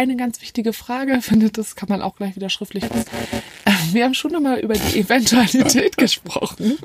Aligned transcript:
eine 0.00 0.16
ganz 0.16 0.40
wichtige 0.40 0.72
Frage, 0.72 1.20
finde, 1.20 1.50
das 1.50 1.76
kann 1.76 1.90
man 1.90 2.00
auch 2.00 2.16
gleich 2.16 2.34
wieder 2.34 2.48
schriftlich 2.48 2.86
fest. 2.86 3.10
Äh, 3.66 3.70
Wir 3.92 4.04
haben 4.04 4.14
schon 4.14 4.34
einmal 4.34 4.58
über 4.60 4.72
die 4.74 4.98
Eventualität 4.98 5.96
gesprochen, 5.98 6.78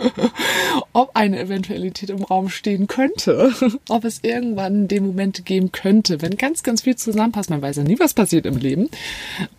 ob 0.92 1.12
eine 1.15 1.39
Eventualität 1.39 2.09
im 2.09 2.23
Raum 2.23 2.49
stehen 2.49 2.88
könnte, 2.88 3.54
ob 3.88 4.04
es 4.04 4.20
irgendwann 4.21 4.89
den 4.89 5.05
Moment 5.05 5.46
geben 5.46 5.71
könnte, 5.71 6.21
wenn 6.21 6.36
ganz, 6.36 6.63
ganz 6.63 6.81
viel 6.81 6.97
zusammenpasst. 6.97 7.49
Man 7.49 7.62
weiß 7.62 7.78
ja 7.78 7.83
nie, 7.83 7.99
was 7.99 8.13
passiert 8.13 8.46
im 8.46 8.57
Leben, 8.57 8.89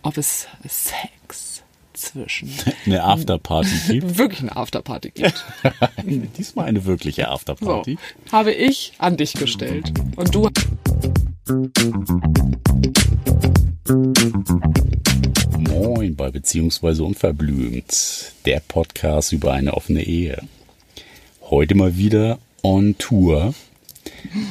ob 0.03 0.17
es 0.17 0.47
Sex 0.67 1.16
zwischen 1.97 2.49
Eine 2.85 3.03
Afterparty 3.03 3.69
gibt. 3.99 4.17
wirklich 4.17 4.41
eine 4.41 4.55
Afterparty 4.55 5.11
gibt. 5.11 5.45
Diesmal 6.37 6.65
eine 6.67 6.85
wirkliche 6.85 7.23
So, 7.23 7.27
Afterparty. 7.29 7.97
habe 8.31 8.51
ich 8.53 8.93
an 8.99 9.17
dich 9.17 9.33
gestellt. 9.33 9.91
Und 10.15 10.33
du 10.33 10.49
Moin 15.59 16.15
bei 16.15 16.29
Beziehungsweise 16.31 17.03
Unverblümt, 17.03 18.33
der 18.45 18.59
Podcast 18.67 19.31
über 19.31 19.53
eine 19.53 19.73
offene 19.73 20.03
Ehe. 20.03 20.41
Heute 21.49 21.75
mal 21.75 21.97
wieder 21.97 22.39
on 22.63 22.97
Tour. 22.97 23.53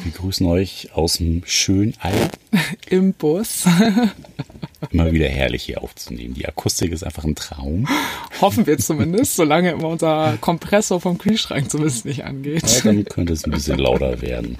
Wir 0.04 0.12
grüßen 0.12 0.46
euch 0.46 0.90
aus 0.94 1.14
dem 1.14 1.42
schönen 1.46 1.94
All. 2.00 2.30
im 2.88 3.12
Bus. 3.12 3.64
Immer 4.90 5.12
wieder 5.12 5.28
herrlich 5.28 5.64
hier 5.64 5.82
aufzunehmen. 5.82 6.34
Die 6.34 6.46
Akustik 6.46 6.92
ist 6.92 7.02
einfach 7.02 7.24
ein 7.24 7.34
Traum. 7.34 7.88
Hoffen 8.40 8.66
wir 8.66 8.78
zumindest, 8.78 9.36
solange 9.36 9.70
immer 9.70 9.88
unser 9.88 10.36
Kompressor 10.40 11.00
vom 11.00 11.16
Kühlschrank 11.16 11.70
zumindest 11.70 12.04
nicht 12.04 12.24
angeht. 12.24 12.62
Ja, 12.62 12.80
dann 12.84 13.04
könnte 13.06 13.32
es 13.32 13.44
ein 13.44 13.50
bisschen 13.50 13.78
lauter 13.78 14.20
werden. 14.20 14.58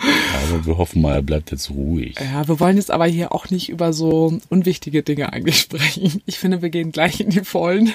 Aber 0.48 0.64
wir 0.64 0.78
hoffen 0.78 1.02
mal, 1.02 1.16
er 1.16 1.22
bleibt 1.22 1.50
jetzt 1.50 1.70
ruhig. 1.70 2.16
Ja, 2.18 2.48
wir 2.48 2.58
wollen 2.58 2.78
jetzt 2.78 2.90
aber 2.90 3.04
hier 3.06 3.32
auch 3.32 3.50
nicht 3.50 3.68
über 3.68 3.92
so 3.92 4.38
unwichtige 4.48 5.02
Dinge 5.02 5.32
eigentlich 5.32 5.60
sprechen. 5.60 6.22
Ich 6.24 6.38
finde, 6.38 6.62
wir 6.62 6.70
gehen 6.70 6.92
gleich 6.92 7.20
in 7.20 7.30
die 7.30 7.44
Vollen 7.44 7.92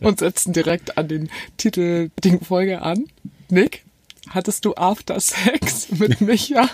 und 0.00 0.18
setzen 0.20 0.54
direkt 0.54 0.96
an 0.96 1.08
den 1.08 1.30
Titel 1.58 2.10
Ding 2.24 2.40
Folge 2.42 2.80
an. 2.80 3.04
Nick, 3.50 3.84
hattest 4.30 4.64
du 4.64 4.74
After 4.74 5.20
Sex 5.20 5.90
mit 5.98 6.20
Micha? 6.20 6.68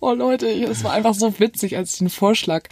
Oh 0.00 0.12
Leute, 0.12 0.46
es 0.48 0.82
war 0.82 0.92
einfach 0.92 1.14
so 1.14 1.38
witzig, 1.38 1.76
als 1.76 1.92
ich 1.92 1.98
den 1.98 2.10
Vorschlag 2.10 2.68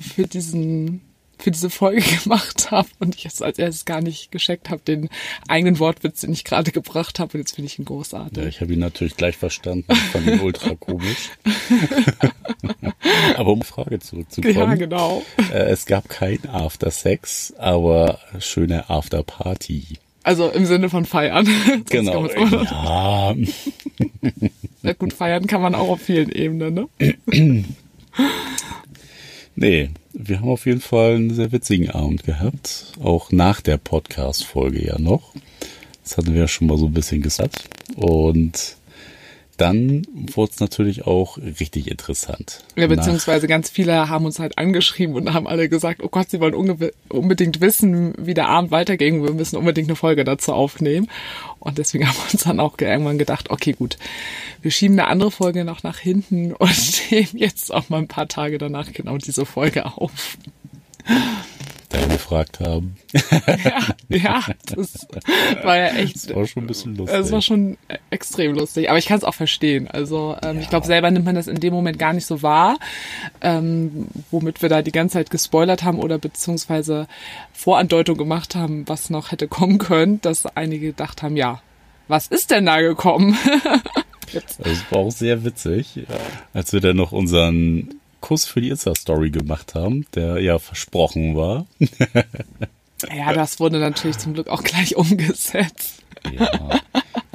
für 0.00 0.26
diesen 0.26 1.00
für 1.38 1.50
diese 1.50 1.70
Folge 1.70 2.02
gemacht 2.22 2.70
habe 2.70 2.88
und 2.98 3.14
ich 3.14 3.26
es 3.26 3.42
als 3.42 3.58
erstes 3.58 3.84
gar 3.84 4.00
nicht 4.00 4.30
gescheckt 4.30 4.70
habe, 4.70 4.80
den 4.82 5.08
eigenen 5.48 5.78
Wortwitz, 5.78 6.22
den 6.22 6.32
ich 6.32 6.44
gerade 6.44 6.72
gebracht 6.72 7.18
habe. 7.18 7.34
Und 7.34 7.40
jetzt 7.40 7.54
finde 7.54 7.66
ich 7.66 7.78
ihn 7.78 7.84
großartig. 7.84 8.38
Ja, 8.38 8.48
ich 8.48 8.60
habe 8.60 8.72
ihn 8.72 8.78
natürlich 8.78 9.16
gleich 9.16 9.36
verstanden. 9.36 9.92
Ich 9.92 9.98
fand 9.98 10.26
ihn 10.26 10.40
ultra 10.40 10.74
komisch. 10.74 11.30
aber 13.36 13.52
um 13.52 13.62
Frage 13.62 13.98
zurückzukommen. 13.98 14.54
Ja, 14.54 14.74
genau. 14.74 15.24
Äh, 15.52 15.70
es 15.70 15.86
gab 15.86 16.08
kein 16.08 16.48
After 16.48 16.90
Sex, 16.90 17.52
aber 17.58 18.18
schöne 18.38 18.88
After 18.88 19.22
Party. 19.22 19.98
Also 20.26 20.48
im 20.48 20.66
Sinne 20.66 20.90
von 20.90 21.04
feiern. 21.04 21.48
Genau. 21.88 22.26
Ja, 22.26 23.32
Na 24.82 24.92
gut, 24.94 25.12
feiern 25.12 25.46
kann 25.46 25.62
man 25.62 25.76
auch 25.76 25.88
auf 25.88 26.00
vielen 26.00 26.32
Ebenen, 26.32 26.74
ne? 26.74 26.88
nee, 29.54 29.90
wir 30.12 30.40
haben 30.40 30.48
auf 30.48 30.66
jeden 30.66 30.80
Fall 30.80 31.14
einen 31.14 31.32
sehr 31.32 31.52
witzigen 31.52 31.90
Abend 31.90 32.24
gehabt. 32.24 32.86
Auch 33.00 33.30
nach 33.30 33.60
der 33.60 33.76
Podcast-Folge 33.76 34.84
ja 34.84 34.98
noch. 34.98 35.32
Das 36.02 36.16
hatten 36.16 36.34
wir 36.34 36.40
ja 36.40 36.48
schon 36.48 36.66
mal 36.66 36.76
so 36.76 36.86
ein 36.86 36.92
bisschen 36.92 37.22
gesagt. 37.22 37.68
Und 37.94 38.76
dann 39.56 40.06
wurde 40.12 40.52
es 40.52 40.60
natürlich 40.60 41.06
auch 41.06 41.38
richtig 41.38 41.90
interessant. 41.90 42.62
Ja, 42.76 42.86
beziehungsweise 42.86 43.46
ganz 43.46 43.70
viele 43.70 44.08
haben 44.08 44.26
uns 44.26 44.38
halt 44.38 44.58
angeschrieben 44.58 45.14
und 45.14 45.32
haben 45.32 45.46
alle 45.46 45.68
gesagt, 45.68 46.02
oh 46.02 46.08
Gott, 46.08 46.30
sie 46.30 46.40
wollen 46.40 46.54
unbedingt 47.08 47.60
wissen, 47.60 48.14
wie 48.18 48.34
der 48.34 48.48
Abend 48.48 48.70
weiterging. 48.70 49.22
Wir 49.22 49.32
müssen 49.32 49.56
unbedingt 49.56 49.88
eine 49.88 49.96
Folge 49.96 50.24
dazu 50.24 50.52
aufnehmen. 50.52 51.08
Und 51.58 51.78
deswegen 51.78 52.06
haben 52.08 52.16
wir 52.16 52.32
uns 52.32 52.44
dann 52.44 52.60
auch 52.60 52.76
irgendwann 52.78 53.18
gedacht, 53.18 53.50
okay, 53.50 53.72
gut, 53.72 53.96
wir 54.62 54.70
schieben 54.70 54.98
eine 54.98 55.08
andere 55.08 55.30
Folge 55.30 55.64
noch 55.64 55.82
nach 55.82 55.98
hinten 55.98 56.52
und 56.52 57.02
nehmen 57.10 57.28
jetzt 57.34 57.72
auch 57.72 57.88
mal 57.88 57.98
ein 57.98 58.08
paar 58.08 58.28
Tage 58.28 58.58
danach 58.58 58.92
genau 58.92 59.16
diese 59.16 59.46
Folge 59.46 59.86
auf. 59.86 60.36
Da 61.88 62.04
gefragt 62.06 62.60
haben. 62.60 62.96
Ja, 63.12 63.80
ja, 64.08 64.44
das 64.74 65.06
war 65.62 65.76
ja 65.76 65.88
echt 65.88 66.30
Das 66.30 66.36
war 66.36 66.46
schon 66.46 66.64
ein 66.64 66.66
bisschen 66.66 66.96
lustig. 66.96 67.18
Es 67.18 67.32
war 67.32 67.42
schon 67.42 67.78
extrem 68.10 68.54
lustig, 68.54 68.88
aber 68.88 68.98
ich 68.98 69.06
kann 69.06 69.18
es 69.18 69.24
auch 69.24 69.34
verstehen. 69.34 69.88
Also 69.88 70.36
ähm, 70.42 70.60
ich 70.60 70.68
glaube, 70.68 70.86
selber 70.86 71.10
nimmt 71.10 71.24
man 71.24 71.34
das 71.34 71.46
in 71.46 71.60
dem 71.60 71.72
Moment 71.72 71.98
gar 71.98 72.12
nicht 72.12 72.26
so 72.26 72.42
wahr, 72.42 72.78
ähm, 73.40 74.08
womit 74.30 74.62
wir 74.62 74.68
da 74.68 74.82
die 74.82 74.92
ganze 74.92 75.14
Zeit 75.14 75.30
gespoilert 75.30 75.82
haben 75.84 75.98
oder 75.98 76.18
beziehungsweise 76.18 77.06
Vorandeutung 77.52 78.16
gemacht 78.16 78.54
haben, 78.54 78.86
was 78.86 79.10
noch 79.10 79.32
hätte 79.32 79.48
kommen 79.48 79.78
können, 79.78 80.20
dass 80.20 80.46
einige 80.46 80.88
gedacht 80.88 81.22
haben, 81.22 81.36
ja, 81.36 81.62
was 82.08 82.26
ist 82.28 82.50
denn 82.50 82.66
da 82.66 82.80
gekommen? 82.80 83.36
Das 84.32 84.58
war 84.90 84.98
auch 84.98 85.12
sehr 85.12 85.44
witzig, 85.44 86.00
als 86.52 86.72
wir 86.72 86.80
dann 86.80 86.96
noch 86.96 87.12
unseren 87.12 87.94
Kuss 88.26 88.44
für 88.44 88.60
die 88.60 88.70
Insta-Story 88.70 89.30
gemacht 89.30 89.76
haben, 89.76 90.04
der 90.16 90.40
ja 90.40 90.58
versprochen 90.58 91.36
war. 91.36 91.64
ja, 93.16 93.32
das 93.32 93.60
wurde 93.60 93.78
natürlich 93.78 94.18
zum 94.18 94.34
Glück 94.34 94.48
auch 94.48 94.64
gleich 94.64 94.96
umgesetzt. 94.96 96.02
Ja, 96.36 96.80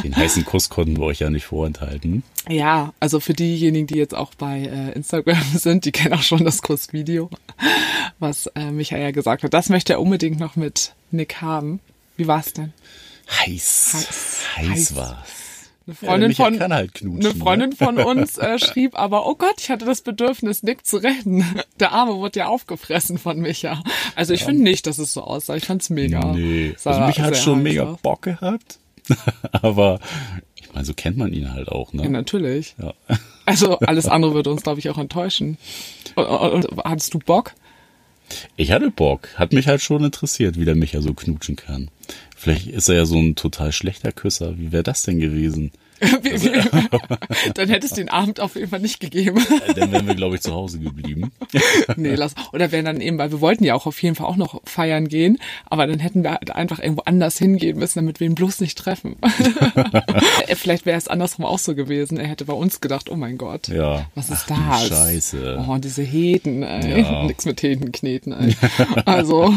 den 0.03 0.13
heißen 0.13 0.43
Kuss 0.43 0.69
konnten 0.69 0.97
wir 0.97 1.05
euch 1.05 1.19
ja 1.19 1.29
nicht 1.29 1.45
vorenthalten. 1.45 2.23
Ja, 2.49 2.93
also 2.99 3.21
für 3.21 3.31
diejenigen, 3.31 3.87
die 3.87 3.95
jetzt 3.95 4.13
auch 4.13 4.35
bei 4.35 4.63
äh, 4.63 4.91
Instagram 4.91 5.41
sind, 5.55 5.85
die 5.85 5.93
kennen 5.93 6.13
auch 6.13 6.23
schon 6.23 6.43
das 6.43 6.61
Kursvideo, 6.61 7.29
was 8.19 8.47
äh, 8.47 8.69
Michael 8.69 9.01
ja 9.01 9.11
gesagt 9.11 9.43
hat. 9.43 9.53
Das 9.53 9.69
möchte 9.69 9.93
er 9.93 10.01
unbedingt 10.01 10.41
noch 10.41 10.57
mit 10.57 10.93
Nick 11.09 11.39
haben. 11.41 11.79
Wie 12.17 12.27
war's 12.27 12.51
denn? 12.51 12.73
Heiß. 13.29 13.93
Heiß. 13.93 14.57
Heiß, 14.57 14.69
Heiß. 14.69 14.95
war's. 14.97 15.40
Eine 15.91 15.95
Freundin 15.95 16.27
Micha 16.29 16.45
von 16.45 16.73
halt 16.73 16.93
knutschen, 16.93 17.25
eine 17.25 17.35
Freundin 17.35 17.71
von 17.73 17.97
uns 17.99 18.37
äh, 18.37 18.59
schrieb 18.59 18.97
aber, 18.97 19.27
oh 19.27 19.35
Gott, 19.35 19.55
ich 19.59 19.69
hatte 19.69 19.85
das 19.85 20.01
Bedürfnis, 20.01 20.63
Nick 20.63 20.85
zu 20.85 20.97
retten. 20.97 21.45
Der 21.79 21.91
Arme 21.91 22.15
wurde 22.15 22.39
ja 22.39 22.47
aufgefressen 22.47 23.17
von 23.17 23.39
Micha. 23.39 23.83
Also 24.15 24.33
ich 24.33 24.43
finde 24.43 24.63
nicht, 24.63 24.87
dass 24.87 24.97
es 24.97 25.13
so 25.13 25.21
aussah. 25.21 25.55
Ich 25.55 25.65
fand's 25.65 25.89
mega. 25.89 26.33
Nee, 26.33 26.75
also 26.83 27.01
mich 27.01 27.19
hat 27.19 27.37
schon 27.37 27.63
mega. 27.63 27.97
Bock 28.01 28.23
gehabt. 28.23 28.79
Aber 29.51 29.99
ich 30.55 30.73
meine, 30.73 30.85
so 30.85 30.93
kennt 30.93 31.17
man 31.17 31.33
ihn 31.33 31.53
halt 31.53 31.69
auch, 31.69 31.93
Ja, 31.93 32.03
ne? 32.03 32.09
natürlich. 32.09 32.75
Ja. 32.81 32.93
Also 33.45 33.79
alles 33.79 34.07
andere 34.07 34.33
würde 34.33 34.51
uns, 34.51 34.61
glaube 34.63 34.79
ich, 34.79 34.89
auch 34.89 34.97
enttäuschen. 34.97 35.57
Und, 36.15 36.25
und, 36.25 36.65
und 36.65 36.83
hattest 36.83 37.13
du 37.13 37.19
Bock? 37.19 37.53
Ich 38.55 38.71
hatte 38.71 38.91
Bock. 38.91 39.29
Hat 39.35 39.53
mich 39.53 39.67
halt 39.67 39.81
schon 39.81 40.03
interessiert, 40.03 40.57
wie 40.57 40.65
der 40.65 40.75
Micha 40.75 41.01
so 41.01 41.13
knutschen 41.13 41.55
kann. 41.55 41.89
Vielleicht 42.35 42.67
ist 42.67 42.89
er 42.89 42.95
ja 42.95 43.05
so 43.05 43.17
ein 43.17 43.35
total 43.35 43.71
schlechter 43.71 44.11
Küsser. 44.11 44.57
Wie 44.57 44.71
wäre 44.71 44.83
das 44.83 45.03
denn 45.03 45.19
gewesen? 45.19 45.71
Dann 47.53 47.69
hätte 47.69 47.85
es 47.85 47.93
den 47.93 48.09
Abend 48.09 48.39
auf 48.39 48.55
jeden 48.55 48.69
Fall 48.69 48.79
nicht 48.79 48.99
gegeben. 48.99 49.45
Äh, 49.67 49.73
Dann 49.75 49.91
wären 49.91 50.07
wir, 50.07 50.15
glaube 50.15 50.35
ich, 50.35 50.41
zu 50.41 50.53
Hause 50.53 50.79
geblieben. 50.79 51.31
nee, 51.95 52.15
lass. 52.15 52.33
Oder 52.53 52.71
wären 52.71 52.85
dann 52.85 53.01
eben, 53.01 53.17
weil 53.17 53.31
wir 53.31 53.41
wollten 53.41 53.63
ja 53.63 53.75
auch 53.75 53.85
auf 53.85 54.01
jeden 54.01 54.15
Fall 54.15 54.27
auch 54.27 54.35
noch 54.35 54.61
feiern 54.65 55.07
gehen, 55.07 55.37
aber 55.69 55.85
dann 55.87 55.99
hätten 55.99 56.23
wir 56.23 56.31
halt 56.31 56.51
einfach 56.51 56.79
irgendwo 56.79 57.03
anders 57.03 57.37
hingehen 57.37 57.77
müssen, 57.77 57.99
damit 57.99 58.19
wir 58.19 58.27
ihn 58.27 58.35
bloß 58.35 58.61
nicht 58.61 58.77
treffen. 58.77 59.15
Vielleicht 60.55 60.85
wäre 60.85 60.97
es 60.97 61.07
andersrum 61.07 61.45
auch 61.45 61.59
so 61.59 61.75
gewesen. 61.75 62.17
Er 62.17 62.27
hätte 62.27 62.45
bei 62.45 62.53
uns 62.53 62.81
gedacht, 62.81 63.09
oh 63.09 63.15
mein 63.15 63.37
Gott. 63.37 63.67
Ja. 63.67 64.05
Was 64.15 64.29
ist 64.29 64.45
Ach 64.49 64.79
du 64.79 64.89
das? 64.89 64.99
Scheiße. 64.99 65.65
Oh, 65.67 65.77
diese 65.77 66.01
Heden, 66.01 66.63
ey. 66.63 67.01
Ja. 67.01 67.23
Nix 67.23 67.45
mit 67.45 67.61
Heden 67.61 67.91
kneten, 67.91 68.33
ey. 68.33 68.55
Also, 69.05 69.53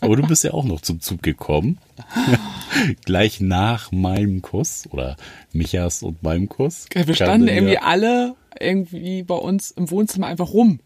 Aber 0.00 0.16
du 0.16 0.22
bist 0.26 0.44
ja 0.44 0.52
auch 0.52 0.64
noch 0.64 0.80
zum 0.80 1.00
Zug 1.00 1.22
gekommen. 1.22 1.78
Gleich 3.04 3.40
nach 3.40 3.92
meinem 3.92 4.42
Kuss 4.42 4.88
oder 4.90 5.16
Michas 5.52 6.02
und 6.02 6.22
meinem 6.22 6.48
Kuss. 6.48 6.86
wir 6.94 7.14
standen 7.14 7.46
dann 7.46 7.54
irgendwie 7.54 7.74
Ja, 7.74 7.82
alle 7.82 8.34
irgendwie 8.60 9.22
bei 9.22 9.34
uns 9.34 9.70
im 9.70 9.90
Wohnzimmer 9.90 10.26
einfach 10.26 10.50
rum. 10.52 10.80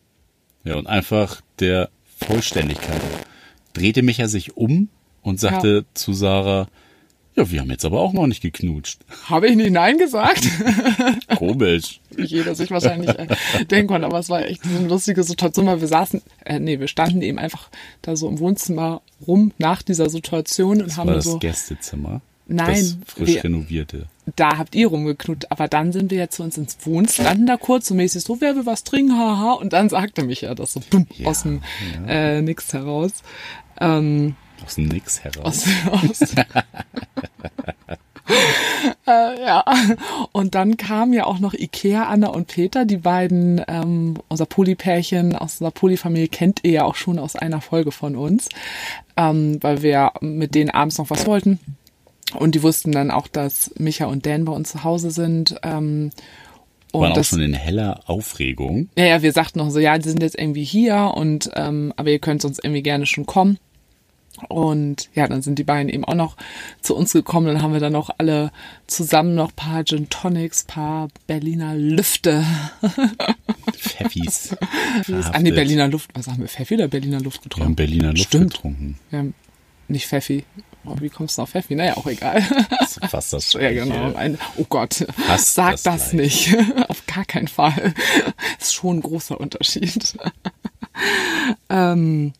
ja, 0.64 0.76
und 0.76 0.86
einfach 0.86 1.40
der 1.60 1.90
Vollständigkeit 2.18 3.00
drehte 3.72 4.02
Micha 4.02 4.28
sich 4.28 4.56
um 4.56 4.88
und 5.22 5.38
sagte 5.40 5.84
zu 5.94 6.12
Sarah, 6.12 6.68
ja, 7.36 7.50
wir 7.50 7.60
haben 7.60 7.70
jetzt 7.70 7.84
aber 7.84 8.00
auch 8.00 8.12
noch 8.12 8.26
nicht 8.26 8.40
geknutscht. 8.42 9.00
Habe 9.28 9.48
ich 9.48 9.56
nicht 9.56 9.70
Nein 9.70 9.98
gesagt? 9.98 10.42
Komisch. 11.36 12.00
wie 12.14 12.24
jeder 12.24 12.54
sich 12.54 12.70
wahrscheinlich 12.70 13.10
äh, 13.10 13.26
denken 13.70 13.88
konnte. 13.88 14.06
Aber 14.06 14.18
es 14.18 14.28
war 14.28 14.44
echt 14.46 14.64
eine 14.64 14.88
lustige 14.88 15.22
Situation, 15.22 15.66
weil 15.66 15.80
wir 15.80 15.88
saßen, 15.88 16.22
äh, 16.44 16.58
nee, 16.58 16.80
wir 16.80 16.88
standen 16.88 17.22
eben 17.22 17.38
einfach 17.38 17.68
da 18.02 18.16
so 18.16 18.28
im 18.28 18.38
Wohnzimmer 18.38 19.02
rum 19.26 19.52
nach 19.58 19.82
dieser 19.82 20.08
Situation 20.10 20.80
und 20.80 20.88
Das 20.88 20.96
haben 20.96 21.08
war 21.08 21.14
das 21.16 21.24
so, 21.24 21.38
Gästezimmer. 21.38 22.20
Nein, 22.48 22.74
Das 22.76 22.96
frisch 23.06 23.28
wir- 23.34 23.44
renovierte. 23.44 24.06
da 24.36 24.56
habt 24.56 24.76
ihr 24.76 24.86
rumgeknut, 24.86 25.50
aber 25.50 25.66
dann 25.66 25.90
sind 25.92 26.12
wir 26.12 26.18
jetzt 26.18 26.36
zu 26.36 26.44
uns 26.44 26.56
ins 26.56 26.78
Wohnzimmer, 26.84 27.28
standen 27.28 27.46
da 27.46 27.56
kurz 27.56 27.88
so 27.88 27.94
mäßig 27.94 28.22
so, 28.22 28.40
wer 28.40 28.54
will 28.54 28.64
was 28.66 28.84
trinken, 28.84 29.18
haha, 29.18 29.54
und 29.54 29.72
dann 29.72 29.88
sagte 29.88 30.22
mich 30.22 30.42
ja 30.42 30.54
das 30.54 30.72
so 30.74 30.80
bumm, 30.88 31.08
Ja, 31.16 31.26
aus 31.26 31.42
dem 31.42 31.62
äh, 32.06 32.40
Nix 32.42 32.72
heraus. 32.72 33.10
Ähm, 33.80 34.36
Aus 34.64 34.74
dem 34.76 34.86
Nix 34.86 35.22
heraus. 35.22 35.66
aus, 35.90 36.20
aus, 36.22 36.34
äh, 39.06 39.40
ja. 39.40 39.64
Und 40.32 40.54
dann 40.54 40.76
kamen 40.76 41.12
ja 41.12 41.24
auch 41.24 41.38
noch 41.38 41.54
Ikea, 41.54 42.04
Anna 42.04 42.28
und 42.28 42.48
Peter, 42.48 42.84
die 42.84 42.96
beiden, 42.96 43.62
ähm, 43.68 44.14
unser 44.28 44.46
Polypärchen 44.46 45.36
aus 45.36 45.54
unserer 45.54 45.70
Polyfamilie 45.70 46.28
kennt 46.28 46.60
ihr 46.64 46.72
ja 46.72 46.84
auch 46.84 46.96
schon 46.96 47.18
aus 47.18 47.36
einer 47.36 47.60
Folge 47.60 47.92
von 47.92 48.16
uns, 48.16 48.48
ähm, 49.16 49.58
weil 49.62 49.82
wir 49.82 50.12
mit 50.20 50.54
denen 50.54 50.70
abends 50.70 50.98
noch 50.98 51.10
was 51.10 51.26
wollten. 51.26 51.60
Und 52.34 52.54
die 52.54 52.62
wussten 52.62 52.92
dann 52.92 53.10
auch, 53.10 53.28
dass 53.28 53.70
Micha 53.78 54.06
und 54.06 54.26
Dan 54.26 54.44
bei 54.44 54.52
uns 54.52 54.72
zu 54.72 54.84
Hause 54.84 55.10
sind. 55.10 55.56
Ähm, 55.62 56.10
und 56.92 57.02
Waren 57.02 57.12
auch 57.12 57.16
das, 57.16 57.28
schon 57.28 57.40
in 57.40 57.52
heller 57.52 58.00
Aufregung. 58.06 58.88
ja, 58.96 59.04
ja, 59.04 59.22
wir 59.22 59.32
sagten 59.32 59.58
noch 59.58 59.70
so, 59.70 59.78
ja, 59.78 59.98
die 59.98 60.08
sind 60.08 60.22
jetzt 60.22 60.38
irgendwie 60.38 60.64
hier 60.64 61.12
und 61.14 61.50
ähm, 61.54 61.92
aber 61.96 62.10
ihr 62.10 62.18
könnt 62.18 62.42
sonst 62.42 62.62
irgendwie 62.62 62.82
gerne 62.82 63.06
schon 63.06 63.26
kommen. 63.26 63.58
Und 64.48 65.08
ja, 65.14 65.26
dann 65.28 65.42
sind 65.42 65.58
die 65.58 65.64
beiden 65.64 65.88
eben 65.88 66.04
auch 66.04 66.14
noch 66.14 66.36
zu 66.80 66.96
uns 66.96 67.12
gekommen. 67.12 67.46
Dann 67.46 67.62
haben 67.62 67.72
wir 67.72 67.80
dann 67.80 67.92
noch 67.92 68.10
alle 68.18 68.52
zusammen 68.86 69.34
noch 69.34 69.54
paar 69.54 69.84
Gin 69.84 70.08
Tonics, 70.08 70.64
paar 70.64 71.08
Berliner 71.26 71.74
Lüfte. 71.74 72.44
Pfeffis. 73.76 74.52
An 74.60 75.04
die 75.06 75.12
verhaftet. 75.12 75.54
Berliner 75.54 75.88
Luft. 75.88 76.10
Was 76.14 76.28
haben 76.28 76.38
wir? 76.38 76.48
Pfeffi 76.48 76.74
oder 76.74 76.88
Berliner 76.88 77.20
Luft 77.20 77.44
Wir 77.44 77.50
haben 77.64 77.74
getrunken? 77.74 77.76
Berliner 77.76 78.12
Luft 78.12 78.28
Stimmt. 78.28 78.54
getrunken. 78.54 78.98
Wir 79.10 79.18
haben 79.18 79.34
nicht 79.88 80.06
Pfeffi. 80.06 80.44
Oh, 80.84 80.94
wie 81.00 81.08
kommst 81.08 81.36
du 81.38 81.42
auf 81.42 81.50
Pfeffi? 81.50 81.74
Naja, 81.74 81.96
auch 81.96 82.06
egal. 82.06 82.44
Das 82.78 82.96
ist 82.96 83.06
fast 83.10 83.32
das 83.32 83.52
Ja, 83.54 83.72
genau. 83.72 84.14
Ein, 84.14 84.38
oh 84.56 84.64
Gott, 84.68 85.04
Fast 85.26 85.54
sag 85.54 85.72
das 85.72 85.82
das, 85.82 86.12
nicht. 86.12 86.56
Auf 86.88 87.04
gar 87.06 87.24
keinen 87.24 87.48
Fall. 87.48 87.92
ist 88.60 88.74
schon 88.74 88.98
ein 88.98 89.02
großer 89.02 89.40
Unterschied. 89.40 90.16
ähm, 91.68 92.32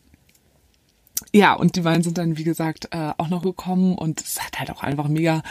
ja, 1.37 1.53
und 1.53 1.77
die 1.77 1.83
beiden 1.83 2.03
sind 2.03 2.19
dann, 2.19 2.39
wie 2.39 2.45
gesagt, 2.45 2.89
äh, 2.93 3.13
auch 3.19 3.29
noch 3.29 3.43
gekommen 3.43 3.95
und 3.95 4.23
es 4.23 4.43
hat 4.43 4.59
halt 4.59 4.71
auch 4.71 4.83
einfach 4.83 5.09
mega 5.09 5.43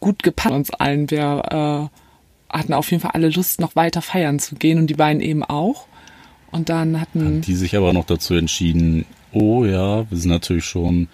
gut 0.00 0.22
gepasst 0.22 0.54
uns 0.54 0.70
allen. 0.70 1.10
Wir 1.10 1.90
äh, 1.90 2.56
hatten 2.56 2.72
auf 2.72 2.90
jeden 2.90 3.02
Fall 3.02 3.12
alle 3.12 3.28
Lust, 3.28 3.60
noch 3.60 3.76
weiter 3.76 4.02
feiern 4.02 4.38
zu 4.38 4.54
gehen 4.54 4.78
und 4.78 4.88
die 4.88 4.94
beiden 4.94 5.20
eben 5.20 5.44
auch. 5.44 5.86
Und 6.50 6.68
dann 6.68 7.00
hatten, 7.00 7.40
Die 7.42 7.56
sich 7.56 7.76
aber 7.76 7.92
noch 7.92 8.06
dazu 8.06 8.34
entschieden, 8.34 9.04
oh 9.32 9.64
ja, 9.64 10.08
wir 10.10 10.18
sind 10.18 10.30
natürlich 10.30 10.64
schon 10.64 11.08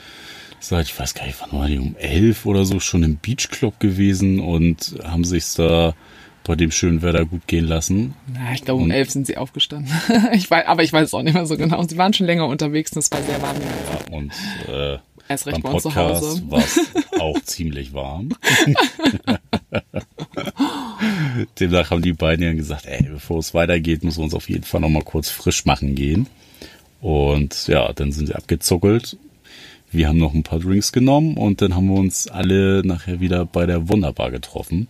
seit, 0.61 0.87
ich 0.87 0.99
weiß 0.99 1.15
gar 1.15 1.27
nicht, 1.27 1.39
wann 1.41 1.59
war 1.59 1.67
die, 1.67 1.79
um 1.79 1.97
elf 1.97 2.47
oder 2.47 2.65
so 2.65 2.79
schon 2.79 3.03
im 3.03 3.17
Beachclub 3.17 3.81
gewesen 3.81 4.39
und 4.39 4.97
haben 5.03 5.25
sich's 5.25 5.55
da 5.55 5.95
bei 6.45 6.57
dem 6.57 6.71
schönen 6.71 7.03
Wetter 7.03 7.25
gut 7.27 7.47
gehen 7.47 7.67
lassen. 7.67 8.15
na, 8.33 8.53
ich 8.55 8.63
glaube, 8.65 8.79
um 8.81 8.85
Und- 8.87 8.91
elf 8.93 9.11
sind 9.11 9.27
sie 9.27 9.37
aufgestanden. 9.37 9.93
ich 10.33 10.51
weiß, 10.51 10.67
aber 10.67 10.83
ich 10.83 10.93
weiß 10.93 11.09
es 11.09 11.15
auch 11.15 11.23
nicht 11.23 11.35
mehr 11.35 11.47
so 11.47 11.57
genau. 11.57 11.83
Sie 11.83 11.97
waren 11.99 12.13
schon 12.13 12.27
länger 12.27 12.47
unterwegs 12.47 12.93
und 12.93 12.99
es 13.01 13.11
war 13.13 13.23
sehr 13.23 13.41
warm. 13.43 13.57
Ja, 14.11 14.17
und 14.17 14.33
äh, 14.69 14.99
Erst 15.29 15.47
recht 15.47 15.63
beim. 15.63 15.73
Podcast 15.73 16.51
war 16.51 16.59
es 16.59 16.81
auch 17.21 17.39
ziemlich 17.45 17.93
warm. 17.93 18.31
Demnach 21.59 21.91
haben 21.91 22.03
die 22.03 22.13
beiden 22.13 22.45
ja 22.45 22.53
gesagt, 22.53 22.87
ey, 22.87 23.03
bevor 23.11 23.39
es 23.39 23.55
weitergeht, 23.55 24.03
müssen 24.05 24.19
wir 24.19 24.25
uns 24.25 24.35
auf 24.35 24.49
jeden 24.49 24.65
Fall 24.65 24.81
noch 24.81 24.89
mal 24.89 25.03
kurz 25.05 25.31
frisch 25.31 25.65
machen 25.65 25.95
gehen. 25.95 26.27
Und 27.01 27.67
ja, 27.69 27.93
dann 27.93 28.13
sind 28.13 28.27
sie 28.27 28.35
abgezuckelt. 28.35 29.17
Wir 29.93 30.09
haben 30.09 30.19
noch 30.19 30.35
ein 30.35 30.43
paar 30.43 30.59
Drinks 30.61 30.93
genommen 30.93 31.37
und 31.37 31.63
dann 31.63 31.75
haben 31.75 31.87
wir 31.89 31.99
uns 31.99 32.29
alle 32.29 32.83
nachher 32.85 33.21
wieder 33.21 33.45
bei 33.47 33.67
der 33.67 33.89
Wunderbar 33.89 34.31
getroffen. 34.31 34.87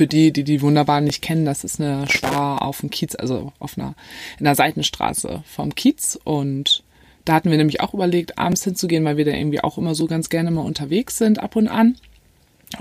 Für 0.00 0.06
die, 0.06 0.32
die 0.32 0.44
die 0.44 0.62
wunderbar 0.62 1.02
nicht 1.02 1.20
kennen, 1.20 1.44
das 1.44 1.62
ist 1.62 1.78
eine 1.78 2.08
Spar 2.08 2.62
auf 2.62 2.80
dem 2.80 2.88
Kiez, 2.88 3.14
also 3.16 3.52
auf 3.58 3.76
einer, 3.76 3.94
in 4.38 4.46
der 4.46 4.54
Seitenstraße 4.54 5.42
vom 5.44 5.74
Kiez. 5.74 6.18
Und 6.24 6.82
da 7.26 7.34
hatten 7.34 7.50
wir 7.50 7.58
nämlich 7.58 7.82
auch 7.82 7.92
überlegt, 7.92 8.38
abends 8.38 8.64
hinzugehen, 8.64 9.04
weil 9.04 9.18
wir 9.18 9.26
da 9.26 9.32
irgendwie 9.32 9.60
auch 9.60 9.76
immer 9.76 9.94
so 9.94 10.06
ganz 10.06 10.30
gerne 10.30 10.50
mal 10.52 10.62
unterwegs 10.62 11.18
sind, 11.18 11.38
ab 11.38 11.54
und 11.54 11.68
an. 11.68 11.96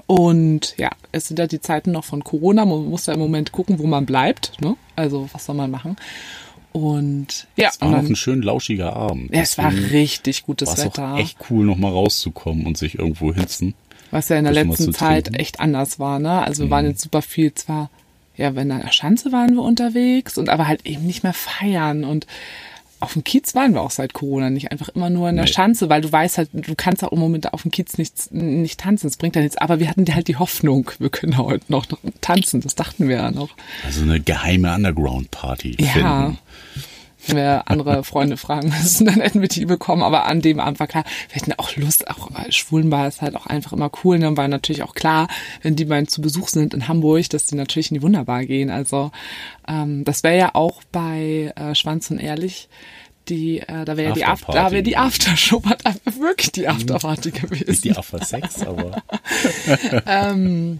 Und 0.07 0.75
ja, 0.77 0.91
es 1.11 1.27
sind 1.27 1.39
ja 1.39 1.47
die 1.47 1.59
Zeiten 1.59 1.91
noch 1.91 2.05
von 2.05 2.23
Corona. 2.23 2.63
Man 2.63 2.85
muss 2.85 3.05
ja 3.07 3.15
im 3.15 3.19
Moment 3.19 3.51
gucken, 3.51 3.79
wo 3.79 3.85
man 3.85 4.05
bleibt. 4.05 4.53
Ne? 4.61 4.77
Also, 4.95 5.27
was 5.33 5.43
soll 5.45 5.55
man 5.55 5.71
machen? 5.71 5.97
Und 6.71 7.47
ja, 7.57 7.67
Es 7.67 7.81
war 7.81 7.89
und 7.89 7.95
noch 7.95 8.01
dann, 8.01 8.11
ein 8.13 8.15
schön 8.15 8.41
lauschiger 8.41 8.95
Abend. 8.95 9.35
ja 9.35 9.41
es 9.41 9.57
war 9.57 9.73
richtig 9.73 10.43
gutes 10.45 10.69
war 10.69 10.77
es 10.77 10.85
Wetter. 10.85 11.15
auch 11.15 11.19
echt 11.19 11.37
cool, 11.49 11.65
noch 11.65 11.75
mal 11.77 11.91
rauszukommen 11.91 12.65
und 12.65 12.77
sich 12.77 12.97
irgendwo 12.97 13.33
hinzen. 13.33 13.73
Was 14.11 14.29
ja 14.29 14.37
in 14.37 14.43
der 14.45 14.53
letzten 14.53 14.93
Zeit 14.93 15.35
echt 15.37 15.59
anders 15.59 15.99
war, 15.99 16.19
ne? 16.19 16.41
Also 16.43 16.63
wir 16.63 16.69
waren 16.71 16.85
jetzt 16.85 17.01
super 17.01 17.21
viel 17.21 17.53
zwar, 17.53 17.89
ja, 18.37 18.55
wenn 18.55 18.71
an 18.71 18.81
der 18.81 18.91
Schanze 18.91 19.31
waren 19.31 19.53
wir 19.55 19.61
unterwegs 19.63 20.37
und 20.37 20.49
aber 20.49 20.67
halt 20.67 20.85
eben 20.85 21.05
nicht 21.05 21.23
mehr 21.23 21.33
feiern 21.33 22.03
und 22.03 22.25
auf 23.01 23.13
dem 23.13 23.23
Kiez 23.23 23.55
waren 23.55 23.73
wir 23.73 23.81
auch 23.81 23.91
seit 23.91 24.11
Corona 24.13 24.49
nicht 24.49 24.71
einfach 24.73 24.89
immer 24.89 25.09
nur 25.09 25.29
in 25.29 25.37
der 25.37 25.45
Nee. 25.45 25.51
Schanze, 25.51 25.87
weil 25.89 26.01
du 26.01 26.11
weißt 26.11 26.37
halt, 26.37 26.49
du 26.51 26.75
kannst 26.75 27.01
auch 27.01 27.13
im 27.13 27.19
Moment 27.19 27.53
auf 27.53 27.61
dem 27.61 27.71
Kiez 27.71 27.97
nicht, 27.97 28.33
nicht 28.33 28.77
tanzen, 28.79 29.07
das 29.07 29.15
bringt 29.15 29.37
ja 29.37 29.41
nichts. 29.41 29.55
Aber 29.57 29.79
wir 29.79 29.89
hatten 29.89 30.05
halt 30.13 30.27
die 30.27 30.35
Hoffnung, 30.35 30.91
wir 30.99 31.09
können 31.09 31.37
heute 31.37 31.63
noch 31.69 31.85
tanzen, 32.19 32.59
das 32.59 32.75
dachten 32.75 33.07
wir 33.07 33.15
ja 33.15 33.31
noch. 33.31 33.51
Also 33.85 34.01
eine 34.01 34.19
geheime 34.19 34.75
Underground-Party 34.75 35.77
Ja. 35.79 35.87
finden. 35.87 36.37
Wenn 37.27 37.37
wir 37.37 37.63
andere 37.67 38.03
Freunde 38.03 38.37
fragen 38.37 38.69
müssen, 38.69 39.05
dann 39.07 39.21
hätten 39.21 39.41
wir 39.41 39.49
die 39.49 39.65
bekommen. 39.65 40.03
Aber 40.03 40.25
an 40.25 40.41
dem 40.41 40.59
Abend 40.59 40.79
war 40.79 40.87
klar, 40.87 41.03
wir 41.29 41.41
hätten 41.41 41.53
auch 41.53 41.75
Lust, 41.75 42.09
auch 42.09 42.29
Schwulenbar 42.49 43.07
ist 43.07 43.21
halt 43.21 43.35
auch 43.35 43.45
einfach 43.45 43.73
immer 43.73 43.91
cool. 44.03 44.15
Und 44.15 44.21
dann 44.21 44.37
war 44.37 44.47
natürlich 44.47 44.83
auch 44.83 44.95
klar, 44.95 45.27
wenn 45.61 45.75
die 45.75 45.85
beiden 45.85 46.07
zu 46.07 46.21
Besuch 46.21 46.49
sind 46.49 46.73
in 46.73 46.87
Hamburg, 46.87 47.29
dass 47.29 47.45
die 47.45 47.55
natürlich 47.55 47.91
in 47.91 47.95
die 47.95 48.03
Wunderbar 48.03 48.45
gehen. 48.45 48.69
Also 48.69 49.11
ähm, 49.67 50.05
das 50.05 50.23
wäre 50.23 50.37
ja 50.37 50.55
auch 50.55 50.81
bei 50.91 51.53
äh, 51.55 51.75
Schwanz 51.75 52.09
und 52.11 52.19
Ehrlich 52.19 52.69
die, 53.27 53.59
äh, 53.59 53.85
da 53.85 53.95
wäre 53.95 54.09
ja 54.09 54.13
die, 54.15 54.25
After, 54.25 54.49
Afterparty. 54.49 54.57
da 54.65 54.71
wäre 54.71 54.83
die 54.83 54.97
Aftershow, 54.97 55.61
da 55.83 55.93
wäre 55.93 56.19
wirklich 56.19 56.51
die 56.51 56.67
Afterparty 56.67 57.29
Nicht 57.29 57.41
gewesen. 57.41 57.81
die 57.83 57.91
After 57.95 58.25
Sex, 58.25 58.63
aber 58.65 59.03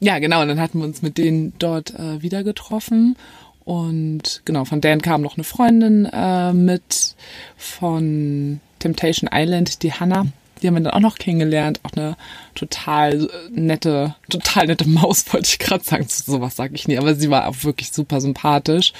Ja, 0.00 0.18
genau. 0.18 0.42
Und 0.42 0.48
dann 0.48 0.60
hatten 0.60 0.78
wir 0.80 0.84
uns 0.84 1.00
mit 1.00 1.16
denen 1.16 1.54
dort 1.58 1.94
äh, 1.94 2.20
wieder 2.20 2.44
getroffen. 2.44 3.16
Und 3.64 4.42
genau, 4.44 4.64
von 4.64 4.80
Dan 4.80 5.00
kam 5.00 5.22
noch 5.22 5.36
eine 5.36 5.44
Freundin 5.44 6.06
äh, 6.12 6.52
mit 6.52 7.14
von 7.56 8.60
Temptation 8.78 9.30
Island, 9.32 9.82
die 9.82 9.92
Hannah. 9.92 10.26
Die 10.60 10.68
haben 10.68 10.74
wir 10.74 10.82
dann 10.82 10.92
auch 10.92 11.00
noch 11.00 11.16
kennengelernt. 11.16 11.80
Auch 11.82 11.92
eine 11.96 12.16
total 12.54 13.24
äh, 13.24 13.28
nette, 13.50 14.14
total 14.28 14.66
nette 14.66 14.88
Maus, 14.88 15.24
wollte 15.32 15.46
ich 15.46 15.58
gerade 15.58 15.84
sagen. 15.84 16.06
Sowas 16.08 16.56
sage 16.56 16.74
ich 16.74 16.88
nie, 16.88 16.98
aber 16.98 17.14
sie 17.14 17.30
war 17.30 17.48
auch 17.48 17.64
wirklich 17.64 17.92
super 17.92 18.20
sympathisch 18.20 18.92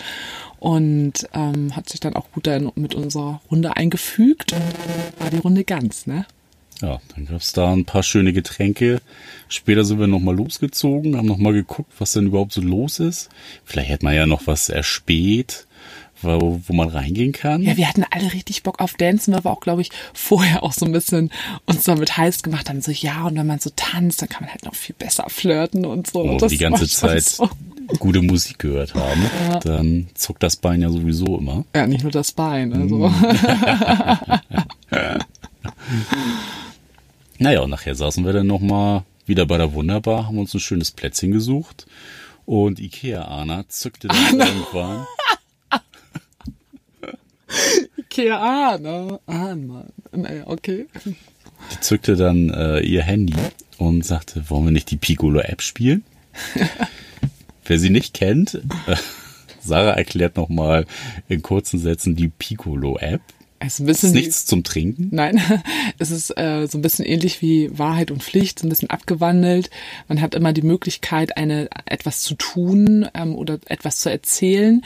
und 0.61 1.29
ähm, 1.35 1.77
hat 1.77 1.91
sich 1.91 2.01
dann 2.01 2.17
auch 2.17 2.31
gut 2.33 2.47
dann 2.47 2.73
mit 2.75 2.95
unserer 2.95 3.43
Runde 3.51 3.77
eingefügt. 3.77 4.55
War 5.19 5.31
die 5.31 5.39
Runde 5.39 5.65
ganz, 5.65 6.07
ne? 6.07 6.25
Ja, 6.85 7.01
dann 7.15 7.25
gab's 7.25 7.55
da 7.55 7.73
ein 7.73 7.87
paar 7.87 8.03
schöne 8.03 8.35
Getränke. 8.35 9.01
Später 9.49 9.85
sind 9.85 10.01
wir 10.01 10.07
nochmal 10.07 10.37
losgezogen, 10.37 11.17
haben 11.17 11.27
nochmal 11.27 11.55
geguckt, 11.55 11.91
was 11.99 12.13
denn 12.13 12.27
überhaupt 12.27 12.53
so 12.53 12.61
los 12.61 13.01
ist. 13.01 13.31
Vielleicht 13.65 13.89
hätte 13.89 14.05
man 14.05 14.15
ja 14.15 14.27
noch 14.27 14.47
was 14.47 14.69
erspäht, 14.69 15.67
wo, 16.21 16.61
wo 16.67 16.75
man 16.75 16.91
reingehen 16.91 17.33
kann. 17.33 17.63
Ja, 17.63 17.79
wir 17.79 17.89
hatten 17.89 18.05
alle 18.11 18.35
richtig 18.35 18.63
Bock 18.65 18.81
auf 18.83 18.95
Dancen, 18.95 19.33
weil 19.33 19.45
wir 19.45 19.51
auch, 19.51 19.61
glaube 19.61 19.81
ich, 19.81 19.91
vorher 20.13 20.63
auch 20.63 20.75
so 20.75 20.85
ein 20.85 20.93
bisschen 20.93 21.31
uns 21.65 21.85
damit 21.85 22.19
heiß 22.19 22.43
gemacht 22.43 22.69
haben. 22.69 22.83
So, 22.83 22.91
ja, 22.93 23.25
und 23.25 23.35
wenn 23.37 23.47
man 23.47 23.61
so 23.61 23.71
tanzt, 23.75 24.21
dann 24.21 24.29
kann 24.29 24.43
man 24.43 24.53
halt 24.53 24.67
noch 24.67 24.75
viel 24.75 24.95
besser 24.99 25.25
flirten 25.29 25.87
und 25.87 26.11
so. 26.11 26.21
Und 26.21 26.43
wir 26.43 26.49
die 26.49 26.59
ganze 26.59 26.87
Zeit 26.87 27.25
So. 27.25 27.49
gute 27.99 28.21
Musik 28.21 28.59
gehört 28.59 28.95
haben, 28.95 29.25
dann 29.63 30.09
zuckt 30.13 30.43
das 30.43 30.57
Bein 30.57 30.83
ja 30.83 30.91
sowieso 30.91 31.39
immer. 31.39 31.65
Ja, 31.75 31.87
nicht 31.87 32.03
nur 32.03 32.13
das 32.13 32.33
Bein. 32.33 32.75
Also. 32.75 33.11
Naja, 37.39 37.61
und 37.61 37.71
nachher 37.71 37.95
saßen 37.95 38.25
wir 38.25 38.33
dann 38.33 38.47
nochmal 38.47 39.03
wieder 39.27 39.47
bei 39.47 39.59
der 39.59 39.73
Wunderbar, 39.73 40.27
haben 40.27 40.39
uns 40.39 40.55
ein 40.55 40.61
schönes 40.61 40.91
Plätzchen 40.91 41.33
gesucht 41.33 41.87
und 42.47 42.79
Ikea 42.79 43.25
Anna 43.25 43.65
zückte 43.69 44.09
dann 44.09 44.41
irgendwann 44.41 45.07
Ikea, 47.97 48.39
ah, 48.39 48.79
ne? 48.79 49.21
Ah, 49.27 49.55
Mann. 49.55 49.93
Naja, 50.13 50.45
okay. 50.47 50.87
Die 51.05 51.81
zückte 51.81 52.17
dann 52.17 52.51
äh, 52.51 52.81
ihr 52.81 53.03
Handy 53.03 53.35
und 53.79 54.05
sagte, 54.05 54.49
wollen 54.51 54.67
wir 54.67 54.73
nicht 54.73 54.91
die 54.91 54.97
Piccolo-App 54.97 55.63
spielen? 55.63 56.05
Wer 57.65 57.79
sie 57.79 57.91
nicht 57.91 58.15
kennt, 58.15 58.55
äh, 58.87 58.97
Sarah 59.61 59.93
erklärt 59.93 60.37
nochmal 60.37 60.87
in 61.29 61.43
kurzen 61.43 61.79
Sätzen 61.79 62.17
die 62.17 62.29
Piccolo-App. 62.29 63.23
Es 63.67 63.75
ist 63.75 63.81
ein 63.81 63.89
Ist 63.89 64.01
bisschen 64.01 64.15
wie, 64.15 64.19
nichts 64.19 64.47
zum 64.47 64.65
Trinken. 64.65 65.09
Nein, 65.11 65.41
es 65.99 66.11
ist 66.11 66.37
äh, 66.37 66.67
so 66.67 66.79
ein 66.79 66.83
bisschen 66.83 67.05
ähnlich 67.05 67.43
wie 67.43 67.77
Wahrheit 67.77 68.11
und 68.11 68.23
Pflicht, 68.23 68.59
so 68.59 68.67
ein 68.67 68.71
bisschen 68.71 68.91
abgewandelt. 68.91 69.71
Man 70.09 70.21
hat 70.21 70.35
immer 70.35 70.53
die 70.53 70.63
Möglichkeit, 70.63 71.37
eine 71.37 71.69
etwas 71.87 72.23
zu 72.23 72.35
tun 72.35 73.09
ähm, 73.15 73.35
oder 73.35 73.59
etwas 73.67 74.01
zu 74.01 74.11
erzählen. 74.11 74.85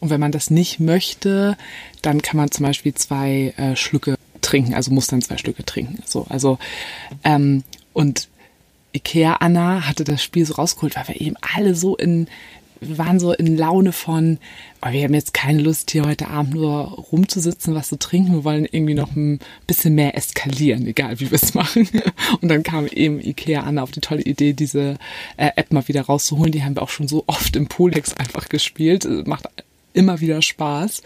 Und 0.00 0.10
wenn 0.10 0.20
man 0.20 0.32
das 0.32 0.50
nicht 0.50 0.80
möchte, 0.80 1.56
dann 2.02 2.22
kann 2.22 2.36
man 2.36 2.50
zum 2.50 2.66
Beispiel 2.66 2.94
zwei 2.94 3.54
äh, 3.56 3.76
Schlücke 3.76 4.16
trinken, 4.40 4.74
also 4.74 4.90
muss 4.90 5.06
dann 5.06 5.22
zwei 5.22 5.38
Schlücke 5.38 5.64
trinken. 5.64 6.02
So, 6.04 6.26
also 6.28 6.58
ähm, 7.24 7.64
und 7.92 8.28
Ikea 8.94 9.36
Anna 9.40 9.86
hatte 9.86 10.04
das 10.04 10.22
Spiel 10.22 10.44
so 10.44 10.54
rausgeholt, 10.54 10.96
weil 10.96 11.08
wir 11.08 11.20
eben 11.20 11.36
alle 11.56 11.74
so 11.74 11.96
in 11.96 12.26
wir 12.82 12.98
waren 12.98 13.20
so 13.20 13.32
in 13.32 13.56
Laune 13.56 13.92
von, 13.92 14.38
oh, 14.82 14.90
wir 14.90 15.04
haben 15.04 15.14
jetzt 15.14 15.32
keine 15.34 15.62
Lust, 15.62 15.90
hier 15.90 16.04
heute 16.04 16.28
Abend 16.28 16.54
nur 16.54 16.72
rumzusitzen, 17.12 17.74
was 17.74 17.88
zu 17.88 17.98
trinken. 17.98 18.32
Wir 18.32 18.44
wollen 18.44 18.66
irgendwie 18.70 18.94
noch 18.94 19.14
ein 19.14 19.38
bisschen 19.66 19.94
mehr 19.94 20.16
eskalieren, 20.16 20.86
egal 20.86 21.20
wie 21.20 21.30
wir 21.30 21.36
es 21.40 21.54
machen. 21.54 21.88
Und 22.40 22.48
dann 22.48 22.62
kam 22.62 22.86
eben 22.86 23.20
Ikea 23.20 23.62
an 23.62 23.78
auf 23.78 23.90
die 23.90 24.00
tolle 24.00 24.22
Idee, 24.22 24.52
diese 24.52 24.96
äh, 25.36 25.50
App 25.56 25.72
mal 25.72 25.86
wieder 25.88 26.02
rauszuholen. 26.02 26.52
Die 26.52 26.64
haben 26.64 26.76
wir 26.76 26.82
auch 26.82 26.88
schon 26.88 27.08
so 27.08 27.24
oft 27.26 27.56
im 27.56 27.68
Polex 27.68 28.14
einfach 28.14 28.48
gespielt. 28.48 29.06
Macht 29.26 29.46
immer 29.92 30.20
wieder 30.20 30.42
Spaß. 30.42 31.02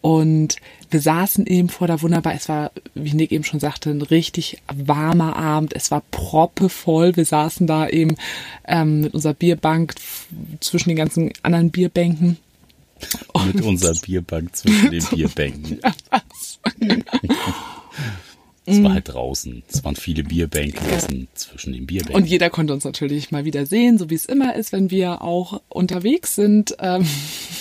Und 0.00 0.56
wir 0.90 1.00
saßen 1.00 1.46
eben 1.46 1.68
vor 1.68 1.86
der 1.86 2.00
wunderbar, 2.00 2.34
es 2.34 2.48
war, 2.48 2.72
wie 2.94 3.12
Nick 3.12 3.32
eben 3.32 3.44
schon 3.44 3.60
sagte, 3.60 3.90
ein 3.90 4.02
richtig 4.02 4.58
warmer 4.72 5.36
Abend. 5.36 5.74
Es 5.74 5.90
war 5.90 6.02
proppevoll. 6.10 7.16
Wir 7.16 7.26
saßen 7.26 7.66
da 7.66 7.88
eben 7.88 8.16
ähm, 8.66 9.02
mit 9.02 9.14
unserer 9.14 9.34
Bierbank 9.34 9.94
zwischen 10.60 10.88
den 10.88 10.96
ganzen 10.96 11.32
anderen 11.42 11.70
Bierbänken. 11.70 12.38
Und 13.32 13.54
mit 13.54 13.64
unserer 13.64 13.94
Bierbank 13.94 14.56
zwischen 14.56 14.90
den 14.90 15.04
Bierbänken. 15.10 15.80
ja, 15.82 15.92
Es 18.66 18.82
war 18.82 18.92
halt 18.92 19.08
draußen. 19.08 19.62
Es 19.68 19.84
waren 19.84 19.96
viele 19.96 20.22
Bierbänke 20.22 20.80
zwischen 21.34 21.72
den 21.72 21.86
Bierbänken. 21.86 22.16
Und 22.16 22.26
jeder 22.26 22.50
konnte 22.50 22.72
uns 22.72 22.84
natürlich 22.84 23.30
mal 23.30 23.44
wieder 23.44 23.66
sehen, 23.66 23.98
so 23.98 24.10
wie 24.10 24.14
es 24.14 24.26
immer 24.26 24.54
ist, 24.54 24.72
wenn 24.72 24.90
wir 24.90 25.22
auch 25.22 25.60
unterwegs 25.68 26.36
sind. 26.36 26.76
Ähm, 26.78 27.06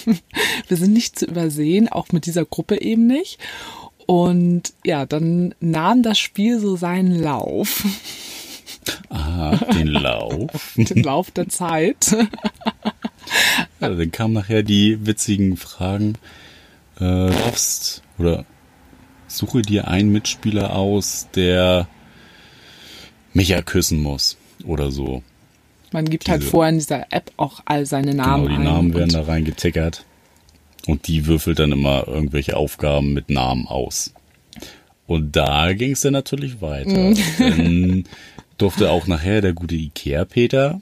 wir 0.67 0.77
sind 0.77 0.93
nicht 0.93 1.17
zu 1.17 1.25
übersehen, 1.25 1.87
auch 1.87 2.11
mit 2.11 2.25
dieser 2.25 2.45
Gruppe 2.45 2.81
eben 2.81 3.07
nicht. 3.07 3.39
Und 4.05 4.73
ja, 4.83 5.05
dann 5.05 5.55
nahm 5.59 6.03
das 6.03 6.19
Spiel 6.19 6.59
so 6.59 6.75
seinen 6.75 7.19
Lauf. 7.19 7.85
Aha, 9.09 9.55
den 9.73 9.87
Lauf. 9.87 10.73
den 10.75 11.03
Lauf 11.03 11.31
der 11.31 11.47
Zeit. 11.49 12.15
ja, 13.79 13.89
dann 13.89 14.11
kamen 14.11 14.33
nachher 14.33 14.63
die 14.63 15.05
witzigen 15.05 15.57
Fragen. 15.57 16.15
Äh, 16.99 17.29
darfst 17.29 18.03
oder 18.17 18.45
suche 19.29 19.61
dir 19.61 19.87
einen 19.87 20.11
Mitspieler 20.11 20.75
aus, 20.75 21.27
der 21.35 21.87
Micha 23.33 23.61
küssen 23.61 24.01
muss 24.01 24.37
oder 24.65 24.91
so. 24.91 25.23
Man 25.91 26.05
gibt 26.05 26.27
halt 26.27 26.41
Diese, 26.41 26.47
halt 26.47 26.51
vorher 26.51 26.69
in 26.69 26.77
dieser 26.77 27.11
App 27.11 27.31
auch 27.37 27.61
all 27.65 27.85
seine 27.85 28.13
Namen 28.13 28.47
Genau, 28.47 28.57
die 28.57 28.63
Namen 28.63 28.93
werden 28.93 29.13
da 29.13 29.21
reingetickert. 29.23 30.05
Und 30.87 31.07
die 31.07 31.25
würfelt 31.25 31.59
dann 31.59 31.71
immer 31.71 32.07
irgendwelche 32.07 32.57
Aufgaben 32.57 33.13
mit 33.13 33.29
Namen 33.29 33.67
aus. 33.67 34.13
Und 35.07 35.35
da 35.35 35.73
ging 35.73 35.91
es 35.91 36.01
dann 36.01 36.13
natürlich 36.13 36.61
weiter. 36.61 36.91
Mhm. 36.91 37.17
Dann 37.39 38.03
durfte 38.57 38.91
auch 38.91 39.07
nachher 39.07 39.41
der 39.41 39.53
gute 39.53 39.75
Ikea-Peter 39.75 40.81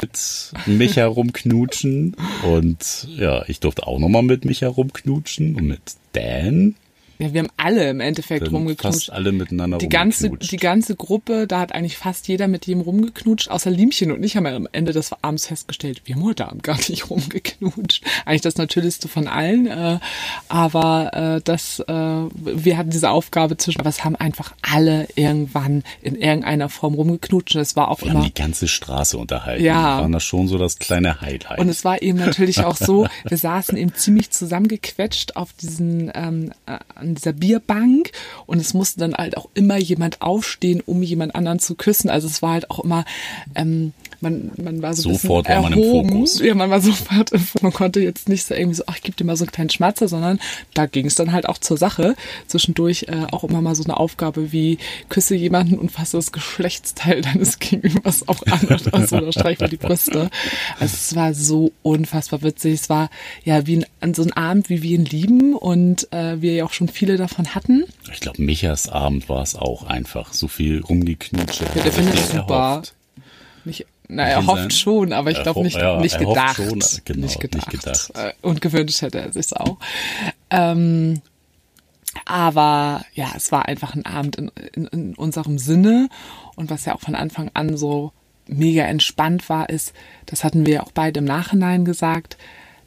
mit 0.00 0.52
mich 0.66 0.96
herumknutschen. 0.96 2.16
Und 2.42 3.08
ja, 3.16 3.44
ich 3.46 3.60
durfte 3.60 3.86
auch 3.86 3.98
nochmal 3.98 4.22
mit 4.22 4.44
mich 4.44 4.62
herumknutschen 4.62 5.54
und 5.54 5.66
mit 5.66 5.80
Dan. 6.12 6.74
Ja, 7.20 7.34
wir 7.34 7.40
haben 7.40 7.50
alle 7.58 7.90
im 7.90 8.00
Endeffekt 8.00 8.46
Dann 8.46 8.54
rumgeknutscht. 8.54 9.06
Fast 9.06 9.12
alle 9.12 9.32
miteinander 9.32 9.76
die 9.76 9.90
ganze, 9.90 10.30
die 10.30 10.56
ganze 10.56 10.96
Gruppe, 10.96 11.46
da 11.46 11.60
hat 11.60 11.74
eigentlich 11.74 11.98
fast 11.98 12.28
jeder 12.28 12.48
mit 12.48 12.66
jedem 12.66 12.80
rumgeknutscht, 12.80 13.50
außer 13.50 13.70
Liemchen 13.70 14.10
und 14.10 14.22
ich 14.24 14.36
haben 14.36 14.46
ja 14.46 14.56
am 14.56 14.66
Ende 14.72 14.92
des 14.92 15.12
Abends 15.22 15.46
festgestellt, 15.46 16.00
wir 16.06 16.14
haben 16.14 16.24
heute 16.24 16.48
Abend 16.48 16.62
gar 16.62 16.76
nicht 16.76 17.10
rumgeknutscht. 17.10 18.04
Eigentlich 18.24 18.40
das 18.40 18.56
Natürlichste 18.56 19.08
von 19.08 19.28
allen, 19.28 19.66
äh, 19.66 19.98
aber 20.48 21.36
äh, 21.36 21.40
das, 21.44 21.80
äh, 21.80 21.92
wir 21.92 22.78
hatten 22.78 22.90
diese 22.90 23.10
Aufgabe 23.10 23.58
zwischen, 23.58 23.80
aber 23.80 23.90
es 23.90 24.02
haben 24.02 24.16
einfach 24.16 24.54
alle 24.62 25.06
irgendwann 25.14 25.82
in 26.00 26.14
irgendeiner 26.14 26.70
Form 26.70 26.94
rumgeknutscht. 26.94 27.56
Es 27.56 27.76
war 27.76 27.88
auch 27.88 28.00
wir 28.00 28.08
immer 28.08 28.20
haben 28.20 28.26
die 28.26 28.34
ganze 28.34 28.66
Straße 28.66 29.18
unterhalten. 29.18 29.62
Ja. 29.62 30.00
War 30.00 30.08
das 30.08 30.24
schon 30.24 30.48
so 30.48 30.56
das 30.56 30.78
kleine 30.78 31.20
Highlight. 31.20 31.58
Und 31.58 31.68
es 31.68 31.84
war 31.84 32.00
eben 32.00 32.18
natürlich 32.18 32.64
auch 32.64 32.76
so, 32.76 33.06
wir 33.28 33.36
saßen 33.36 33.76
eben 33.76 33.94
ziemlich 33.94 34.30
zusammengequetscht 34.30 35.36
auf 35.36 35.52
diesen 35.52 36.10
ähm, 36.14 36.52
äh, 36.66 36.78
an 37.10 37.14
dieser 37.16 37.32
Bierbank 37.32 38.12
und 38.46 38.58
es 38.58 38.74
musste 38.74 39.00
dann 39.00 39.14
halt 39.14 39.36
auch 39.36 39.48
immer 39.54 39.76
jemand 39.78 40.22
aufstehen, 40.22 40.82
um 40.84 41.02
jemand 41.02 41.34
anderen 41.34 41.58
zu 41.58 41.74
küssen. 41.74 42.08
Also 42.08 42.26
es 42.26 42.42
war 42.42 42.52
halt 42.52 42.70
auch 42.70 42.80
immer, 42.80 43.04
ähm, 43.54 43.92
man, 44.20 44.50
man 44.62 44.82
war 44.82 44.94
so 44.94 45.12
sofort 45.12 45.48
war 45.48 45.62
man 45.62 45.72
im 45.72 45.82
Fokus. 45.82 46.40
Ja, 46.40 46.54
man 46.54 46.70
war 46.70 46.80
sofort 46.80 47.32
im 47.32 47.40
Fokus. 47.40 47.62
Man 47.62 47.72
konnte 47.72 48.00
jetzt 48.00 48.28
nicht 48.28 48.44
so 48.44 48.54
irgendwie 48.54 48.76
so, 48.76 48.84
ach, 48.86 48.96
ich 48.96 49.02
gebe 49.02 49.16
dir 49.16 49.24
mal 49.24 49.36
so 49.36 49.44
einen 49.44 49.52
kleinen 49.52 49.70
Schmatzer, 49.70 50.08
sondern 50.08 50.38
da 50.74 50.86
ging 50.86 51.06
es 51.06 51.14
dann 51.14 51.32
halt 51.32 51.48
auch 51.48 51.58
zur 51.58 51.76
Sache. 51.76 52.14
Zwischendurch 52.46 53.06
äh, 53.08 53.26
auch 53.30 53.44
immer 53.44 53.60
mal 53.62 53.74
so 53.74 53.84
eine 53.84 53.96
Aufgabe 53.96 54.52
wie 54.52 54.78
küsse 55.08 55.34
jemanden 55.34 55.78
und 55.78 55.90
fasse 55.90 56.16
das 56.16 56.32
Geschlechtsteil 56.32 57.20
deines 57.22 57.58
Gegenübers 57.58 58.28
auch 58.28 58.42
an 58.46 58.60
oder 58.66 59.06
so 59.06 59.16
oder 59.16 59.68
die 59.68 59.76
Brüste. 59.76 60.30
Also 60.78 60.94
es 60.94 61.16
war 61.16 61.34
so 61.34 61.72
unfassbar 61.82 62.42
witzig. 62.42 62.74
Es 62.74 62.90
war 62.90 63.10
ja 63.44 63.66
wie 63.66 63.84
ein, 64.00 64.14
so 64.14 64.22
ein 64.22 64.32
Abend, 64.32 64.68
wie 64.68 64.82
wir 64.82 64.96
ihn 64.96 65.04
lieben 65.04 65.54
und 65.54 66.12
äh, 66.12 66.40
wir 66.40 66.54
ja 66.54 66.64
auch 66.64 66.72
schon 66.72 66.88
viele 67.00 67.16
davon 67.16 67.54
hatten. 67.54 67.84
Ich 68.12 68.20
glaube, 68.20 68.42
Michas 68.42 68.90
Abend 68.90 69.30
war 69.30 69.42
es 69.42 69.56
auch 69.56 69.84
einfach. 69.84 70.34
So 70.34 70.48
viel 70.48 70.82
rumgeknutscht. 70.82 71.62
Ja, 71.62 71.82
der 71.82 71.92
findet 71.92 72.14
es 72.14 72.30
super. 72.30 72.82
Nicht, 73.64 73.86
na, 74.06 74.24
er 74.24 74.46
hofft 74.46 74.74
schon, 74.74 75.14
aber 75.14 75.30
ich 75.30 75.42
glaube 75.42 75.62
nicht, 75.62 75.78
ja, 75.78 75.98
nicht, 75.98 76.18
gedacht. 76.18 76.56
Schon, 76.56 76.82
genau, 77.06 77.26
nicht 77.26 77.40
gedacht. 77.40 77.72
Nicht 77.72 77.82
gedacht. 77.82 78.12
Äh, 78.14 78.32
und 78.42 78.60
gewünscht 78.60 79.00
hätte 79.00 79.18
er 79.18 79.32
sich 79.32 79.50
auch. 79.56 79.78
Ähm, 80.50 81.22
aber 82.26 83.02
ja, 83.14 83.32
es 83.34 83.50
war 83.50 83.64
einfach 83.64 83.94
ein 83.94 84.04
Abend 84.04 84.36
in, 84.36 84.50
in, 84.74 84.86
in 84.88 85.14
unserem 85.14 85.56
Sinne. 85.56 86.10
Und 86.54 86.68
was 86.68 86.84
ja 86.84 86.94
auch 86.94 87.00
von 87.00 87.14
Anfang 87.14 87.50
an 87.54 87.78
so 87.78 88.12
mega 88.46 88.82
entspannt 88.82 89.48
war, 89.48 89.70
ist, 89.70 89.94
das 90.26 90.44
hatten 90.44 90.66
wir 90.66 90.82
auch 90.82 90.92
beide 90.92 91.20
im 91.20 91.24
Nachhinein 91.24 91.86
gesagt, 91.86 92.36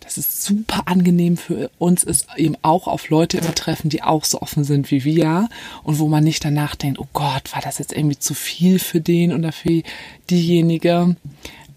dass 0.04 0.18
es 0.18 0.44
super 0.44 0.84
angenehm 0.86 1.38
für 1.38 1.72
uns 1.80 2.04
ist, 2.04 2.28
eben 2.36 2.58
auch 2.62 2.88
auf 2.88 3.10
Leute 3.10 3.38
immer 3.38 3.56
treffen, 3.56 3.90
die 3.90 4.04
auch 4.04 4.26
so 4.26 4.42
offen 4.42 4.64
sind 4.64 4.92
wie 4.92 5.04
wir 5.06 5.50
und 5.84 6.00
wo 6.00 6.08
man 6.08 6.24
nicht 6.24 6.44
danach 6.44 6.76
denkt, 6.76 7.00
oh 7.00 7.08
Gott, 7.14 7.54
war 7.54 7.62
das 7.62 7.80
jetzt 7.80 7.94
irgendwie 7.94 8.20
zu 8.20 8.34
viel 8.34 8.80
für 8.80 9.02
den 9.02 9.34
oder 9.34 9.52
für 9.52 9.84
diejenige. 10.30 11.16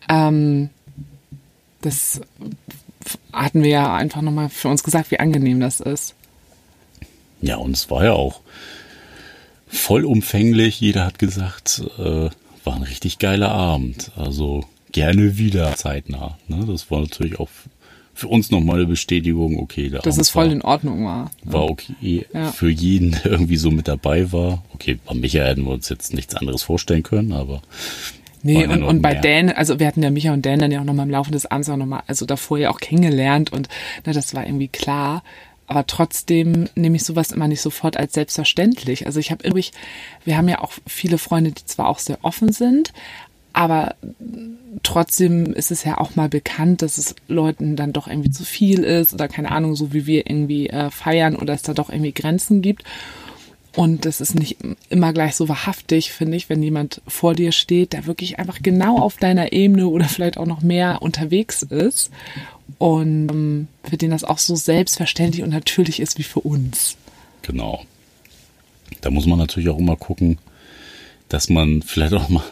Ähm, 0.08 0.70
das 1.82 2.20
hatten 3.32 3.62
wir 3.62 3.70
ja 3.70 3.94
einfach 3.94 4.22
nochmal 4.22 4.48
für 4.48 4.68
uns 4.68 4.82
gesagt, 4.82 5.10
wie 5.10 5.20
angenehm 5.20 5.60
das 5.60 5.80
ist. 5.80 6.14
Ja, 7.40 7.56
und 7.56 7.72
es 7.72 7.90
war 7.90 8.04
ja 8.04 8.12
auch 8.12 8.40
vollumfänglich. 9.68 10.80
Jeder 10.80 11.04
hat 11.04 11.18
gesagt, 11.18 11.82
äh, 11.98 12.30
war 12.64 12.74
ein 12.74 12.82
richtig 12.82 13.18
geiler 13.18 13.52
Abend. 13.52 14.10
Also 14.16 14.64
gerne 14.92 15.38
wieder 15.38 15.76
zeitnah. 15.76 16.38
Ne? 16.48 16.64
Das 16.66 16.90
war 16.90 17.00
natürlich 17.00 17.38
auch 17.38 17.50
für 18.16 18.28
uns 18.28 18.50
nochmal 18.50 18.76
eine 18.76 18.86
Bestätigung, 18.86 19.58
okay, 19.58 19.90
da 19.90 19.98
dass 19.98 20.16
es 20.16 20.30
voll 20.30 20.46
war, 20.46 20.52
in 20.52 20.62
Ordnung 20.62 21.04
war. 21.04 21.30
War 21.44 21.64
okay 21.64 22.24
ja. 22.32 22.50
für 22.50 22.70
jeden, 22.70 23.10
der 23.10 23.26
irgendwie 23.26 23.58
so 23.58 23.70
mit 23.70 23.88
dabei 23.88 24.32
war. 24.32 24.64
Okay, 24.72 24.98
bei 25.04 25.12
Micha 25.12 25.44
hätten 25.44 25.64
wir 25.64 25.72
uns 25.72 25.90
jetzt 25.90 26.14
nichts 26.14 26.34
anderes 26.34 26.62
vorstellen 26.62 27.02
können, 27.02 27.32
aber 27.32 27.60
Nee, 28.42 28.66
und, 28.66 28.82
und 28.84 29.02
bei 29.02 29.14
Dan, 29.14 29.50
also 29.50 29.80
wir 29.80 29.86
hatten 29.86 30.02
ja 30.02 30.10
Micha 30.10 30.32
und 30.32 30.46
Dan 30.46 30.60
dann 30.60 30.72
ja 30.72 30.80
auch 30.80 30.84
nochmal 30.84 31.04
im 31.04 31.10
Laufe 31.10 31.30
des 31.30 31.44
Abends 31.46 31.68
auch 31.68 31.76
nochmal, 31.76 32.04
also 32.06 32.24
davor 32.24 32.58
ja 32.58 32.70
auch 32.70 32.80
kennengelernt 32.80 33.52
und 33.52 33.68
na, 34.06 34.14
das 34.14 34.34
war 34.34 34.46
irgendwie 34.46 34.68
klar. 34.68 35.22
Aber 35.66 35.86
trotzdem 35.86 36.68
nehme 36.76 36.96
ich 36.96 37.02
sowas 37.02 37.32
immer 37.32 37.48
nicht 37.48 37.60
sofort 37.60 37.96
als 37.96 38.12
selbstverständlich. 38.14 39.04
Also 39.04 39.18
ich 39.18 39.32
habe 39.32 39.42
irgendwie, 39.42 39.66
wir 40.24 40.36
haben 40.36 40.48
ja 40.48 40.62
auch 40.62 40.72
viele 40.86 41.18
Freunde, 41.18 41.50
die 41.50 41.64
zwar 41.64 41.88
auch 41.88 41.98
sehr 41.98 42.18
offen 42.22 42.52
sind, 42.52 42.92
aber 43.56 43.94
trotzdem 44.82 45.54
ist 45.54 45.70
es 45.70 45.82
ja 45.82 45.96
auch 45.96 46.14
mal 46.14 46.28
bekannt, 46.28 46.82
dass 46.82 46.98
es 46.98 47.14
Leuten 47.26 47.74
dann 47.74 47.94
doch 47.94 48.06
irgendwie 48.06 48.30
zu 48.30 48.44
viel 48.44 48.84
ist 48.84 49.14
oder 49.14 49.28
keine 49.28 49.50
Ahnung, 49.50 49.74
so 49.74 49.94
wie 49.94 50.04
wir 50.04 50.26
irgendwie 50.26 50.68
äh, 50.68 50.90
feiern 50.90 51.36
oder 51.36 51.54
es 51.54 51.62
da 51.62 51.72
doch 51.72 51.88
irgendwie 51.88 52.12
Grenzen 52.12 52.60
gibt. 52.60 52.84
Und 53.74 54.04
das 54.04 54.20
ist 54.20 54.34
nicht 54.34 54.58
immer 54.90 55.14
gleich 55.14 55.36
so 55.36 55.48
wahrhaftig, 55.48 56.12
finde 56.12 56.36
ich, 56.36 56.50
wenn 56.50 56.62
jemand 56.62 57.00
vor 57.08 57.34
dir 57.34 57.50
steht, 57.50 57.94
der 57.94 58.04
wirklich 58.04 58.38
einfach 58.38 58.58
genau 58.60 58.98
auf 58.98 59.16
deiner 59.16 59.54
Ebene 59.54 59.88
oder 59.88 60.04
vielleicht 60.04 60.36
auch 60.36 60.46
noch 60.46 60.60
mehr 60.60 61.00
unterwegs 61.00 61.62
ist 61.62 62.10
und 62.76 63.30
ähm, 63.30 63.68
für 63.84 63.96
den 63.96 64.10
das 64.10 64.22
auch 64.22 64.38
so 64.38 64.54
selbstverständlich 64.54 65.42
und 65.42 65.50
natürlich 65.50 66.00
ist 66.00 66.18
wie 66.18 66.24
für 66.24 66.40
uns. 66.40 66.98
Genau. 67.40 67.84
Da 69.00 69.10
muss 69.10 69.24
man 69.24 69.38
natürlich 69.38 69.70
auch 69.70 69.78
immer 69.78 69.96
gucken, 69.96 70.36
dass 71.30 71.48
man 71.48 71.80
vielleicht 71.80 72.12
auch 72.12 72.28
mal 72.28 72.44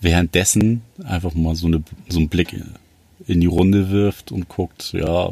währenddessen 0.00 0.82
einfach 1.04 1.34
mal 1.34 1.54
so, 1.54 1.66
eine, 1.66 1.82
so 2.08 2.18
einen 2.18 2.28
Blick 2.28 2.56
in 3.26 3.40
die 3.40 3.46
Runde 3.46 3.90
wirft 3.90 4.32
und 4.32 4.48
guckt, 4.48 4.92
ja, 4.92 5.30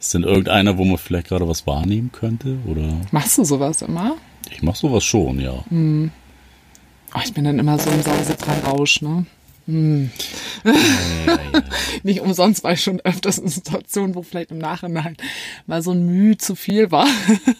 ist 0.00 0.14
denn 0.14 0.22
irgendeiner, 0.22 0.78
wo 0.78 0.84
man 0.84 0.98
vielleicht 0.98 1.28
gerade 1.28 1.48
was 1.48 1.66
wahrnehmen 1.66 2.12
könnte? 2.12 2.58
Oder? 2.66 3.00
Machst 3.10 3.38
du 3.38 3.44
sowas 3.44 3.82
immer? 3.82 4.16
Ich 4.50 4.62
mach 4.62 4.76
sowas 4.76 5.04
schon, 5.04 5.40
ja. 5.40 5.64
Hm. 5.68 6.10
Oh, 7.14 7.20
ich 7.24 7.32
bin 7.32 7.44
dann 7.44 7.58
immer 7.58 7.78
so 7.78 7.90
im 7.90 8.02
Sausitzrausch, 8.02 9.02
ne? 9.02 9.26
Hm. 9.66 10.10
Ja, 10.64 10.72
ja, 10.72 11.38
ja. 11.52 11.62
Nicht 12.02 12.20
umsonst 12.20 12.64
war 12.64 12.72
ich 12.72 12.82
schon 12.82 13.00
öfters 13.00 13.38
in 13.38 13.48
Situationen, 13.48 14.14
wo 14.14 14.22
vielleicht 14.22 14.50
im 14.50 14.58
Nachhinein 14.58 15.16
mal 15.66 15.82
so 15.82 15.90
ein 15.90 16.06
Mühe 16.06 16.38
zu 16.38 16.54
viel 16.54 16.90
war. 16.90 17.06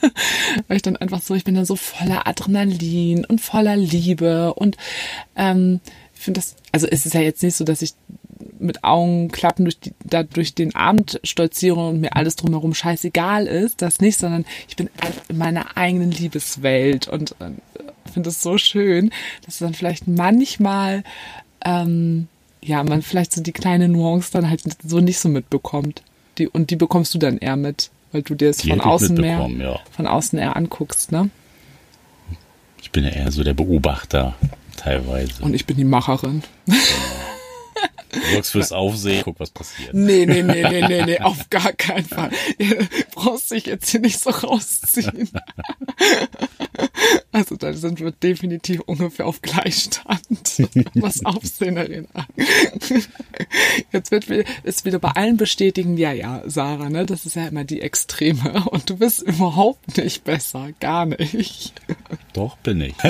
Weil 0.69 0.77
ich 0.77 0.83
dann 0.83 0.97
einfach 0.97 1.21
so, 1.21 1.35
ich 1.35 1.45
bin 1.45 1.55
dann 1.55 1.67
so 1.67 1.77
voller 1.77 2.27
Adrenalin 2.27 3.25
und 3.27 3.41
voller 3.41 3.77
Liebe 3.77 4.55
und 4.55 4.77
ähm, 5.37 5.81
finde 6.29 6.41
das, 6.41 6.57
also 6.73 6.87
es 6.87 7.07
ist 7.07 7.15
ja 7.15 7.23
jetzt 7.23 7.43
nicht 7.43 7.57
so, 7.57 7.65
dass 7.65 7.81
ich 7.81 7.95
mit 8.59 8.85
Augenklappen 8.85 9.65
durch, 9.65 9.81
die, 9.81 9.95
da 10.05 10.23
durch 10.25 10.55
den 10.55 10.75
Abend 10.75 11.21
stolziere 11.25 11.89
und 11.89 12.03
mir 12.03 12.15
alles 12.17 12.37
drumherum 12.37 12.75
scheißegal 12.75 13.47
ist, 13.47 13.81
das 13.81 14.01
nicht, 14.01 14.19
sondern 14.19 14.45
ich 14.69 14.77
bin 14.77 14.91
in 15.29 15.39
meiner 15.39 15.79
eigenen 15.79 16.11
Liebeswelt 16.11 17.09
und 17.09 17.33
äh, 17.41 17.53
finde 18.13 18.29
es 18.29 18.43
so 18.43 18.59
schön, 18.59 19.11
dass 19.47 19.59
dann 19.59 19.73
vielleicht 19.73 20.07
manchmal 20.07 21.03
ähm, 21.65 22.29
ja 22.63 22.85
man 22.85 23.01
vielleicht 23.01 23.33
so 23.33 23.43
die 23.43 23.53
kleine 23.53 23.89
Nuance 23.89 24.31
dann 24.31 24.51
halt 24.51 24.63
so 24.85 25.01
nicht 25.01 25.21
so 25.21 25.31
mitbekommt. 25.31 26.03
Die, 26.37 26.47
und 26.47 26.71
die 26.71 26.77
bekommst 26.77 27.15
du 27.15 27.19
dann 27.19 27.39
eher 27.39 27.57
mit, 27.57 27.91
weil 28.13 28.23
du 28.23 28.35
dir 28.35 28.51
es 28.51 28.59
Die 28.59 28.69
von 28.69 28.83
außen 28.83 29.17
mehr 29.17 29.49
ja. 29.59 29.81
von 29.93 30.07
außen 30.07 30.39
eher 30.39 30.57
anguckst, 30.57 31.11
ne? 31.11 31.31
Ich 32.83 32.91
bin 32.91 33.05
ja 33.05 33.11
eher 33.11 33.33
so 33.33 33.43
der 33.43 33.55
Beobachter 33.55 34.35
teilweise. 34.79 35.43
Und 35.43 35.55
ich 35.55 35.67
bin 35.67 35.77
die 35.77 35.85
Macherin. 35.85 36.43
du 36.67 38.21
sorgst 38.33 38.53
fürs 38.53 38.73
Aufsehen, 38.73 39.23
guck, 39.25 39.39
was 39.41 39.51
passiert. 39.51 39.93
Nee, 39.95 40.25
nee, 40.27 40.43
nee, 40.43 40.63
nee, 40.69 40.87
nee, 40.89 41.05
nee, 41.05 41.19
auf 41.21 41.51
gar 41.51 41.73
keinen 41.73 42.07
Fall. 42.07 42.31
Du 42.59 42.75
brauchst 43.15 43.51
dich 43.51 43.67
jetzt 43.67 43.89
hier 43.91 44.01
nicht 44.01 44.19
so 44.21 44.31
rausziehen. 44.31 45.31
Also 47.33 47.57
da 47.57 47.73
sind 47.73 48.01
wir 48.01 48.11
definitiv 48.13 48.81
ungefähr 48.87 49.27
auf 49.27 49.43
Gleichstand, 49.43 50.63
was 50.95 51.25
Aufseherin 51.25 52.07
angeht. 52.15 53.09
Jetzt 53.93 54.11
wird 54.11 54.29
wir- 54.29 54.45
ist 54.65 54.85
wieder 54.85 54.99
bei 54.99 55.11
allen 55.11 55.37
bestätigen, 55.37 55.97
ja, 55.97 56.13
ja, 56.13 56.43
Sarah, 56.47 56.89
ne, 56.91 57.05
das 57.07 57.27
ist 57.27 57.37
ja 57.37 57.47
immer 57.49 57.65
die 57.65 57.81
Extreme 57.83 58.65
und 58.71 58.89
du 58.91 58.97
bist 58.97 59.23
überhaupt 59.23 59.97
nicht 59.97 60.25
besser, 60.25 60.71
gar 60.81 61.07
nicht. 61.07 61.73
Doch, 62.33 62.57
bin 62.59 62.81
ich. 62.81 62.95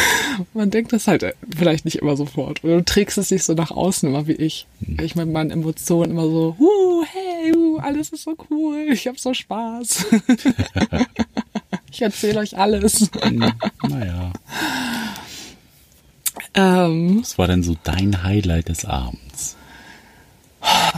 Man 0.54 0.70
denkt 0.70 0.92
das 0.92 1.06
halt 1.06 1.24
vielleicht 1.56 1.84
nicht 1.84 1.96
immer 1.96 2.16
sofort. 2.16 2.64
Oder 2.64 2.78
du 2.78 2.84
trägst 2.84 3.18
es 3.18 3.30
nicht 3.30 3.44
so 3.44 3.54
nach 3.54 3.70
außen 3.70 4.08
immer 4.08 4.26
wie 4.26 4.32
ich. 4.32 4.66
Ich 5.00 5.14
mit 5.14 5.30
meinen 5.30 5.50
Emotionen 5.50 6.12
immer 6.12 6.24
so, 6.28 6.56
huh, 6.58 7.04
hey, 7.12 7.54
uh, 7.56 7.78
alles 7.78 8.10
ist 8.10 8.24
so 8.24 8.36
cool, 8.50 8.88
ich 8.90 9.06
hab 9.06 9.18
so 9.18 9.34
Spaß. 9.34 10.06
ich 11.90 12.02
erzähle 12.02 12.40
euch 12.40 12.56
alles. 12.56 13.10
naja. 13.88 14.32
Ähm, 16.54 17.20
Was 17.20 17.38
war 17.38 17.46
denn 17.46 17.62
so 17.62 17.76
dein 17.82 18.22
Highlight 18.22 18.68
des 18.68 18.84
Abends? 18.84 19.56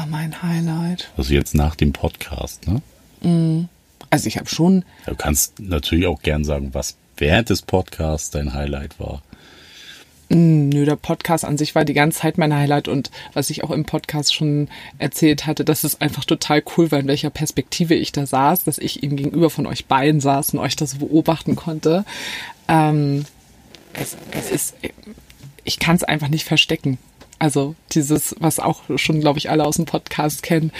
war 0.04 0.06
mein 0.06 0.42
Highlight. 0.42 1.10
Also 1.16 1.34
jetzt 1.34 1.54
nach 1.54 1.74
dem 1.74 1.92
Podcast, 1.92 2.66
ne? 2.66 3.68
Also 4.10 4.26
ich 4.26 4.36
habe 4.36 4.48
schon, 4.48 4.84
Du 5.06 5.14
kannst 5.14 5.60
natürlich 5.60 6.06
auch 6.06 6.20
gern 6.20 6.44
sagen, 6.44 6.74
was 6.74 6.96
während 7.16 7.50
des 7.50 7.62
Podcasts 7.62 8.30
dein 8.30 8.54
Highlight 8.54 8.98
war. 8.98 9.22
nö, 10.28 10.84
der 10.84 10.96
Podcast 10.96 11.44
an 11.44 11.58
sich 11.58 11.74
war 11.74 11.84
die 11.84 11.94
ganze 11.94 12.20
Zeit 12.20 12.38
mein 12.38 12.54
Highlight 12.54 12.88
und 12.88 13.10
was 13.34 13.50
ich 13.50 13.62
auch 13.62 13.70
im 13.70 13.84
Podcast 13.84 14.34
schon 14.34 14.68
erzählt 14.98 15.46
hatte, 15.46 15.64
dass 15.64 15.84
es 15.84 16.00
einfach 16.00 16.24
total 16.24 16.62
cool 16.76 16.90
war, 16.90 16.98
in 16.98 17.06
welcher 17.06 17.30
Perspektive 17.30 17.94
ich 17.94 18.12
da 18.12 18.26
saß, 18.26 18.64
dass 18.64 18.78
ich 18.78 19.02
eben 19.02 19.16
gegenüber 19.16 19.50
von 19.50 19.66
euch 19.66 19.86
beiden 19.86 20.20
saß 20.20 20.54
und 20.54 20.60
euch 20.60 20.76
das 20.76 20.96
beobachten 20.96 21.56
konnte. 21.56 22.04
Ähm, 22.68 23.24
es, 23.92 24.16
es 24.32 24.50
ist, 24.50 24.74
ich 25.64 25.78
kann 25.78 25.96
es 25.96 26.04
einfach 26.04 26.28
nicht 26.28 26.44
verstecken. 26.44 26.98
Also 27.38 27.74
dieses, 27.92 28.34
was 28.38 28.60
auch 28.60 28.82
schon, 28.96 29.20
glaube 29.20 29.38
ich, 29.38 29.50
alle 29.50 29.64
aus 29.64 29.76
dem 29.76 29.86
Podcast 29.86 30.42
kennen, 30.42 30.72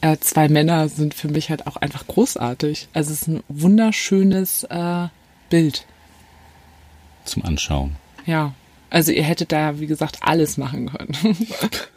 äh, 0.00 0.16
zwei 0.18 0.48
Männer 0.48 0.88
sind 0.88 1.14
für 1.14 1.28
mich 1.28 1.50
halt 1.50 1.66
auch 1.66 1.76
einfach 1.76 2.06
großartig. 2.06 2.88
Also 2.92 3.12
es 3.12 3.22
ist 3.22 3.28
ein 3.28 3.42
wunderschönes 3.48 4.64
äh, 4.64 5.08
Bild. 5.48 5.84
Zum 7.24 7.44
Anschauen. 7.44 7.96
Ja. 8.26 8.52
Also 8.90 9.12
ihr 9.12 9.22
hättet 9.22 9.52
da, 9.52 9.80
wie 9.80 9.86
gesagt, 9.86 10.18
alles 10.22 10.56
machen 10.56 10.90
können. 10.90 11.14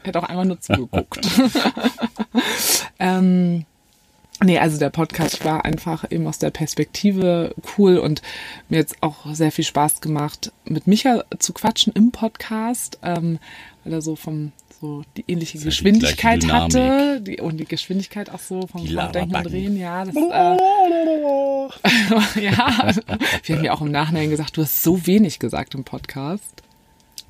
Hätte 0.04 0.20
auch 0.20 0.28
einfach 0.28 0.44
nur 0.44 0.60
zugeguckt. 0.60 1.26
ähm, 3.00 3.64
nee, 4.44 4.60
also 4.60 4.78
der 4.78 4.90
Podcast 4.90 5.46
war 5.46 5.64
einfach 5.64 6.04
eben 6.12 6.28
aus 6.28 6.38
der 6.38 6.50
Perspektive 6.50 7.56
cool 7.78 7.98
und 7.98 8.22
mir 8.68 8.80
jetzt 8.80 9.02
auch 9.02 9.34
sehr 9.34 9.54
viel 9.54 9.64
Spaß 9.64 10.02
gemacht, 10.02 10.52
mit 10.66 10.86
Micha 10.86 11.24
zu 11.40 11.54
quatschen 11.54 11.94
im 11.94 12.12
Podcast, 12.12 13.00
ähm, 13.04 13.40
weil 13.86 13.94
er 13.94 14.02
so 14.02 14.18
vom 14.18 14.52
so 14.82 15.04
die 15.16 15.24
ähnliche 15.28 15.58
Das 15.60 15.64
ja 15.64 15.70
die 15.70 15.70
Geschwindigkeit 15.70 16.40
gleiche 16.42 16.56
hatte 16.56 17.22
die, 17.22 17.40
und 17.40 17.58
die 17.58 17.66
Geschwindigkeit 17.66 18.30
auch 18.32 18.40
so 18.40 18.66
vom 18.68 18.84
Die 18.84 18.96
Denken 18.96 19.36
und. 19.36 19.44
Drehen, 19.44 19.78
ja, 19.78 20.04
das, 20.06 20.16
äh, 20.16 20.20
ja, 22.42 22.92
wir 23.44 23.56
haben 23.56 23.64
ja 23.64 23.74
auch 23.74 23.82
im 23.82 23.92
Nachhinein 23.92 24.30
gesagt, 24.30 24.58
du 24.58 24.62
hast 24.64 24.84
so 24.84 25.06
wenig 25.06 25.40
gesagt 25.40 25.76
im 25.76 25.84
Podcast. 25.84 26.44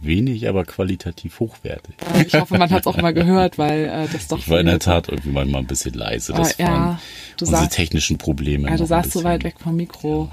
Wenig, 0.03 0.49
aber 0.49 0.65
qualitativ 0.65 1.39
hochwertig. 1.39 1.93
Ich 2.25 2.33
hoffe, 2.33 2.57
man 2.57 2.71
hat 2.71 2.81
es 2.81 2.87
auch 2.87 2.97
mal 2.97 3.13
gehört, 3.13 3.59
weil 3.59 3.85
äh, 3.85 4.07
das 4.11 4.27
doch. 4.27 4.39
Ich 4.39 4.49
war 4.49 4.59
in 4.59 4.65
der 4.65 4.79
Tat 4.79 5.09
irgendwie 5.09 5.29
manchmal 5.29 5.61
ein 5.61 5.67
bisschen 5.67 5.93
leise. 5.93 6.33
Das 6.33 6.59
Ah, 6.59 6.63
ja, 6.63 6.67
waren 6.71 6.99
du 7.37 7.45
unsere 7.45 7.61
sagst- 7.61 7.75
technischen 7.75 8.17
Probleme. 8.17 8.67
Ja, 8.67 8.77
du 8.77 8.85
saßt 8.87 9.11
so 9.11 9.23
weit 9.23 9.43
weg 9.43 9.55
vom 9.59 9.75
Mikro. 9.75 10.31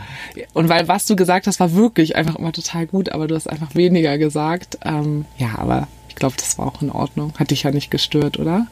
Und 0.54 0.70
weil 0.70 0.88
was 0.88 1.04
du 1.04 1.16
gesagt 1.16 1.46
hast, 1.46 1.60
war 1.60 1.74
wirklich 1.74 2.16
einfach 2.16 2.36
immer 2.36 2.52
total 2.52 2.86
gut, 2.86 3.10
aber 3.10 3.26
du 3.28 3.34
hast 3.34 3.46
einfach 3.46 3.74
weniger 3.74 4.16
gesagt. 4.16 4.78
Ähm, 4.86 5.26
ja, 5.36 5.58
aber 5.58 5.86
glaube, 6.18 6.36
das 6.36 6.58
war 6.58 6.66
auch 6.66 6.82
in 6.82 6.90
Ordnung. 6.90 7.32
Hat 7.38 7.50
dich 7.50 7.64
ja 7.64 7.70
nicht 7.70 7.90
gestört, 7.90 8.38
oder? 8.38 8.66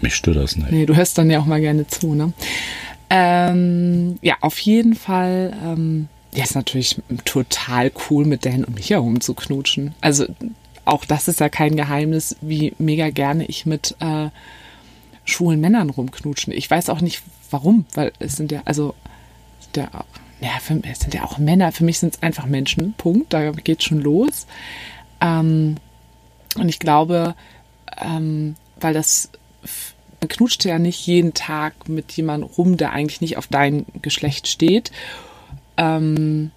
Mich 0.00 0.14
stört 0.14 0.36
das 0.36 0.56
nicht. 0.56 0.70
Nee, 0.70 0.86
du 0.86 0.96
hörst 0.96 1.18
dann 1.18 1.30
ja 1.30 1.40
auch 1.40 1.46
mal 1.46 1.60
gerne 1.60 1.86
zu, 1.86 2.14
ne? 2.14 2.32
Ähm, 3.10 4.18
ja, 4.22 4.36
auf 4.40 4.58
jeden 4.58 4.94
Fall. 4.94 5.56
Ähm, 5.64 6.08
ja, 6.32 6.44
ist 6.44 6.54
natürlich 6.54 7.00
total 7.24 7.90
cool, 8.10 8.26
mit 8.26 8.44
Dan 8.44 8.64
und 8.64 8.74
Micha 8.74 8.98
rumzuknutschen. 8.98 9.94
Also 10.00 10.26
auch 10.84 11.04
das 11.04 11.28
ist 11.28 11.40
ja 11.40 11.48
kein 11.48 11.76
Geheimnis, 11.76 12.36
wie 12.40 12.74
mega 12.78 13.10
gerne 13.10 13.46
ich 13.46 13.66
mit 13.66 13.96
äh, 14.00 14.28
schwulen 15.24 15.60
Männern 15.60 15.90
rumknutschen. 15.90 16.52
Ich 16.52 16.70
weiß 16.70 16.90
auch 16.90 17.00
nicht 17.00 17.22
warum, 17.50 17.86
weil 17.94 18.12
es 18.18 18.36
sind 18.36 18.52
ja, 18.52 18.62
also 18.64 18.94
der, 19.74 19.90
ja, 20.40 20.50
für, 20.60 20.80
es 20.90 21.00
sind 21.00 21.14
ja 21.14 21.24
auch 21.24 21.38
Männer. 21.38 21.72
Für 21.72 21.84
mich 21.84 21.98
sind 21.98 22.14
es 22.14 22.22
einfach 22.22 22.46
Menschen. 22.46 22.94
Punkt. 22.96 23.32
Da 23.32 23.50
geht's 23.52 23.84
schon 23.84 24.00
los. 24.00 24.46
Ähm, 25.20 25.76
und 26.56 26.68
ich 26.68 26.78
glaube, 26.78 27.34
ähm, 28.00 28.54
weil 28.80 28.94
das 28.94 29.30
man 30.20 30.28
knutscht 30.28 30.64
ja 30.64 30.78
nicht 30.80 31.06
jeden 31.06 31.32
Tag 31.34 31.88
mit 31.88 32.10
jemandem 32.12 32.50
rum, 32.50 32.76
der 32.76 32.92
eigentlich 32.92 33.20
nicht 33.20 33.36
auf 33.36 33.46
dein 33.46 33.86
Geschlecht 34.02 34.48
steht. 34.48 34.90
Ähm, 35.76 36.50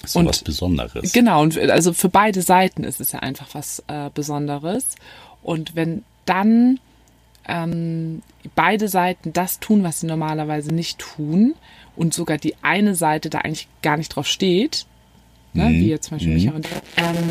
Das 0.00 0.10
ist 0.10 0.16
und- 0.16 0.26
was 0.26 0.42
Besonderes. 0.42 1.12
Genau, 1.12 1.42
und 1.42 1.56
also 1.58 1.92
für 1.92 2.08
beide 2.08 2.42
Seiten 2.42 2.82
ist 2.82 3.00
es 3.00 3.12
ja 3.12 3.20
einfach 3.20 3.48
was 3.52 3.84
äh, 3.86 4.10
Besonderes. 4.12 4.96
Und 5.42 5.76
wenn 5.76 6.02
dann 6.24 6.80
ähm, 7.46 8.22
beide 8.56 8.88
Seiten 8.88 9.32
das 9.32 9.60
tun, 9.60 9.82
was 9.84 10.00
sie 10.00 10.06
normalerweise 10.06 10.72
nicht 10.74 10.98
tun, 10.98 11.54
und 11.94 12.14
sogar 12.14 12.38
die 12.38 12.54
eine 12.62 12.94
Seite 12.94 13.28
da 13.30 13.38
eigentlich 13.38 13.68
gar 13.82 13.96
nicht 13.96 14.08
drauf 14.16 14.26
steht, 14.26 14.86
ne, 15.52 15.64
Mhm. 15.66 15.74
wie 15.74 15.88
jetzt 15.88 16.06
zum 16.08 16.16
Beispiel 16.16 16.32
Mhm. 16.32 16.38
Micha 16.42 16.52
und 16.56 16.66
ähm, 16.96 17.30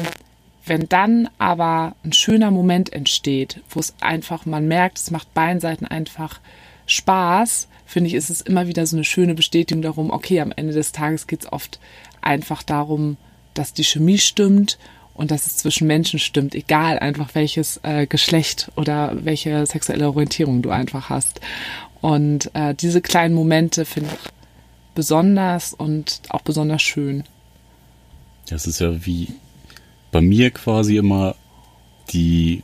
wenn 0.65 0.87
dann 0.87 1.29
aber 1.37 1.95
ein 2.03 2.13
schöner 2.13 2.51
Moment 2.51 2.93
entsteht, 2.93 3.61
wo 3.69 3.79
es 3.79 3.95
einfach, 3.99 4.45
man 4.45 4.67
merkt, 4.67 4.99
es 4.99 5.11
macht 5.11 5.33
beiden 5.33 5.59
Seiten 5.59 5.85
einfach 5.85 6.39
Spaß, 6.85 7.67
finde 7.85 8.07
ich, 8.09 8.13
ist 8.13 8.29
es 8.29 8.41
immer 8.41 8.67
wieder 8.67 8.85
so 8.85 8.95
eine 8.95 9.03
schöne 9.03 9.33
Bestätigung 9.33 9.81
darum, 9.81 10.11
okay, 10.11 10.39
am 10.39 10.53
Ende 10.55 10.73
des 10.73 10.91
Tages 10.91 11.27
geht 11.27 11.41
es 11.41 11.51
oft 11.51 11.79
einfach 12.21 12.63
darum, 12.63 13.17
dass 13.53 13.73
die 13.73 13.83
Chemie 13.83 14.17
stimmt 14.17 14.77
und 15.13 15.31
dass 15.31 15.45
es 15.45 15.57
zwischen 15.57 15.87
Menschen 15.87 16.19
stimmt, 16.19 16.55
egal 16.55 16.99
einfach 16.99 17.33
welches 17.33 17.79
äh, 17.83 18.07
Geschlecht 18.07 18.71
oder 18.75 19.13
welche 19.23 19.65
sexuelle 19.65 20.07
Orientierung 20.07 20.61
du 20.61 20.69
einfach 20.69 21.09
hast. 21.09 21.41
Und 21.99 22.49
äh, 22.55 22.73
diese 22.73 23.01
kleinen 23.01 23.35
Momente 23.35 23.85
finde 23.85 24.09
ich 24.13 24.29
besonders 24.95 25.73
und 25.73 26.21
auch 26.29 26.41
besonders 26.41 26.81
schön. 26.81 27.23
Das 28.47 28.67
ist 28.67 28.79
ja 28.79 29.05
wie 29.05 29.27
bei 30.11 30.21
mir 30.21 30.51
quasi 30.51 30.97
immer 30.97 31.35
die 32.11 32.63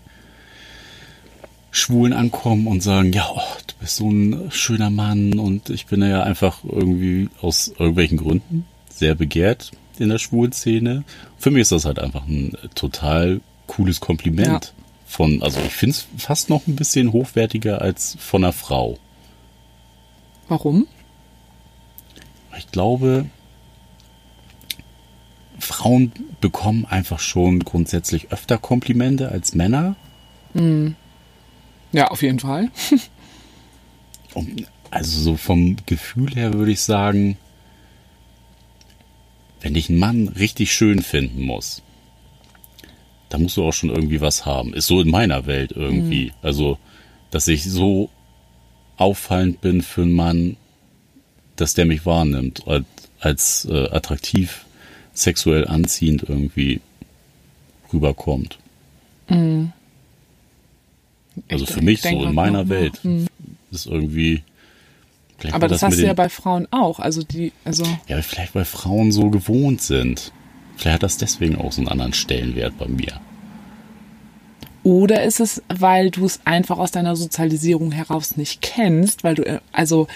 Schwulen 1.71 2.13
ankommen 2.13 2.67
und 2.67 2.81
sagen, 2.81 3.13
ja, 3.13 3.27
oh, 3.31 3.41
du 3.67 3.73
bist 3.79 3.97
so 3.97 4.09
ein 4.09 4.51
schöner 4.51 4.89
Mann 4.89 5.37
und 5.39 5.69
ich 5.69 5.85
bin 5.85 6.01
ja 6.01 6.23
einfach 6.23 6.63
irgendwie 6.63 7.29
aus 7.41 7.69
irgendwelchen 7.77 8.17
Gründen 8.17 8.65
sehr 8.89 9.15
begehrt 9.15 9.71
in 9.99 10.09
der 10.09 10.17
schwulen 10.17 10.51
Szene. 10.51 11.03
Für 11.37 11.51
mich 11.51 11.61
ist 11.61 11.71
das 11.71 11.85
halt 11.85 11.99
einfach 11.99 12.25
ein 12.27 12.55
total 12.75 13.41
cooles 13.67 13.99
Kompliment. 13.99 14.73
Von, 15.05 15.41
also 15.41 15.59
ich 15.61 15.73
finde 15.73 15.95
es 15.95 16.07
fast 16.17 16.49
noch 16.49 16.67
ein 16.67 16.75
bisschen 16.75 17.13
hochwertiger 17.13 17.81
als 17.81 18.17
von 18.19 18.43
einer 18.43 18.53
Frau. 18.53 18.97
Warum? 20.49 20.87
Ich 22.57 22.71
glaube, 22.71 23.25
Frauen 25.59 26.11
bekommen 26.41 26.85
einfach 26.85 27.19
schon 27.19 27.59
grundsätzlich 27.59 28.31
öfter 28.31 28.57
Komplimente 28.57 29.29
als 29.29 29.55
Männer. 29.55 29.95
Ja, 31.91 32.07
auf 32.09 32.21
jeden 32.21 32.39
Fall. 32.39 32.69
Und 34.33 34.67
also 34.91 35.19
so 35.19 35.37
vom 35.37 35.77
Gefühl 35.85 36.35
her 36.35 36.53
würde 36.53 36.71
ich 36.71 36.81
sagen, 36.81 37.37
wenn 39.61 39.75
ich 39.75 39.89
einen 39.89 39.99
Mann 39.99 40.27
richtig 40.27 40.71
schön 40.73 41.01
finden 41.01 41.41
muss, 41.41 41.81
da 43.29 43.37
musst 43.37 43.57
du 43.57 43.63
auch 43.63 43.73
schon 43.73 43.89
irgendwie 43.89 44.21
was 44.21 44.45
haben. 44.45 44.73
Ist 44.73 44.87
so 44.87 45.01
in 45.01 45.09
meiner 45.09 45.45
Welt 45.45 45.73
irgendwie. 45.75 46.31
Also, 46.41 46.77
dass 47.31 47.47
ich 47.47 47.65
so 47.65 48.09
auffallend 48.95 49.61
bin 49.61 49.81
für 49.81 50.03
einen 50.03 50.13
Mann, 50.13 50.57
dass 51.55 51.73
der 51.73 51.85
mich 51.85 52.05
wahrnimmt, 52.05 52.67
als, 52.67 52.85
als 53.19 53.65
äh, 53.69 53.89
attraktiv, 53.89 54.65
sexuell 55.17 55.67
anziehend 55.67 56.23
irgendwie 56.27 56.81
rüberkommt. 57.91 58.57
Also 61.49 61.65
Ich 61.65 61.71
für 61.71 61.81
mich 61.81 62.01
so 62.01 62.23
in 62.23 62.33
meiner 62.33 62.63
noch, 62.63 62.69
Welt 62.69 63.03
hm. 63.03 63.27
ist 63.71 63.85
irgendwie. 63.85 64.43
Aber 65.51 65.67
das 65.67 65.81
mit 65.81 65.91
hast 65.91 65.99
du 65.99 66.05
ja 66.05 66.13
bei 66.13 66.29
Frauen 66.29 66.67
auch. 66.71 66.99
Also 66.99 67.21
die, 67.23 67.51
also 67.63 67.83
Ja, 68.07 68.21
vielleicht 68.21 68.55
weil 68.55 68.65
Frauen 68.65 69.11
so 69.11 69.29
gewohnt 69.29 69.81
sind. 69.81 70.31
Vielleicht 70.77 70.95
hat 70.95 71.03
das 71.03 71.17
deswegen 71.17 71.55
auch 71.55 71.71
so 71.71 71.81
einen 71.81 71.89
anderen 71.89 72.13
Stellenwert 72.13 72.77
bei 72.77 72.87
mir. 72.87 73.19
Oder 74.83 75.23
ist 75.23 75.39
es, 75.39 75.61
weil 75.67 76.11
du 76.11 76.25
es 76.25 76.39
einfach 76.45 76.77
aus 76.77 76.91
deiner 76.91 77.15
Sozialisierung 77.15 77.91
heraus 77.91 78.37
nicht 78.37 78.61
kennst, 78.61 79.23
weil 79.23 79.35
du, 79.35 79.43
äh, 79.43 79.59
also 79.71 80.07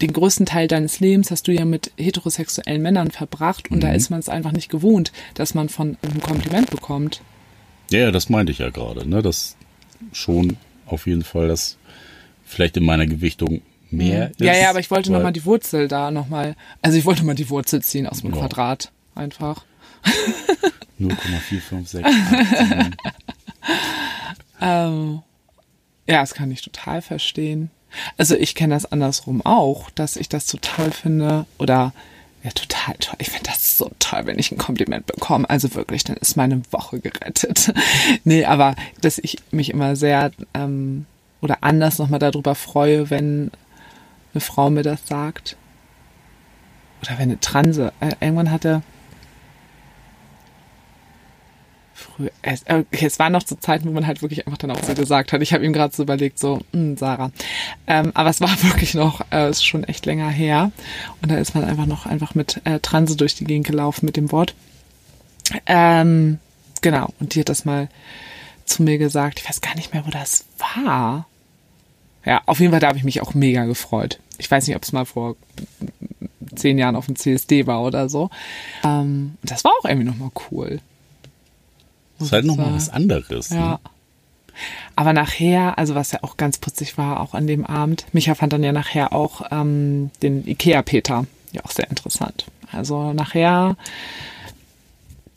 den 0.00 0.12
größten 0.12 0.46
Teil 0.46 0.68
deines 0.68 1.00
Lebens 1.00 1.30
hast 1.30 1.48
du 1.48 1.52
ja 1.52 1.64
mit 1.64 1.90
heterosexuellen 1.96 2.82
Männern 2.82 3.10
verbracht 3.10 3.70
und 3.70 3.80
da 3.82 3.92
ist 3.92 4.10
man 4.10 4.20
es 4.20 4.28
einfach 4.28 4.52
nicht 4.52 4.68
gewohnt, 4.68 5.12
dass 5.34 5.54
man 5.54 5.68
von 5.68 5.96
einem 6.02 6.20
Kompliment 6.20 6.70
bekommt. 6.70 7.22
Ja, 7.90 8.00
ja, 8.00 8.10
das 8.10 8.28
meinte 8.28 8.52
ich 8.52 8.58
ja 8.58 8.70
gerade, 8.70 9.08
ne? 9.08 9.22
Das 9.22 9.56
schon 10.12 10.56
auf 10.86 11.06
jeden 11.06 11.24
Fall, 11.24 11.48
dass 11.48 11.76
vielleicht 12.44 12.76
in 12.76 12.84
meiner 12.84 13.06
Gewichtung 13.06 13.62
mehr 13.90 14.30
ist. 14.30 14.40
Mhm. 14.40 14.46
Ja, 14.46 14.54
ja, 14.54 14.70
aber 14.70 14.80
ich 14.80 14.90
wollte 14.90 15.10
nochmal 15.12 15.32
die 15.32 15.44
Wurzel 15.44 15.88
da 15.88 16.10
nochmal, 16.10 16.56
also 16.82 16.98
ich 16.98 17.04
wollte 17.04 17.24
mal 17.24 17.34
die 17.34 17.48
Wurzel 17.48 17.82
ziehen 17.82 18.06
aus 18.06 18.20
dem 18.20 18.32
Ja. 18.34 18.40
Quadrat. 18.40 18.92
Einfach. 19.14 19.64
0,456. 20.98 22.04
8, 22.04 22.96
Ähm, 24.60 25.22
ja, 26.08 26.20
das 26.20 26.34
kann 26.34 26.50
ich 26.50 26.62
total 26.62 27.02
verstehen. 27.02 27.70
Also 28.16 28.34
ich 28.36 28.54
kenne 28.54 28.74
das 28.74 28.90
andersrum 28.90 29.44
auch, 29.44 29.90
dass 29.90 30.16
ich 30.16 30.28
das 30.28 30.46
total 30.46 30.90
finde 30.90 31.46
oder 31.58 31.92
ja, 32.42 32.50
total 32.52 32.94
toll. 33.00 33.16
Ich 33.18 33.30
finde 33.30 33.50
das 33.50 33.76
so 33.76 33.90
toll, 33.98 34.20
wenn 34.24 34.38
ich 34.38 34.52
ein 34.52 34.58
Kompliment 34.58 35.06
bekomme. 35.06 35.50
Also 35.50 35.74
wirklich, 35.74 36.04
dann 36.04 36.16
ist 36.16 36.36
meine 36.36 36.62
Woche 36.70 37.00
gerettet. 37.00 37.74
nee, 38.24 38.44
aber 38.44 38.76
dass 39.00 39.18
ich 39.18 39.38
mich 39.50 39.70
immer 39.70 39.96
sehr 39.96 40.30
ähm, 40.54 41.06
oder 41.40 41.58
anders 41.62 41.98
nochmal 41.98 42.20
darüber 42.20 42.54
freue, 42.54 43.10
wenn 43.10 43.50
eine 44.32 44.40
Frau 44.40 44.70
mir 44.70 44.84
das 44.84 45.06
sagt. 45.06 45.56
Oder 47.02 47.18
wenn 47.18 47.30
eine 47.30 47.40
Transe. 47.40 47.92
Äh, 47.98 48.12
irgendwann 48.20 48.52
hatte 48.52 48.82
früher, 52.16 52.30
es, 52.42 52.62
äh, 52.64 52.84
okay, 52.92 53.06
es 53.06 53.18
waren 53.18 53.32
noch 53.32 53.42
zu 53.42 53.58
Zeiten, 53.58 53.88
wo 53.88 53.92
man 53.92 54.06
halt 54.06 54.22
wirklich 54.22 54.46
einfach 54.46 54.58
dann 54.58 54.70
auch 54.70 54.82
so 54.82 54.94
gesagt 54.94 55.32
hat. 55.32 55.42
Ich 55.42 55.52
habe 55.52 55.64
ihm 55.64 55.72
gerade 55.72 55.94
so 55.94 56.02
überlegt, 56.02 56.38
so, 56.38 56.60
hm, 56.72 56.96
Sarah. 56.96 57.30
Ähm, 57.86 58.12
aber 58.14 58.30
es 58.30 58.40
war 58.40 58.50
wirklich 58.62 58.94
noch, 58.94 59.20
äh, 59.30 59.50
ist 59.50 59.64
schon 59.64 59.84
echt 59.84 60.06
länger 60.06 60.28
her. 60.28 60.72
Und 61.22 61.30
da 61.30 61.36
ist 61.36 61.54
man 61.54 61.64
einfach 61.64 61.86
noch 61.86 62.06
einfach 62.06 62.34
mit 62.34 62.60
äh, 62.64 62.80
Transe 62.80 63.16
durch 63.16 63.34
die 63.34 63.44
Gegend 63.44 63.66
gelaufen 63.66 64.06
mit 64.06 64.16
dem 64.16 64.32
Wort. 64.32 64.54
Ähm, 65.66 66.38
genau, 66.82 67.12
und 67.20 67.34
die 67.34 67.40
hat 67.40 67.48
das 67.48 67.64
mal 67.64 67.88
zu 68.64 68.82
mir 68.82 68.98
gesagt. 68.98 69.40
Ich 69.40 69.48
weiß 69.48 69.60
gar 69.60 69.76
nicht 69.76 69.92
mehr, 69.92 70.06
wo 70.06 70.10
das 70.10 70.44
war. 70.58 71.26
Ja, 72.24 72.42
auf 72.46 72.58
jeden 72.58 72.72
Fall, 72.72 72.80
da 72.80 72.88
habe 72.88 72.98
ich 72.98 73.04
mich 73.04 73.22
auch 73.22 73.34
mega 73.34 73.64
gefreut. 73.64 74.18
Ich 74.38 74.50
weiß 74.50 74.66
nicht, 74.66 74.76
ob 74.76 74.82
es 74.82 74.92
mal 74.92 75.04
vor 75.04 75.36
zehn 76.56 76.78
Jahren 76.78 76.96
auf 76.96 77.06
dem 77.06 77.16
CSD 77.16 77.66
war 77.66 77.82
oder 77.82 78.08
so. 78.08 78.30
Ähm, 78.82 79.36
das 79.42 79.62
war 79.64 79.72
auch 79.78 79.84
irgendwie 79.84 80.06
nochmal 80.06 80.30
cool. 80.50 80.80
Das 82.18 82.28
ist 82.28 82.32
halt 82.32 82.44
nochmal 82.44 82.74
was 82.74 82.88
anderes. 82.88 83.50
Ja. 83.50 83.72
Ne? 83.72 83.78
Aber 84.94 85.12
nachher, 85.12 85.78
also 85.78 85.94
was 85.94 86.12
ja 86.12 86.20
auch 86.22 86.36
ganz 86.36 86.58
putzig 86.58 86.96
war, 86.96 87.20
auch 87.20 87.34
an 87.34 87.46
dem 87.46 87.66
Abend, 87.66 88.06
Micha 88.12 88.34
fand 88.34 88.52
dann 88.52 88.64
ja 88.64 88.72
nachher 88.72 89.12
auch 89.12 89.42
ähm, 89.50 90.10
den 90.22 90.46
Ikea-Peter. 90.46 91.26
Ja, 91.52 91.64
auch 91.64 91.70
sehr 91.70 91.88
interessant. 91.90 92.46
Also 92.72 93.12
nachher 93.12 93.76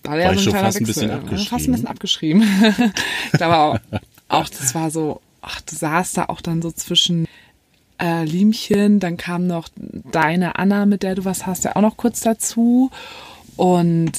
war 0.04 0.16
der 0.16 0.28
War 0.28 0.34
so 0.34 0.40
ein 0.40 0.44
schon 0.44 0.54
kleiner 0.54 0.66
fast 0.68 0.80
ein 0.80 0.86
bisschen 0.86 1.10
Fast 1.46 1.68
ein 1.68 1.72
bisschen 1.72 1.88
abgeschrieben. 1.88 2.44
da 3.38 3.50
war 3.50 3.60
auch, 3.60 3.80
auch, 4.30 4.50
das 4.50 4.74
war 4.74 4.92
so, 4.92 5.22
ach, 5.42 5.62
du 5.62 5.76
saßt 5.76 6.18
da 6.18 6.26
auch 6.26 6.42
dann 6.42 6.62
so 6.62 6.72
zwischen 6.72 7.28
äh, 8.02 8.24
Liemchen, 8.24 9.00
dann 9.00 9.18
kam 9.18 9.48
noch 9.48 9.68
deine 9.76 10.58
Anna, 10.58 10.86
mit 10.86 11.04
der 11.04 11.16
du 11.16 11.26
was 11.26 11.46
hast, 11.46 11.66
ja 11.66 11.76
auch 11.76 11.82
noch 11.82 11.98
kurz 11.98 12.22
dazu. 12.22 12.92
Und 13.58 14.14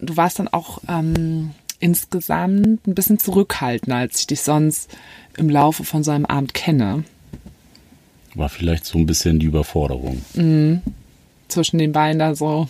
du 0.00 0.16
warst 0.16 0.40
dann 0.40 0.48
auch 0.48 0.80
ähm, 0.88 1.52
insgesamt 1.80 2.86
ein 2.86 2.94
bisschen 2.94 3.18
zurückhaltender, 3.18 3.96
als 3.98 4.20
ich 4.20 4.26
dich 4.26 4.40
sonst 4.42 4.90
im 5.36 5.48
Laufe 5.48 5.84
von 5.84 6.02
so 6.02 6.10
einem 6.10 6.26
Abend 6.26 6.54
kenne. 6.54 7.04
War 8.34 8.48
vielleicht 8.48 8.84
so 8.84 8.98
ein 8.98 9.06
bisschen 9.06 9.38
die 9.38 9.46
Überforderung, 9.46 10.22
Zwischen 11.48 11.78
den 11.78 11.92
beiden 11.92 12.18
da 12.18 12.34
so. 12.34 12.68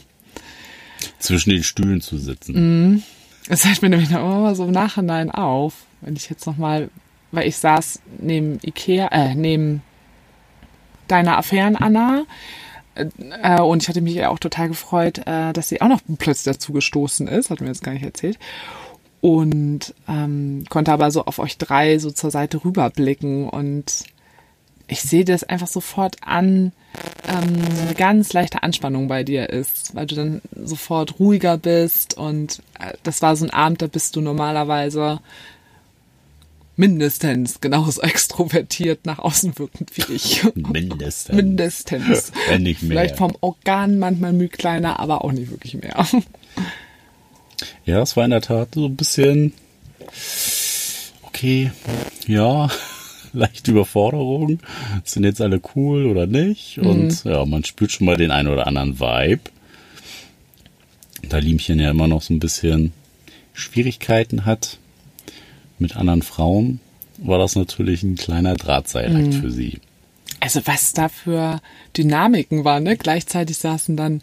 zwischen 1.19 1.51
den 1.51 1.63
Stühlen 1.65 2.01
zu 2.01 2.17
sitzen. 2.19 3.03
Das 3.49 3.63
fällt 3.63 3.83
mir 3.83 3.89
nämlich 3.89 4.11
noch 4.11 4.21
immer 4.21 4.55
so 4.55 4.65
im 4.65 4.71
Nachhinein 4.73 5.31
auf, 5.31 5.75
wenn 6.01 6.15
ich 6.17 6.29
jetzt 6.31 6.47
nochmal, 6.47 6.91
weil 7.33 7.49
ich 7.49 7.57
saß 7.57 8.01
neben 8.21 8.59
Ikea, 8.65 9.09
äh, 9.09 9.35
neben 9.35 9.83
deiner 11.09 11.39
Affären 11.39 11.77
Anna. 11.77 12.25
Äh, 12.95 13.61
und 13.61 13.83
ich 13.83 13.89
hatte 13.89 14.01
mich 14.01 14.15
ja 14.15 14.29
auch 14.29 14.39
total 14.39 14.69
gefreut, 14.69 15.19
äh, 15.27 15.53
dass 15.53 15.69
sie 15.69 15.81
auch 15.81 15.89
noch 15.89 16.01
plötzlich 16.19 16.53
dazu 16.55 16.73
gestoßen 16.73 17.27
ist, 17.29 17.51
hat 17.51 17.61
mir 17.61 17.69
jetzt 17.69 17.83
gar 17.85 17.93
nicht 17.93 18.05
erzählt. 18.05 18.39
Und 19.21 19.95
ähm, 20.09 20.65
konnte 20.69 20.93
aber 20.93 21.11
so 21.11 21.25
auf 21.25 21.39
euch 21.39 21.59
drei 21.59 21.99
so 21.99 22.11
zur 22.11 22.31
Seite 22.31 22.65
rüberblicken 22.65 23.49
und 23.49 24.05
ich 24.89 25.03
sehe 25.03 25.25
das 25.25 25.45
einfach 25.45 25.67
sofort 25.67 26.17
an, 26.23 26.73
ähm, 27.29 27.75
so 27.75 27.83
eine 27.83 27.95
ganz 27.95 28.33
leichte 28.33 28.63
Anspannung 28.63 29.07
bei 29.09 29.23
dir 29.23 29.51
ist, 29.51 29.95
weil 29.95 30.07
du 30.07 30.15
dann 30.15 30.41
sofort 30.55 31.19
ruhiger 31.21 31.59
bist 31.59 32.17
und 32.17 32.63
äh, 32.81 32.95
das 33.03 33.21
war 33.21 33.37
so 33.37 33.45
ein 33.45 33.51
Abend, 33.51 33.83
da 33.83 33.87
bist 33.87 34.17
du 34.17 34.21
normalerweise 34.21 35.21
mindestens 36.77 37.61
genauso 37.61 38.01
extrovertiert 38.03 39.05
nach 39.05 39.19
außen 39.19 39.59
wirkend 39.59 39.95
wie 39.97 40.15
ich. 40.15 40.47
Mindestens. 40.55 41.37
mindestens. 41.37 42.33
Wenn 42.49 42.63
nicht 42.63 42.83
mehr. 42.83 42.91
Vielleicht 42.91 43.17
vom 43.17 43.37
Organ 43.41 43.99
manchmal 43.99 44.33
müh 44.33 44.49
kleiner, 44.49 44.99
aber 45.01 45.25
auch 45.25 45.33
nicht 45.33 45.51
wirklich 45.51 45.75
mehr. 45.75 46.07
Ja, 47.85 48.03
es 48.03 48.17
war 48.17 48.25
in 48.25 48.31
der 48.31 48.41
Tat 48.41 48.75
so 48.75 48.87
ein 48.87 48.97
bisschen, 48.97 49.53
okay, 51.23 51.73
ja, 52.27 52.69
leichte 53.33 53.73
Überforderung. 53.73 54.61
Sind 55.05 55.25
jetzt 55.25 55.41
alle 55.41 55.61
cool 55.75 56.07
oder 56.07 56.27
nicht? 56.27 56.79
Und 56.79 57.25
ja, 57.25 57.45
man 57.45 57.65
spürt 57.65 57.93
schon 57.93 58.07
mal 58.07 58.17
den 58.17 58.31
einen 58.31 58.49
oder 58.49 58.67
anderen 58.67 59.01
Vibe. 59.01 59.51
Da 61.29 61.39
Liemchen 61.39 61.81
ja 61.81 61.91
immer 61.91 62.09
noch 62.09 62.23
so 62.23 62.33
ein 62.33 62.41
bisschen 62.41 62.93
Schwierigkeiten 63.53 64.45
hat 64.45 64.79
mit 65.79 65.97
anderen 65.97 66.23
Frauen, 66.23 66.81
war 67.19 67.39
das 67.39 67.57
natürlich 67.57 68.03
ein 68.03 68.17
kleiner 68.17 68.55
Drahtseilakt 68.55 69.35
für 69.35 69.51
sie. 69.51 69.81
Also 70.41 70.61
was 70.67 70.93
da 70.93 71.09
für 71.09 71.61
Dynamiken 71.97 72.65
waren, 72.65 72.85
ne? 72.85 72.97
Gleichzeitig 72.97 73.59
saßen 73.59 73.97
dann 73.97 74.23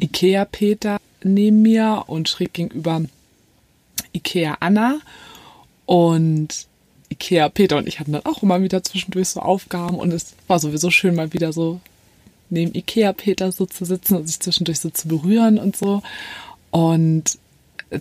Ikea 0.00 0.44
Peter 0.44 0.98
neben 1.24 1.62
mir 1.62 2.04
und 2.06 2.28
schräg 2.28 2.52
gegenüber 2.52 3.02
Ikea 4.12 4.56
Anna 4.60 5.00
und 5.86 6.66
Ikea 7.10 7.48
Peter. 7.48 7.76
Und 7.76 7.88
ich 7.88 8.00
hatten 8.00 8.12
dann 8.12 8.24
auch 8.24 8.42
immer 8.42 8.62
wieder 8.62 8.82
zwischendurch 8.82 9.28
so 9.28 9.40
Aufgaben 9.40 9.96
und 9.96 10.12
es 10.12 10.34
war 10.46 10.58
sowieso 10.58 10.90
schön 10.90 11.14
mal 11.14 11.32
wieder 11.32 11.52
so 11.52 11.80
neben 12.50 12.74
Ikea 12.74 13.12
Peter 13.12 13.50
so 13.52 13.66
zu 13.66 13.84
sitzen 13.84 14.16
und 14.16 14.26
sich 14.26 14.40
zwischendurch 14.40 14.80
so 14.80 14.90
zu 14.90 15.08
berühren 15.08 15.58
und 15.58 15.76
so. 15.76 16.02
Und 16.70 17.38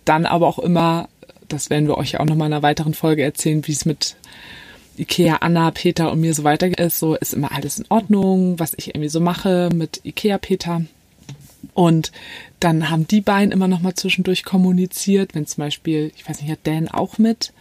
dann 0.06 0.26
aber 0.26 0.48
auch 0.48 0.60
immer, 0.60 1.10
das 1.48 1.70
werden 1.70 1.88
wir 1.88 1.98
euch 1.98 2.12
ja 2.12 2.20
auch 2.20 2.26
noch 2.26 2.36
mal 2.36 2.48
in 2.48 2.54
einer 2.54 2.64
weiteren 2.64 2.94
Folge 2.94 3.24
erzählen, 3.24 3.66
wie 3.68 3.72
es 3.72 3.86
mit 3.86 4.16
Ikea, 4.98 5.38
Anna, 5.38 5.72
Peter 5.72 6.12
und 6.12 6.22
mir 6.22 6.34
so 6.34 6.44
weiter 6.44 6.68
ist, 6.78 7.00
so 7.00 7.16
ist 7.16 7.34
immer 7.34 7.52
alles 7.52 7.80
in 7.80 7.86
Ordnung, 7.90 8.60
was 8.60 8.74
ich 8.78 8.90
irgendwie 8.90 9.10
so 9.10 9.20
mache 9.20 9.70
mit 9.74 10.02
Ikea, 10.04 10.38
Peter. 10.38 10.84
Und 11.74 12.12
dann 12.62 12.90
haben 12.90 13.08
die 13.08 13.22
beiden 13.22 13.52
immer 13.52 13.68
noch 13.68 13.82
mal 13.82 13.94
zwischendurch 13.96 14.44
kommuniziert, 14.44 15.36
wenn 15.36 15.46
zum 15.48 15.64
Beispiel, 15.64 16.12
ich 16.16 16.28
weiß 16.30 16.42
nicht, 16.42 16.52
hat 16.52 16.60
Dan 16.64 16.88
auch 16.88 17.18
mit 17.18 17.52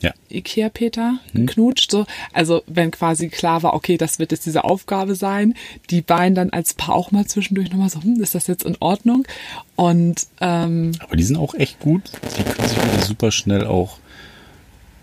Ja. 0.00 0.12
Ikea, 0.30 0.68
Peter 0.68 1.18
geknutscht, 1.34 1.90
so. 1.90 2.06
Also, 2.32 2.62
wenn 2.68 2.92
quasi 2.92 3.28
klar 3.30 3.64
war, 3.64 3.74
okay, 3.74 3.96
das 3.96 4.20
wird 4.20 4.30
jetzt 4.30 4.46
diese 4.46 4.62
Aufgabe 4.62 5.16
sein, 5.16 5.54
die 5.90 6.02
beiden 6.02 6.36
dann 6.36 6.50
als 6.50 6.74
Paar 6.74 6.94
auch 6.94 7.10
mal 7.10 7.26
zwischendurch 7.26 7.70
noch 7.72 7.78
mal 7.78 7.88
so, 7.90 8.00
hm, 8.00 8.20
ist 8.22 8.36
das 8.36 8.46
jetzt 8.46 8.64
in 8.64 8.76
Ordnung? 8.78 9.26
Und, 9.74 10.28
ähm, 10.40 10.92
Aber 11.00 11.16
die 11.16 11.24
sind 11.24 11.36
auch 11.36 11.54
echt 11.54 11.80
gut. 11.80 12.12
Die 12.38 12.44
können 12.44 12.68
sich 12.68 12.78
wirklich 12.80 13.04
super 13.06 13.32
schnell 13.32 13.66
auch, 13.66 13.98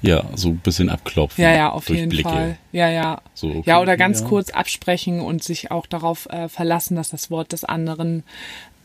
ja, 0.02 0.24
so 0.36 0.50
ein 0.50 0.58
bisschen 0.60 0.89
abklopfen. 0.89 1.43
Ja, 1.43 1.52
ja, 1.52 1.69
auf 1.71 1.86
durch 1.86 2.00
jeden 2.00 2.10
Blicke. 2.10 2.30
Fall. 2.30 2.58
Ja, 2.71 2.89
ja. 2.89 3.21
So, 3.34 3.50
okay, 3.50 3.63
ja, 3.65 3.82
oder 3.82 3.98
ganz 3.98 4.21
ja. 4.21 4.28
kurz 4.28 4.50
absprechen 4.52 5.19
und 5.19 5.43
sich 5.43 5.71
auch 5.71 5.88
darauf 5.88 6.28
äh, 6.30 6.48
verlassen, 6.48 6.95
dass 6.95 7.10
das 7.10 7.30
Wort 7.32 7.52
des 7.52 7.63
anderen 7.65 8.24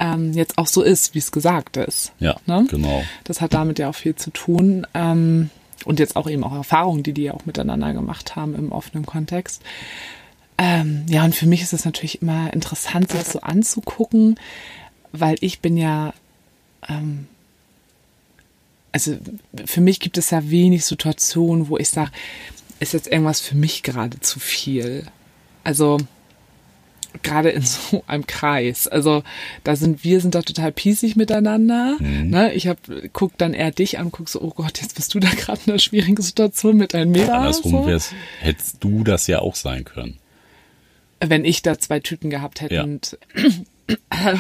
ähm, 0.00 0.32
jetzt 0.32 0.58
auch 0.58 0.66
so 0.66 0.82
ist, 0.82 1.14
wie 1.14 1.18
es 1.18 1.30
gesagt 1.30 1.76
ist. 1.76 2.12
Ja, 2.18 2.36
Ne? 2.46 2.66
genau. 2.68 3.04
Das 3.24 3.40
hat 3.40 3.54
damit 3.54 3.78
ja 3.78 3.90
auch 3.90 3.94
viel 3.94 4.16
zu 4.16 4.30
tun. 4.30 4.86
Ähm, 4.94 5.50
und 5.84 5.98
jetzt 5.98 6.16
auch 6.16 6.28
eben 6.28 6.42
auch 6.44 6.54
Erfahrungen, 6.54 7.02
die 7.02 7.12
die 7.12 7.22
ja 7.24 7.34
auch 7.34 7.46
miteinander 7.46 7.92
gemacht 7.92 8.34
haben 8.36 8.54
im 8.54 8.72
offenen 8.72 9.06
Kontext. 9.06 9.62
Ähm, 10.58 11.06
ja, 11.08 11.24
und 11.24 11.34
für 11.34 11.46
mich 11.46 11.62
ist 11.62 11.72
es 11.72 11.84
natürlich 11.84 12.20
immer 12.20 12.52
interessant, 12.52 13.14
das 13.14 13.32
so 13.32 13.40
anzugucken, 13.40 14.38
weil 15.12 15.36
ich 15.40 15.60
bin 15.60 15.76
ja, 15.76 16.12
ähm, 16.88 17.26
also 18.92 19.16
für 19.64 19.80
mich 19.80 20.00
gibt 20.00 20.18
es 20.18 20.30
ja 20.30 20.50
wenig 20.50 20.84
Situationen, 20.84 21.68
wo 21.68 21.78
ich 21.78 21.88
sage, 21.88 22.10
ist 22.78 22.92
jetzt 22.92 23.08
irgendwas 23.08 23.40
für 23.40 23.54
mich 23.54 23.82
gerade 23.82 24.20
zu 24.20 24.40
viel. 24.40 25.06
Also 25.64 25.98
gerade 27.22 27.50
in 27.50 27.62
so 27.62 28.02
einem 28.06 28.26
Kreis. 28.26 28.86
Also 28.88 29.22
da 29.64 29.76
sind 29.76 30.04
wir 30.04 30.20
sind 30.20 30.34
da 30.34 30.42
total 30.42 30.72
pießig 30.72 31.16
miteinander. 31.16 31.96
Ne? 32.00 32.52
Ich 32.54 32.66
hab, 32.68 32.78
guck 33.12 33.36
dann 33.38 33.54
eher 33.54 33.70
dich 33.70 33.98
an, 33.98 34.10
guck 34.12 34.28
so, 34.28 34.40
oh 34.40 34.50
Gott, 34.50 34.80
jetzt 34.80 34.94
bist 34.96 35.14
du 35.14 35.20
da 35.20 35.28
gerade 35.30 35.60
in 35.66 35.72
einer 35.72 35.78
schwierigen 35.78 36.20
Situation 36.22 36.76
mit 36.76 36.94
deinem 36.94 37.12
Meter. 37.12 37.34
Andersrum 37.38 37.72
So. 37.72 37.86
wär's, 37.86 38.14
hättest 38.40 38.82
du 38.82 39.04
das 39.04 39.26
ja 39.26 39.40
auch 39.40 39.54
sein 39.54 39.84
können. 39.84 40.18
Wenn 41.20 41.44
ich 41.44 41.62
da 41.62 41.78
zwei 41.78 42.00
Tüten 42.00 42.30
gehabt 42.30 42.60
hätte 42.60 42.76
Ja. 42.76 42.82
und 42.84 43.18
da 44.10 44.34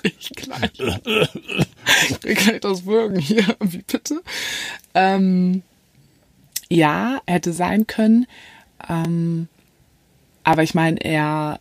krieg 0.00 0.14
ich 0.18 0.30
gleich, 0.30 0.72
krieg 2.20 2.38
gleich 2.38 2.60
das 2.60 2.84
Würgen 2.86 3.18
hier. 3.20 3.44
Wie 3.60 3.82
bitte? 3.86 4.22
Ähm, 4.94 5.62
ja, 6.68 7.20
hätte 7.26 7.52
sein 7.52 7.86
können. 7.86 8.26
Ähm, 8.88 9.48
aber 10.44 10.62
ich 10.62 10.74
meine 10.74 11.00
eher, 11.00 11.58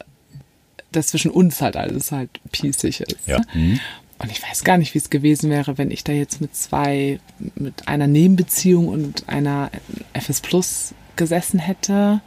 dass 0.92 1.08
zwischen 1.08 1.32
uns 1.32 1.62
halt 1.62 1.76
alles 1.76 2.12
halt 2.12 2.30
pießig 2.52 3.02
ist. 3.02 3.28
Ja. 3.28 3.40
Ne? 3.40 3.46
Mhm. 3.54 3.80
Und 4.20 4.32
ich 4.32 4.42
weiß 4.42 4.64
gar 4.64 4.78
nicht, 4.78 4.94
wie 4.94 5.00
es 5.00 5.10
gewesen 5.10 5.50
wäre, 5.50 5.78
wenn 5.78 5.92
ich 5.92 6.04
da 6.04 6.14
jetzt 6.14 6.40
mit 6.40 6.56
zwei, 6.56 7.20
mit 7.56 7.88
einer 7.88 8.08
Nebenbeziehung 8.08 8.88
und 8.88 9.28
einer 9.28 9.70
FS 10.14 10.40
Plus 10.40 10.94
gesessen 11.16 11.60
hätte. 11.60 12.22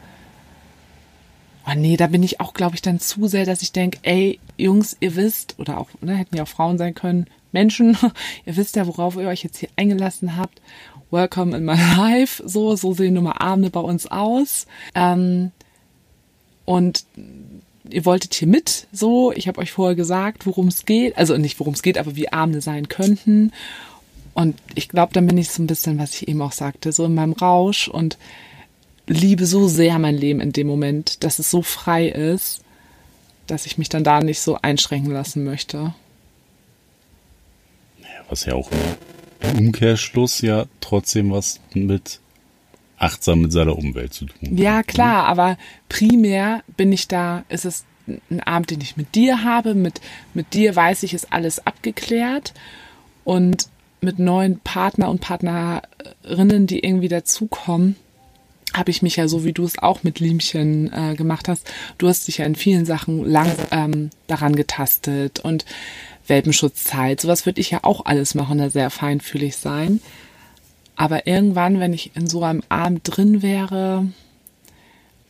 Oh 1.65 1.73
nee, 1.75 1.97
da 1.97 2.07
bin 2.07 2.23
ich 2.23 2.39
auch, 2.39 2.53
glaube 2.53 2.75
ich, 2.75 2.81
dann 2.81 2.99
zu 2.99 3.27
sehr, 3.27 3.45
dass 3.45 3.61
ich 3.61 3.71
denke, 3.71 3.99
ey, 4.03 4.39
Jungs, 4.57 4.95
ihr 4.99 5.15
wisst, 5.15 5.57
oder 5.57 5.79
auch, 5.79 5.89
ne, 6.01 6.15
hätten 6.15 6.35
ja 6.35 6.43
auch 6.43 6.47
Frauen 6.47 6.77
sein 6.77 6.93
können, 6.93 7.25
Menschen, 7.51 7.97
ihr 8.45 8.55
wisst 8.55 8.75
ja, 8.75 8.85
worauf 8.85 9.15
ihr 9.15 9.27
euch 9.27 9.43
jetzt 9.43 9.57
hier 9.57 9.69
eingelassen 9.75 10.37
habt. 10.37 10.61
Welcome 11.09 11.55
in 11.55 11.65
my 11.65 11.75
life. 11.97 12.43
So, 12.45 12.75
so 12.75 12.93
sehen 12.93 13.15
nun 13.15 13.23
mal 13.23 13.37
Abende 13.39 13.69
bei 13.69 13.79
uns 13.79 14.07
aus. 14.07 14.67
Ähm, 14.93 15.51
und 16.67 17.05
ihr 17.89 18.03
wolltet 18.03 18.33
hier 18.33 18.49
mit, 18.49 18.87
so, 18.91 19.31
ich 19.31 19.47
habe 19.47 19.61
euch 19.61 19.71
vorher 19.71 19.95
gesagt, 19.95 20.45
worum 20.45 20.67
es 20.67 20.83
geht, 20.83 21.17
also 21.17 21.37
nicht 21.37 21.57
worum 21.61 21.73
es 21.73 21.81
geht, 21.81 21.97
aber 21.97 22.17
wie 22.17 22.27
Abende 22.27 22.59
sein 22.59 22.89
könnten. 22.89 23.53
Und 24.33 24.57
ich 24.75 24.89
glaube, 24.89 25.13
dann 25.13 25.25
bin 25.25 25.37
ich 25.37 25.49
so 25.49 25.63
ein 25.63 25.67
bisschen, 25.67 25.97
was 25.97 26.13
ich 26.13 26.27
eben 26.27 26.41
auch 26.41 26.51
sagte, 26.51 26.91
so 26.91 27.05
in 27.05 27.15
meinem 27.15 27.31
Rausch 27.31 27.87
und 27.87 28.17
liebe 29.07 29.45
so 29.45 29.69
sehr 29.69 29.97
mein 29.97 30.17
Leben 30.17 30.41
in 30.41 30.51
dem 30.51 30.67
Moment, 30.67 31.23
dass 31.23 31.39
es 31.39 31.49
so 31.49 31.61
frei 31.61 32.09
ist, 32.09 32.59
dass 33.47 33.65
ich 33.65 33.77
mich 33.77 33.87
dann 33.87 34.03
da 34.03 34.19
nicht 34.19 34.41
so 34.41 34.57
einschränken 34.61 35.13
lassen 35.13 35.45
möchte. 35.45 35.95
Was 38.27 38.43
ja 38.43 38.55
auch 38.55 38.69
im 39.39 39.67
Umkehrschluss 39.67 40.41
ja 40.41 40.65
trotzdem 40.81 41.31
was 41.31 41.61
mit 41.73 42.19
achtsam 42.97 43.41
mit 43.41 43.51
seiner 43.51 43.77
Umwelt 43.77 44.13
zu 44.13 44.25
tun. 44.25 44.57
Ja, 44.57 44.83
klar, 44.83 45.25
aber 45.25 45.57
primär 45.89 46.63
bin 46.75 46.91
ich 46.91 47.07
da, 47.07 47.43
ist 47.49 47.65
es 47.65 47.85
ein 48.29 48.41
Abend, 48.41 48.71
den 48.71 48.81
ich 48.81 48.97
mit 48.97 49.15
dir 49.15 49.43
habe. 49.43 49.75
Mit, 49.75 50.01
mit 50.33 50.53
dir 50.53 50.75
weiß 50.75 51.03
ich, 51.03 51.13
ist 51.13 51.31
alles 51.31 51.65
abgeklärt. 51.65 52.53
Und 53.23 53.67
mit 53.99 54.19
neuen 54.19 54.59
Partner 54.59 55.09
und 55.09 55.21
Partnerinnen, 55.21 56.67
die 56.67 56.79
irgendwie 56.79 57.09
dazukommen, 57.09 57.95
habe 58.73 58.91
ich 58.91 59.01
mich 59.01 59.15
ja 59.15 59.27
so 59.27 59.43
wie 59.43 59.53
du 59.53 59.63
es 59.63 59.79
auch 59.79 60.03
mit 60.03 60.19
Liemchen 60.19 60.91
äh, 60.93 61.15
gemacht 61.15 61.47
hast. 61.47 61.69
Du 61.97 62.07
hast 62.07 62.27
dich 62.27 62.39
ja 62.39 62.45
in 62.45 62.55
vielen 62.55 62.85
Sachen 62.85 63.25
lang 63.25 63.51
ähm, 63.71 64.09
daran 64.27 64.55
getastet 64.55 65.39
und 65.39 65.65
Welpenschutzzeit. 66.27 67.21
Sowas 67.21 67.45
würde 67.45 67.61
ich 67.61 67.71
ja 67.71 67.79
auch 67.83 68.05
alles 68.05 68.35
machen, 68.35 68.57
da 68.57 68.69
sehr 68.69 68.89
feinfühlig 68.89 69.55
sein. 69.55 70.01
Aber 70.97 71.27
irgendwann, 71.27 71.79
wenn 71.79 71.93
ich 71.93 72.11
in 72.15 72.27
so 72.27 72.43
einem 72.43 72.63
Abend 72.69 73.01
drin 73.03 73.43
wäre, 73.43 74.07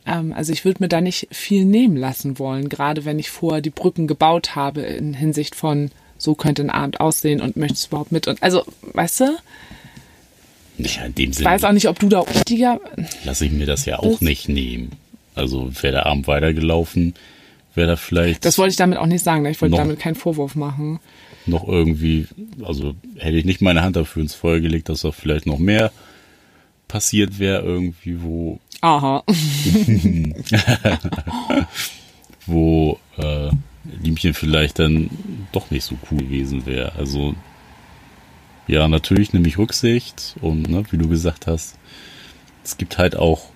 ähm, 0.06 0.32
also 0.32 0.52
ich 0.52 0.64
würde 0.64 0.82
mir 0.82 0.88
da 0.88 1.02
nicht 1.02 1.28
viel 1.30 1.66
nehmen 1.66 1.96
lassen 1.96 2.38
wollen, 2.38 2.70
gerade 2.70 3.04
wenn 3.04 3.18
ich 3.18 3.30
vorher 3.30 3.60
die 3.60 3.70
Brücken 3.70 4.06
gebaut 4.06 4.56
habe 4.56 4.80
in 4.80 5.12
Hinsicht 5.12 5.54
von, 5.54 5.90
so 6.16 6.34
könnte 6.34 6.62
ein 6.62 6.70
Abend 6.70 7.00
aussehen 7.00 7.42
und 7.42 7.56
möchtest 7.56 7.84
du 7.84 7.88
überhaupt 7.90 8.12
mit 8.12 8.26
und 8.26 8.42
also, 8.42 8.64
weißt 8.94 9.20
du, 9.20 9.24
Ja, 10.78 11.04
in 11.04 11.14
dem 11.14 11.30
ich 11.30 11.44
weiß 11.44 11.60
Sinne 11.60 11.68
auch 11.68 11.74
nicht, 11.74 11.88
ob 11.88 11.98
du 11.98 12.08
da 12.08 12.20
richtiger, 12.20 12.80
lasse 13.24 13.44
ich 13.44 13.52
mir 13.52 13.66
das 13.66 13.84
ja 13.84 13.98
auch 13.98 14.20
nicht 14.22 14.48
nehmen. 14.48 14.92
Also 15.34 15.70
wäre 15.82 15.92
der 15.92 16.06
Abend 16.06 16.26
weitergelaufen, 16.26 17.14
wäre 17.74 17.88
da 17.88 17.96
vielleicht 17.96 18.44
das 18.46 18.56
wollte 18.56 18.70
ich 18.70 18.76
damit 18.76 18.98
auch 18.98 19.06
nicht 19.06 19.22
sagen, 19.22 19.42
ne? 19.42 19.50
ich 19.50 19.60
wollte 19.60 19.76
damit 19.76 20.00
keinen 20.00 20.16
Vorwurf 20.16 20.56
machen. 20.56 20.98
Noch 21.48 21.66
irgendwie, 21.66 22.26
also 22.62 22.94
hätte 23.16 23.36
ich 23.36 23.44
nicht 23.44 23.60
meine 23.60 23.82
Hand 23.82 23.96
dafür 23.96 24.22
ins 24.22 24.34
Feuer 24.34 24.60
gelegt, 24.60 24.88
dass 24.88 25.02
da 25.02 25.12
vielleicht 25.12 25.46
noch 25.46 25.58
mehr 25.58 25.92
passiert 26.86 27.38
wäre, 27.38 27.62
irgendwie, 27.62 28.22
wo, 28.22 28.60
Aha. 28.80 29.22
wo 32.46 32.98
äh, 33.16 33.50
Liemchen 34.02 34.34
vielleicht 34.34 34.78
dann 34.78 35.10
doch 35.52 35.70
nicht 35.70 35.84
so 35.84 35.96
cool 36.10 36.18
gewesen 36.18 36.66
wäre. 36.66 36.92
Also 36.96 37.34
ja, 38.66 38.86
natürlich 38.88 39.32
nehme 39.32 39.48
ich 39.48 39.58
Rücksicht 39.58 40.36
und 40.40 40.68
ne, 40.68 40.84
wie 40.90 40.98
du 40.98 41.08
gesagt 41.08 41.46
hast, 41.46 41.78
es 42.64 42.76
gibt 42.76 42.98
halt 42.98 43.16
auch 43.16 43.46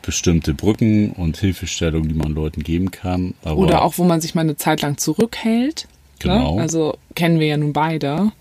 bestimmte 0.00 0.54
Brücken 0.54 1.12
und 1.12 1.36
Hilfestellungen, 1.36 2.08
die 2.08 2.14
man 2.14 2.32
Leuten 2.32 2.62
geben 2.62 2.90
kann. 2.90 3.34
Oder 3.44 3.82
auch, 3.82 3.98
wo 3.98 4.04
man 4.04 4.20
sich 4.20 4.34
mal 4.34 4.40
eine 4.40 4.56
Zeit 4.56 4.82
lang 4.82 4.98
zurückhält. 4.98 5.86
Genau. 6.22 6.56
Ne? 6.56 6.62
Also 6.62 6.96
kennen 7.14 7.40
wir 7.40 7.46
ja 7.48 7.56
nun 7.56 7.72
beide. 7.72 8.32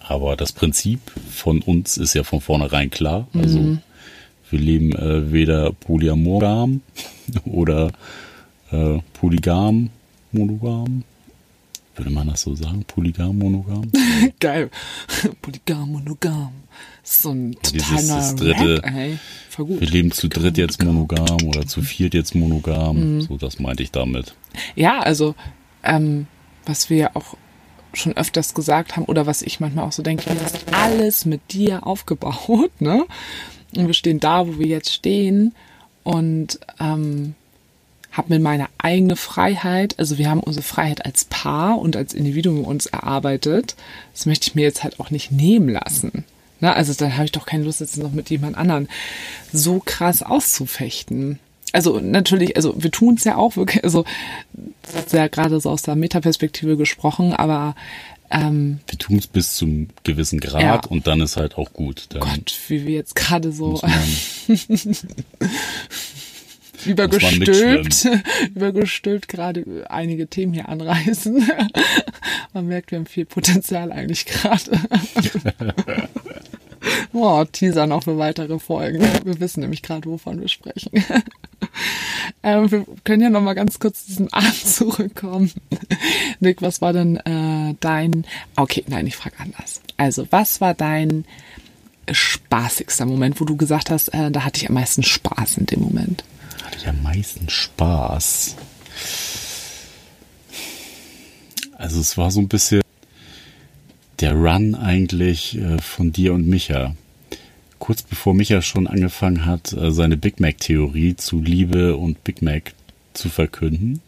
Aber 0.00 0.36
das 0.36 0.52
Prinzip 0.52 1.00
von 1.30 1.60
uns 1.62 1.96
ist 1.96 2.14
ja 2.14 2.24
von 2.24 2.40
vornherein 2.40 2.90
klar. 2.90 3.28
Also 3.34 3.58
Mhm. 3.60 3.78
wir 4.50 4.58
leben 4.58 4.92
äh, 4.92 5.32
weder 5.32 5.72
polyamorgam 5.72 6.80
oder 7.44 7.92
äh, 8.70 8.98
polygam, 9.14 9.90
monogam. 10.32 11.04
Würde 11.94 12.10
man 12.10 12.26
das 12.28 12.40
so 12.40 12.54
sagen? 12.54 12.84
Polygam, 12.86 13.38
monogam? 13.38 13.82
Geil. 14.40 14.70
Polygam, 15.42 15.92
monogam. 15.92 16.52
So 17.02 17.30
ein 17.30 17.54
Dieses- 17.70 17.86
total 17.88 18.04
neuer 18.06 18.16
das 18.16 18.34
dritte- 18.36 18.82
Rap, 18.82 18.94
ey. 18.96 19.18
Voll 19.50 19.66
gut. 19.66 19.80
Wir 19.82 19.88
leben 19.88 20.10
zu 20.10 20.28
dritt 20.28 20.56
jetzt 20.56 20.82
monogam 20.82 21.36
oder 21.46 21.66
zu 21.66 21.82
viert 21.82 22.14
jetzt 22.14 22.34
monogam. 22.34 23.16
Mhm. 23.16 23.20
So, 23.20 23.36
das 23.36 23.58
meinte 23.58 23.82
ich 23.82 23.90
damit. 23.90 24.34
Ja, 24.74 25.00
also, 25.00 25.34
ähm, 25.84 26.26
was 26.66 26.90
wir 26.90 26.96
ja 26.96 27.10
auch 27.14 27.36
schon 27.94 28.16
öfters 28.16 28.54
gesagt 28.54 28.96
haben 28.96 29.04
oder 29.04 29.26
was 29.26 29.42
ich 29.42 29.60
manchmal 29.60 29.86
auch 29.86 29.92
so 29.92 30.02
denke, 30.02 30.34
das 30.34 30.54
ist 30.54 30.74
alles 30.74 31.24
mit 31.24 31.52
dir 31.52 31.86
aufgebaut, 31.86 32.70
ne? 32.80 33.04
Und 33.76 33.86
wir 33.86 33.94
stehen 33.94 34.20
da, 34.20 34.46
wo 34.46 34.58
wir 34.58 34.66
jetzt 34.66 34.92
stehen 34.92 35.54
und 36.02 36.60
ähm, 36.78 37.34
habe 38.12 38.34
mir 38.34 38.40
meine 38.40 38.68
eigene 38.76 39.16
Freiheit, 39.16 39.98
also 39.98 40.18
wir 40.18 40.28
haben 40.28 40.40
unsere 40.40 40.62
Freiheit 40.62 41.06
als 41.06 41.24
Paar 41.24 41.78
und 41.78 41.96
als 41.96 42.12
Individuum 42.12 42.64
uns 42.64 42.86
erarbeitet. 42.86 43.74
Das 44.12 44.26
möchte 44.26 44.48
ich 44.48 44.54
mir 44.54 44.62
jetzt 44.62 44.84
halt 44.84 45.00
auch 45.00 45.10
nicht 45.10 45.32
nehmen 45.32 45.70
lassen. 45.70 46.24
Ne? 46.60 46.74
Also 46.74 46.92
dann 46.92 47.14
habe 47.14 47.24
ich 47.24 47.32
doch 47.32 47.46
keine 47.46 47.64
Lust, 47.64 47.80
jetzt 47.80 47.96
noch 47.96 48.12
mit 48.12 48.28
jemand 48.28 48.58
anderen 48.58 48.88
so 49.52 49.80
krass 49.84 50.22
auszufechten. 50.22 51.38
Also 51.72 52.00
natürlich, 52.00 52.56
also 52.56 52.74
wir 52.76 52.90
tun 52.90 53.14
es 53.14 53.24
ja 53.24 53.36
auch 53.36 53.56
wirklich, 53.56 53.82
also 53.82 54.04
das 54.82 55.06
ist 55.06 55.12
ja 55.12 55.26
gerade 55.28 55.58
so 55.60 55.70
aus 55.70 55.82
der 55.82 55.96
Metaperspektive 55.96 56.76
gesprochen, 56.76 57.32
aber 57.32 57.74
ähm, 58.30 58.80
Wir 58.88 58.98
tun 58.98 59.18
es 59.18 59.26
bis 59.26 59.54
zum 59.56 59.88
gewissen 60.04 60.40
Grad 60.40 60.62
Ja. 60.62 60.80
und 60.88 61.06
dann 61.06 61.20
ist 61.20 61.36
halt 61.36 61.56
auch 61.58 61.72
gut. 61.72 62.06
Dann 62.10 62.20
Gott, 62.20 62.54
wie 62.68 62.86
wir 62.86 62.94
jetzt 62.94 63.14
gerade 63.14 63.52
so 63.52 63.80
übergestülpt, 66.86 68.08
übergestülpt 68.54 69.28
gerade 69.28 69.64
einige 69.88 70.26
Themen 70.26 70.52
hier 70.52 70.68
anreißen. 70.68 71.48
Man 72.52 72.66
merkt, 72.66 72.90
wir 72.90 72.98
haben 72.98 73.06
viel 73.06 73.24
Potenzial 73.24 73.92
eigentlich 73.92 74.26
gerade. 74.26 74.72
Boah, 77.12 77.50
Teaser 77.50 77.86
noch 77.86 78.04
für 78.04 78.18
weitere 78.18 78.58
Folgen. 78.58 79.00
Wir 79.24 79.40
wissen 79.40 79.60
nämlich 79.60 79.82
gerade, 79.82 80.08
wovon 80.10 80.40
wir 80.40 80.48
sprechen. 80.48 80.90
Ähm, 82.44 82.70
wir 82.72 82.84
können 83.04 83.22
ja 83.22 83.30
noch 83.30 83.40
mal 83.40 83.54
ganz 83.54 83.78
kurz 83.78 84.00
zu 84.00 84.06
diesem 84.08 84.28
Abend 84.32 84.66
zurückkommen. 84.66 85.52
Nick, 86.40 86.60
was 86.60 86.80
war 86.80 86.92
denn 86.92 87.16
äh, 87.18 87.76
dein... 87.78 88.24
Okay, 88.56 88.84
nein, 88.88 89.06
ich 89.06 89.16
frage 89.16 89.36
anders. 89.38 89.80
Also, 89.96 90.26
was 90.30 90.60
war 90.60 90.74
dein 90.74 91.24
spaßigster 92.10 93.06
Moment, 93.06 93.40
wo 93.40 93.44
du 93.44 93.56
gesagt 93.56 93.90
hast, 93.90 94.08
äh, 94.08 94.32
da 94.32 94.44
hatte 94.44 94.60
ich 94.60 94.68
am 94.68 94.74
meisten 94.74 95.04
Spaß 95.04 95.58
in 95.58 95.66
dem 95.66 95.80
Moment? 95.80 96.24
hatte 96.72 96.78
ich 96.78 96.88
am 96.88 97.02
meisten 97.02 97.48
Spaß. 97.48 98.56
Also 101.76 102.00
es 102.00 102.16
war 102.16 102.30
so 102.30 102.40
ein 102.40 102.48
bisschen 102.48 102.80
der 104.20 104.34
Run 104.34 104.74
eigentlich 104.74 105.58
äh, 105.58 105.78
von 105.78 106.12
dir 106.12 106.32
und 106.32 106.48
Micha. 106.48 106.94
Kurz 107.82 108.02
bevor 108.04 108.32
Micha 108.32 108.62
schon 108.62 108.86
angefangen 108.86 109.44
hat, 109.44 109.72
äh, 109.72 109.90
seine 109.90 110.16
Big 110.16 110.38
Mac-Theorie 110.38 111.16
zu 111.16 111.40
Liebe 111.40 111.96
und 111.96 112.22
Big 112.22 112.40
Mac 112.40 112.74
zu 113.12 113.28
verkünden. 113.28 114.00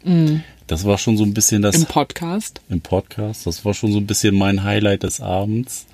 Das 0.68 0.84
war 0.84 0.96
schon 0.96 1.16
so 1.16 1.24
ein 1.24 1.34
bisschen 1.34 1.60
das 1.60 1.74
Im 1.74 1.86
Podcast. 1.86 2.60
im 2.68 2.80
Podcast. 2.80 3.48
Das 3.48 3.64
war 3.64 3.74
schon 3.74 3.90
so 3.90 3.98
ein 3.98 4.06
bisschen 4.06 4.36
mein 4.36 4.62
Highlight 4.62 5.02
des 5.02 5.20
Abends. 5.20 5.86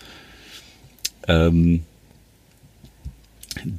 Ähm, 1.26 1.84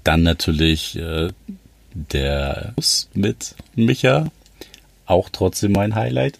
dann 0.04 0.24
natürlich 0.24 0.96
äh, 0.98 1.30
der 1.94 2.74
Bus 2.76 3.08
mit 3.14 3.54
Micha. 3.76 4.32
Auch 5.06 5.30
trotzdem 5.30 5.74
mein 5.74 5.94
Highlight 5.94 6.40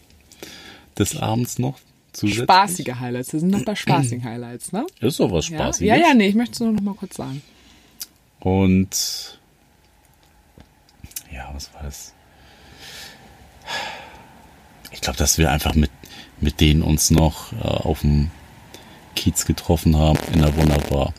des 0.98 1.16
Abends 1.16 1.60
noch. 1.60 1.78
Zusätzlich. 2.14 2.44
Spaßige 2.44 2.96
Highlights. 3.00 3.34
Wir 3.34 3.40
sind 3.40 3.52
noch 3.52 3.64
bei 3.66 3.76
spaßigen 3.76 4.24
Highlights, 4.24 4.72
ne? 4.72 4.88
Ist 5.00 5.20
doch 5.20 5.32
was 5.32 5.48
Ja, 5.50 5.60
Spaßiges. 5.60 5.88
ja, 5.88 5.96
ja, 5.96 6.14
nee, 6.16 6.28
ich 6.28 6.36
möchte 6.36 6.54
es 6.54 6.60
nur 6.60 6.72
noch 6.72 6.82
mal 6.82 6.96
kurz 6.96 7.18
sagen. 7.18 7.44
Und 8.42 9.40
ja, 11.32 11.50
was 11.54 11.74
war 11.74 11.84
das? 11.84 12.14
Ich 14.92 15.00
glaube, 15.02 15.18
dass 15.18 15.38
wir 15.38 15.52
einfach 15.52 15.74
mit, 15.74 15.92
mit 16.40 16.60
denen 16.60 16.82
uns 16.82 17.12
noch 17.12 17.54
äh, 17.54 17.58
auf 17.58 18.02
dem 18.02 18.30
Kiez 19.16 19.46
getroffen 19.46 19.96
haben 19.96 20.20
in 20.34 20.42
der 20.42 20.56
Wunderbar. 20.58 21.14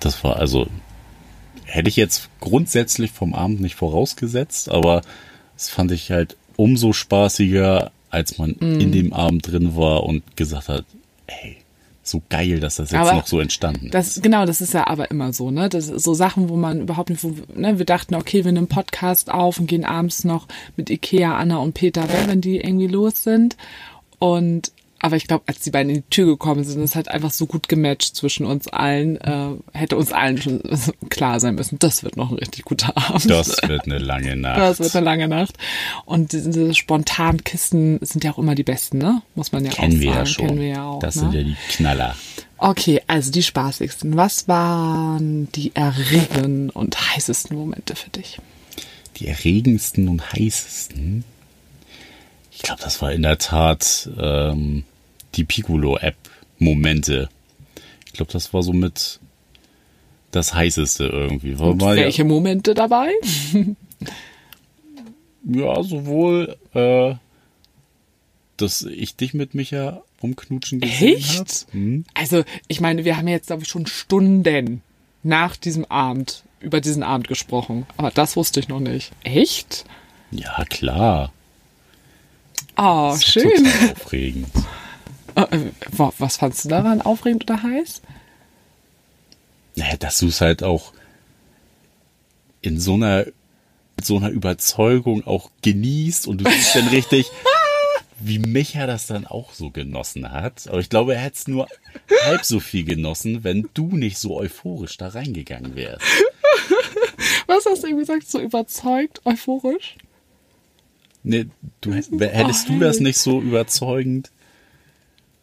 Das 0.00 0.22
war 0.24 0.36
also, 0.36 0.66
hätte 1.64 1.88
ich 1.88 1.96
jetzt 1.96 2.30
grundsätzlich 2.40 3.10
vom 3.10 3.34
Abend 3.34 3.60
nicht 3.60 3.74
vorausgesetzt, 3.74 4.70
aber 4.70 5.02
das 5.56 5.68
fand 5.68 5.90
ich 5.90 6.10
halt 6.10 6.36
umso 6.56 6.92
spaßiger, 6.92 7.90
als 8.10 8.38
man 8.38 8.56
Mhm. 8.60 8.80
in 8.80 8.92
dem 8.92 9.12
Abend 9.12 9.46
drin 9.50 9.76
war 9.76 10.04
und 10.04 10.36
gesagt 10.36 10.68
hat, 10.68 10.84
ey, 11.26 11.58
so 12.08 12.22
geil, 12.28 12.60
dass 12.60 12.76
das 12.76 12.90
jetzt 12.90 13.00
Aber 13.00 13.14
noch 13.14 13.26
so 13.26 13.40
entstanden 13.40 13.86
ist. 13.86 13.94
Das, 13.94 14.20
genau, 14.22 14.46
das 14.46 14.60
ist 14.60 14.74
ja 14.74 14.86
aber 14.86 15.10
immer 15.10 15.32
so, 15.32 15.50
ne? 15.50 15.68
Das 15.68 15.88
ist 15.88 16.04
so 16.04 16.14
Sachen, 16.14 16.48
wo 16.48 16.56
man 16.56 16.82
überhaupt 16.82 17.10
nicht, 17.10 17.22
wo, 17.24 17.34
ne? 17.54 17.78
Wir 17.78 17.86
dachten, 17.86 18.14
okay, 18.14 18.44
wir 18.44 18.52
nehmen 18.52 18.68
Podcast 18.68 19.30
auf 19.30 19.58
und 19.58 19.66
gehen 19.66 19.84
abends 19.84 20.24
noch 20.24 20.46
mit 20.76 20.90
Ikea, 20.90 21.36
Anna 21.36 21.58
und 21.58 21.74
Peter 21.74 22.06
wenn 22.26 22.40
die 22.40 22.56
irgendwie 22.58 22.86
los 22.86 23.22
sind. 23.22 23.56
Und 24.18 24.72
aber 25.00 25.16
ich 25.16 25.26
glaube, 25.26 25.44
als 25.46 25.60
die 25.60 25.70
beiden 25.70 25.90
in 25.90 26.02
die 26.02 26.10
Tür 26.10 26.26
gekommen 26.26 26.64
sind, 26.64 26.82
ist 26.82 26.96
halt 26.96 27.08
einfach 27.08 27.30
so 27.30 27.46
gut 27.46 27.68
gematcht 27.68 28.16
zwischen 28.16 28.46
uns 28.46 28.68
allen, 28.68 29.20
äh, 29.20 29.50
hätte 29.72 29.96
uns 29.96 30.12
allen 30.12 30.40
schon 30.40 30.62
klar 31.10 31.38
sein 31.38 31.54
müssen, 31.54 31.78
das 31.78 32.02
wird 32.02 32.16
noch 32.16 32.30
ein 32.30 32.38
richtig 32.38 32.64
guter 32.64 32.96
Abend. 32.96 33.30
Das 33.30 33.56
wird 33.66 33.84
eine 33.84 33.98
lange 33.98 34.36
Nacht. 34.36 34.58
Das 34.58 34.80
wird 34.80 34.96
eine 34.96 35.04
lange 35.04 35.28
Nacht. 35.28 35.56
Und 36.06 36.32
diese 36.32 36.74
spontanen 36.74 37.44
Kisten 37.44 37.98
sind 38.00 38.24
ja 38.24 38.32
auch 38.32 38.38
immer 38.38 38.54
die 38.54 38.62
besten, 38.62 38.98
ne? 38.98 39.22
Muss 39.34 39.52
man 39.52 39.64
ja 39.64 39.70
Kennen 39.70 39.96
auch 39.96 40.00
wir 40.00 40.12
sagen. 40.12 40.18
ja 40.18 40.26
schon. 40.26 40.46
Kennen 40.46 40.60
wir 40.60 40.68
ja 40.68 40.84
auch. 40.84 40.98
das 41.00 41.16
ne? 41.16 41.20
sind 41.22 41.34
ja 41.34 41.42
die 41.42 41.56
Knaller. 41.68 42.16
Okay, 42.58 43.02
also 43.06 43.30
die 43.30 43.42
spaßigsten. 43.42 44.16
Was 44.16 44.48
waren 44.48 45.48
die 45.52 45.72
erregenden 45.74 46.70
und 46.70 47.14
heißesten 47.14 47.56
Momente 47.56 47.94
für 47.96 48.10
dich? 48.10 48.38
Die 49.18 49.28
erregendsten 49.28 50.08
und 50.08 50.32
heißesten. 50.32 51.24
Ich 52.56 52.62
glaube, 52.62 52.82
das 52.82 53.02
war 53.02 53.12
in 53.12 53.20
der 53.20 53.36
Tat 53.36 54.08
ähm, 54.18 54.84
die 55.34 55.44
Piccolo-App-Momente. 55.44 57.28
Ich 58.06 58.14
glaube, 58.14 58.32
das 58.32 58.54
war 58.54 58.62
somit 58.62 59.20
das 60.30 60.54
heißeste 60.54 61.04
irgendwie. 61.04 61.58
War 61.58 61.68
Und 61.68 61.82
mal 61.82 61.96
welche 61.96 62.24
Momente 62.24 62.72
dabei? 62.72 63.10
Ja, 65.44 65.74
ja, 65.76 65.82
sowohl, 65.82 66.56
äh, 66.72 67.14
dass 68.56 68.82
ich 68.82 69.16
dich 69.16 69.34
mit 69.34 69.54
Micha 69.54 70.02
umknutschen 70.22 70.80
gesehen 70.80 71.18
Echt? 71.18 71.38
habe. 71.38 71.72
Hm? 71.72 72.04
Also, 72.14 72.42
ich 72.68 72.80
meine, 72.80 73.04
wir 73.04 73.18
haben 73.18 73.28
jetzt, 73.28 73.48
glaube 73.48 73.64
ich, 73.64 73.68
schon 73.68 73.84
Stunden 73.84 74.80
nach 75.22 75.56
diesem 75.56 75.84
Abend 75.84 76.42
über 76.60 76.80
diesen 76.80 77.02
Abend 77.02 77.28
gesprochen. 77.28 77.84
Aber 77.98 78.10
das 78.10 78.34
wusste 78.34 78.60
ich 78.60 78.68
noch 78.68 78.80
nicht. 78.80 79.12
Echt? 79.24 79.84
Ja, 80.30 80.64
klar. 80.70 81.34
Oh, 82.76 83.10
Das 83.12 83.16
ist 83.18 83.26
schön. 83.32 83.66
Aufregend. 83.92 84.48
Äh, 85.34 85.42
äh, 85.42 85.70
wa- 85.92 86.12
Was 86.18 86.36
fandst 86.36 86.64
du 86.64 86.68
daran 86.68 87.00
aufregend 87.02 87.44
oder 87.44 87.62
heiß? 87.62 88.02
Naja, 89.76 89.96
dass 89.96 90.18
du 90.18 90.28
es 90.28 90.40
halt 90.40 90.62
auch 90.62 90.92
in 92.62 92.80
so 92.80 92.94
einer, 92.94 93.26
so 94.02 94.16
einer 94.16 94.30
Überzeugung 94.30 95.26
auch 95.26 95.50
genießt 95.62 96.26
und 96.26 96.38
du 96.40 96.50
siehst 96.50 96.74
dann 96.74 96.88
richtig, 96.88 97.26
wie 98.20 98.38
Micha 98.38 98.86
das 98.86 99.06
dann 99.06 99.26
auch 99.26 99.52
so 99.52 99.70
genossen 99.70 100.32
hat. 100.32 100.66
Aber 100.68 100.78
ich 100.80 100.88
glaube, 100.88 101.14
er 101.14 101.20
hätte 101.20 101.36
es 101.36 101.48
nur 101.48 101.68
halb 102.24 102.44
so 102.44 102.60
viel 102.60 102.84
genossen, 102.84 103.44
wenn 103.44 103.68
du 103.74 103.88
nicht 103.88 104.18
so 104.18 104.36
euphorisch 104.36 104.96
da 104.96 105.08
reingegangen 105.08 105.76
wärst. 105.76 106.02
Was 107.46 107.64
hast 107.66 107.82
du 107.82 107.88
irgendwie 107.88 108.06
gesagt? 108.06 108.28
So 108.28 108.40
überzeugt, 108.40 109.20
euphorisch? 109.24 109.96
Nee, 111.28 111.46
du, 111.80 111.92
hättest 111.92 112.68
du 112.68 112.78
das 112.78 113.00
nicht 113.00 113.18
so 113.18 113.40
überzeugend, 113.40 114.30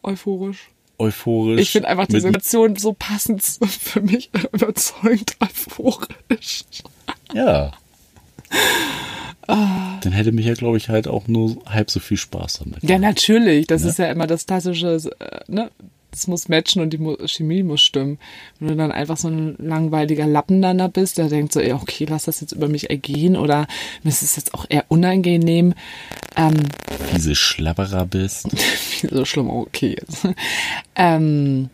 Euphorisch. 0.02 0.70
euphorisch. 0.98 1.60
Ich 1.60 1.72
finde 1.72 1.88
einfach 1.88 2.06
die 2.06 2.20
Situation 2.20 2.76
so 2.76 2.94
passend 2.94 3.42
für 3.66 4.00
mich 4.00 4.30
überzeugend 4.52 5.36
euphorisch. 5.40 6.64
Ja. 7.34 7.72
Dann 9.46 10.12
hätte 10.12 10.32
mich 10.32 10.46
ja, 10.46 10.54
glaube 10.54 10.78
ich, 10.78 10.88
halt 10.88 11.06
auch 11.06 11.28
nur 11.28 11.58
halb 11.66 11.90
so 11.90 12.00
viel 12.00 12.16
Spaß 12.16 12.60
damit. 12.60 12.82
Ja, 12.82 12.98
natürlich. 12.98 13.66
Das 13.66 13.82
ist 13.84 13.98
ja 13.98 14.10
immer 14.10 14.26
das 14.26 14.46
klassische, 14.46 14.98
äh, 15.18 15.40
ne? 15.48 15.70
Das 16.14 16.28
muss 16.28 16.48
matchen 16.48 16.80
und 16.80 16.92
die 16.92 17.16
Chemie 17.26 17.64
muss 17.64 17.82
stimmen. 17.82 18.18
Wenn 18.60 18.68
du 18.68 18.76
dann 18.76 18.92
einfach 18.92 19.16
so 19.16 19.26
ein 19.26 19.56
langweiliger 19.58 20.28
Lappen 20.28 20.62
dann 20.62 20.78
da 20.78 20.86
bist, 20.86 21.18
der 21.18 21.28
denkt 21.28 21.52
so, 21.52 21.58
ey, 21.58 21.72
okay, 21.72 22.06
lass 22.08 22.26
das 22.26 22.40
jetzt 22.40 22.52
über 22.52 22.68
mich 22.68 22.88
ergehen 22.88 23.36
oder 23.36 23.66
mir 24.04 24.10
ist 24.10 24.22
es 24.22 24.36
jetzt 24.36 24.54
auch 24.54 24.64
eher 24.68 24.84
unangenehm. 24.86 25.74
Ähm, 26.36 26.54
Diese 27.16 27.34
Schlabberer 27.34 28.06
bist. 28.06 28.46
so 29.10 29.24
schlimm, 29.24 29.50
okay. 29.50 29.96
Ähm, 30.94 31.68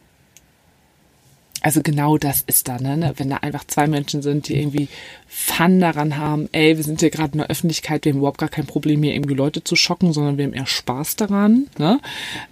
also 1.60 1.82
genau 1.82 2.16
das 2.16 2.40
ist 2.40 2.68
da, 2.68 2.78
ne? 2.78 3.12
Wenn 3.18 3.28
da 3.28 3.36
einfach 3.36 3.64
zwei 3.66 3.86
Menschen 3.88 4.22
sind, 4.22 4.48
die 4.48 4.56
irgendwie 4.56 4.88
Fun 5.28 5.80
daran 5.80 6.16
haben, 6.16 6.48
ey, 6.52 6.78
wir 6.78 6.84
sind 6.84 7.00
hier 7.00 7.10
gerade 7.10 7.32
in 7.32 7.38
der 7.40 7.50
Öffentlichkeit, 7.50 8.06
wir 8.06 8.12
haben 8.12 8.20
überhaupt 8.20 8.38
gar 8.38 8.48
kein 8.48 8.64
Problem, 8.64 9.02
hier 9.02 9.12
irgendwie 9.12 9.34
Leute 9.34 9.62
zu 9.62 9.76
schocken, 9.76 10.14
sondern 10.14 10.38
wir 10.38 10.46
haben 10.46 10.54
eher 10.54 10.66
Spaß 10.66 11.16
daran, 11.16 11.66
ne? 11.76 12.00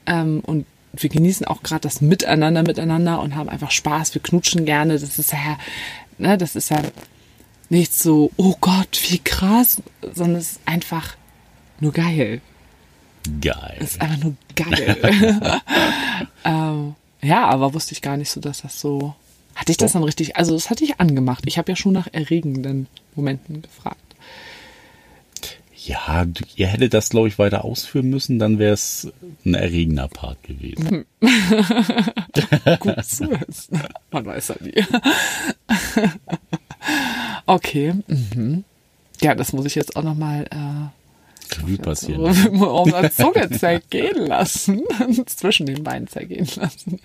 Ähm, 0.05 0.42
und 0.44 0.66
wir 0.92 1.09
genießen 1.09 1.46
auch 1.46 1.62
gerade 1.62 1.83
das 1.83 2.01
Miteinander 2.01 2.62
miteinander 2.62 3.20
und 3.20 3.37
haben 3.37 3.48
einfach 3.48 3.70
Spaß, 3.70 4.14
wir 4.14 4.22
knutschen 4.22 4.64
gerne, 4.64 4.98
das 4.98 5.18
ist 5.18 5.33
ja, 5.33 5.59
ne, 6.18 6.38
das 6.38 6.57
ist 6.57 6.70
ja 6.70 6.83
nicht 7.68 7.94
so, 7.94 8.31
oh 8.37 8.55
Gott, 8.61 9.01
wie 9.09 9.18
krass, 9.18 9.83
sondern 10.14 10.37
es 10.37 10.53
ist 10.53 10.61
einfach 10.64 11.16
nur 11.81 11.92
geil. 11.92 12.40
Geil. 13.40 13.77
Das 13.79 13.90
ist 13.90 14.01
einfach 14.01 14.18
nur 14.18 14.35
geil. 14.57 15.61
ähm, 16.44 16.94
ja, 17.20 17.46
aber 17.46 17.74
wusste 17.74 17.92
ich 17.92 18.03
gar 18.03 18.16
nicht 18.16 18.31
so, 18.31 18.40
dass 18.40 18.62
das 18.62 18.81
so. 18.81 19.14
Hatte 19.55 19.72
ich 19.72 19.77
das 19.77 19.92
dann 19.92 20.05
richtig? 20.05 20.37
Also, 20.37 20.55
das 20.55 20.70
hatte 20.70 20.85
ich 20.85 21.01
angemacht. 21.01 21.44
Ich 21.46 21.59
habe 21.59 21.72
ja 21.72 21.77
schon 21.77 21.92
nach 21.92 22.09
erregenden 22.12 22.87
Momenten 23.16 23.62
gefragt. 23.62 23.98
Ja, 25.88 26.27
ihr 26.57 26.66
hättet 26.66 26.92
das, 26.92 27.09
glaube 27.09 27.29
ich, 27.29 27.38
weiter 27.38 27.64
ausführen 27.64 28.11
müssen, 28.11 28.38
dann 28.38 28.59
wäre 28.59 28.74
es 28.74 29.11
ein 29.46 29.55
erregender 29.55 30.07
Part 30.09 30.42
gewesen. 30.42 31.07
Gut 32.81 33.05
zu 33.07 33.31
wissen. 33.31 33.81
Man 34.11 34.27
weiß 34.27 34.48
ja 34.48 34.57
nie. 34.61 34.85
okay. 37.46 37.94
Mhm. 38.07 38.64
Ja, 39.22 39.35
das 39.35 39.55
muss 39.55 39.64
ich 39.64 39.77
jetzt 39.77 39.96
auch 39.96 40.03
nochmal 40.03 40.44
äh, 40.51 41.57
Revue 41.57 41.79
passieren. 41.79 42.61
auf 42.62 42.90
der 42.90 43.11
Zunge 43.14 43.51
zergehen 43.51 44.27
lassen. 44.27 44.83
Zwischen 45.27 45.64
den 45.64 45.83
Beinen 45.83 46.07
zergehen 46.07 46.46
lassen. 46.57 47.01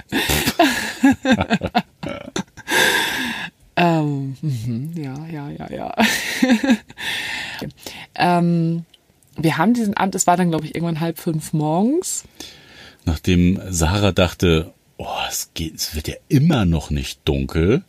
Ähm, 3.76 4.36
mhm, 4.42 4.92
ja, 4.96 5.26
ja, 5.28 5.50
ja, 5.50 5.70
ja. 5.72 5.96
ähm, 8.16 8.86
wir 9.36 9.58
haben 9.58 9.74
diesen 9.74 9.96
Abend, 9.96 10.16
es 10.16 10.28
war 10.28 10.38
dann, 10.38 10.50
glaube 10.50 10.66
ich, 10.66 10.76
irgendwann 10.76 11.00
halb 11.00 11.18
fünf 11.18 11.54
morgens. 11.54 12.24
Nachdem 13.06 13.60
Sarah 13.70 14.12
dachte, 14.12 14.74
oh, 14.97 15.08
es, 15.30 15.50
geht, 15.54 15.76
es 15.76 15.95
wird 15.95 16.08
ja 16.08 16.16
immer 16.30 16.66
noch 16.66 16.89
nicht 16.89 17.20
dunkel. 17.26 17.84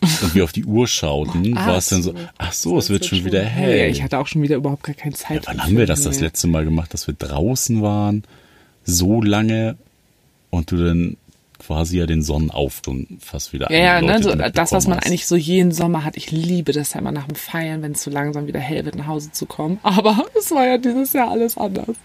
Und 0.00 0.34
wir 0.36 0.44
auf 0.44 0.52
die 0.52 0.64
Uhr 0.64 0.86
schauten, 0.86 1.58
Ah, 1.58 1.66
war 1.66 1.78
es 1.78 1.88
dann 1.88 2.02
so, 2.04 2.14
ach 2.38 2.52
so, 2.52 2.78
es 2.78 2.88
wird 2.88 3.04
schon 3.04 3.24
wieder 3.24 3.42
hell. 3.42 3.90
Ich 3.90 4.02
hatte 4.02 4.18
auch 4.18 4.28
schon 4.28 4.42
wieder 4.42 4.56
überhaupt 4.56 4.84
gar 4.84 4.94
keine 4.94 5.14
Zeit. 5.14 5.44
Ja, 5.44 5.52
wann 5.52 5.64
haben 5.64 5.76
wir 5.76 5.86
das 5.86 6.02
das 6.02 6.16
mehr. 6.16 6.28
letzte 6.28 6.46
Mal 6.46 6.64
gemacht, 6.64 6.94
dass 6.94 7.08
wir 7.08 7.14
draußen 7.14 7.82
waren, 7.82 8.22
so 8.84 9.20
lange 9.20 9.76
und 10.50 10.70
du 10.70 10.76
dann 10.76 11.16
quasi 11.58 11.98
ja 11.98 12.06
den 12.06 12.22
Sonnenaufgang 12.22 13.18
fast 13.20 13.52
wieder 13.52 13.70
Ja, 13.70 13.78
ja, 13.78 14.00
ne, 14.00 14.22
so, 14.22 14.34
das, 14.34 14.72
was 14.72 14.86
man 14.86 14.98
hast. 14.98 15.06
eigentlich 15.06 15.26
so 15.26 15.36
jeden 15.36 15.72
Sommer 15.72 16.04
hat. 16.04 16.16
Ich 16.16 16.30
liebe 16.30 16.72
das 16.72 16.94
ja 16.94 17.00
immer 17.00 17.12
nach 17.12 17.26
dem 17.26 17.34
Feiern, 17.34 17.82
wenn 17.82 17.92
es 17.92 18.02
so 18.02 18.10
langsam 18.10 18.46
wieder 18.46 18.60
hell 18.60 18.84
wird, 18.84 18.94
nach 18.94 19.06
Hause 19.06 19.32
zu 19.32 19.46
kommen. 19.46 19.78
Aber 19.82 20.24
es 20.38 20.50
war 20.50 20.66
ja 20.66 20.78
dieses 20.78 21.12
Jahr 21.12 21.30
alles 21.30 21.56
anders. 21.56 21.96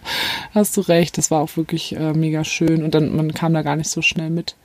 Hast 0.54 0.76
du 0.78 0.82
recht, 0.82 1.18
das 1.18 1.32
war 1.32 1.42
auch 1.42 1.56
wirklich 1.56 1.96
äh, 1.96 2.14
mega 2.14 2.44
schön 2.44 2.84
und 2.84 2.96
dann 2.96 3.16
man 3.16 3.34
kam 3.34 3.54
da 3.54 3.62
gar 3.62 3.76
nicht 3.76 3.90
so 3.90 4.02
schnell 4.02 4.30
mit. 4.30 4.56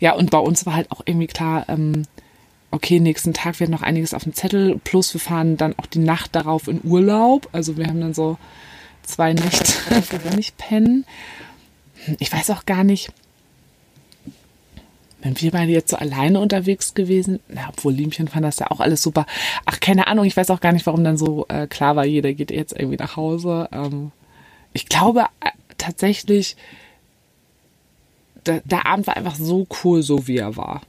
Ja, 0.00 0.14
und 0.14 0.30
bei 0.30 0.38
uns 0.38 0.66
war 0.66 0.74
halt 0.74 0.90
auch 0.90 1.02
irgendwie 1.04 1.26
klar, 1.26 1.64
ähm, 1.68 2.02
okay, 2.70 3.00
nächsten 3.00 3.34
Tag 3.34 3.60
wird 3.60 3.70
noch 3.70 3.82
einiges 3.82 4.14
auf 4.14 4.24
dem 4.24 4.34
Zettel, 4.34 4.80
plus 4.82 5.14
wir 5.14 5.20
fahren 5.20 5.56
dann 5.56 5.74
auch 5.78 5.86
die 5.86 6.00
Nacht 6.00 6.34
darauf 6.34 6.68
in 6.68 6.80
Urlaub. 6.82 7.48
Also 7.52 7.76
wir 7.76 7.86
haben 7.86 8.00
dann 8.00 8.14
so 8.14 8.36
zwei 9.02 9.32
Nächte, 9.32 9.74
wo 10.10 10.24
wir 10.24 10.36
nicht 10.36 10.56
pennen. 10.56 11.04
Ich 12.18 12.32
weiß 12.32 12.50
auch 12.50 12.66
gar 12.66 12.84
nicht, 12.84 13.10
wenn 15.24 15.40
wir 15.40 15.50
beide 15.50 15.72
jetzt 15.72 15.90
so 15.90 15.96
alleine 15.96 16.38
unterwegs 16.38 16.92
gewesen, 16.92 17.40
na, 17.48 17.70
obwohl 17.70 17.94
Liemchen 17.94 18.28
fand 18.28 18.44
das 18.44 18.58
ja 18.58 18.70
auch 18.70 18.80
alles 18.80 19.02
super. 19.02 19.24
Ach, 19.64 19.80
keine 19.80 20.06
Ahnung, 20.06 20.26
ich 20.26 20.36
weiß 20.36 20.50
auch 20.50 20.60
gar 20.60 20.72
nicht, 20.72 20.84
warum 20.84 21.02
dann 21.02 21.16
so 21.16 21.46
äh, 21.48 21.66
klar 21.66 21.96
war, 21.96 22.04
jeder 22.04 22.34
geht 22.34 22.50
jetzt 22.50 22.78
irgendwie 22.78 22.98
nach 22.98 23.16
Hause. 23.16 23.68
Ähm, 23.72 24.12
ich 24.74 24.86
glaube 24.86 25.22
äh, 25.40 25.50
tatsächlich, 25.78 26.56
der, 28.44 28.60
der 28.66 28.84
Abend 28.86 29.06
war 29.06 29.16
einfach 29.16 29.36
so 29.36 29.66
cool, 29.82 30.02
so 30.02 30.28
wie 30.28 30.36
er 30.36 30.58
war. 30.58 30.82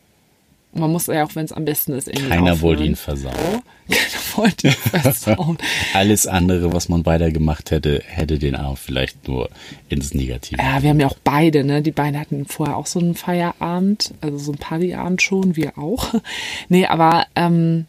Und 0.76 0.82
man 0.82 0.92
muss 0.92 1.08
ja 1.08 1.24
auch, 1.26 1.34
wenn 1.36 1.46
es 1.46 1.54
am 1.54 1.64
besten 1.64 1.94
ist, 1.94 2.10
irgendwie 2.10 2.28
Keiner 2.28 2.52
aufhören. 2.52 2.62
wollte 2.62 2.84
ihn 2.84 2.96
versauen. 2.98 3.34
Keiner 3.90 4.22
wollte 4.36 4.68
ihn 4.68 4.74
versauen. 5.02 5.58
Alles 5.94 6.28
andere, 6.28 6.74
was 6.74 6.90
man 6.90 7.06
weiter 7.06 7.32
gemacht 7.32 7.72
hätte, 7.72 8.04
hätte 8.06 8.38
den 8.38 8.56
Abend 8.56 8.78
vielleicht 8.78 9.26
nur 9.28 9.50
ins 9.88 10.14
Negative. 10.14 10.62
Ja, 10.62 10.84
wir 10.84 10.90
haben 10.90 11.00
ja 11.00 11.08
auch 11.08 11.18
beide, 11.24 11.64
ne? 11.64 11.82
Die 11.82 11.92
beiden 11.92 12.20
hatten 12.20 12.46
vorher 12.46 12.76
auch 12.76 12.88
so 12.88 13.00
einen 13.00 13.16
Feierabend, 13.16 14.14
also 14.20 14.38
so 14.38 14.52
einen 14.52 14.60
Partyabend 14.60 15.22
schon, 15.22 15.56
wir 15.56 15.78
auch. 15.78 16.14
Nee, 16.68 16.86
aber 16.88 17.26
ähm, 17.36 17.86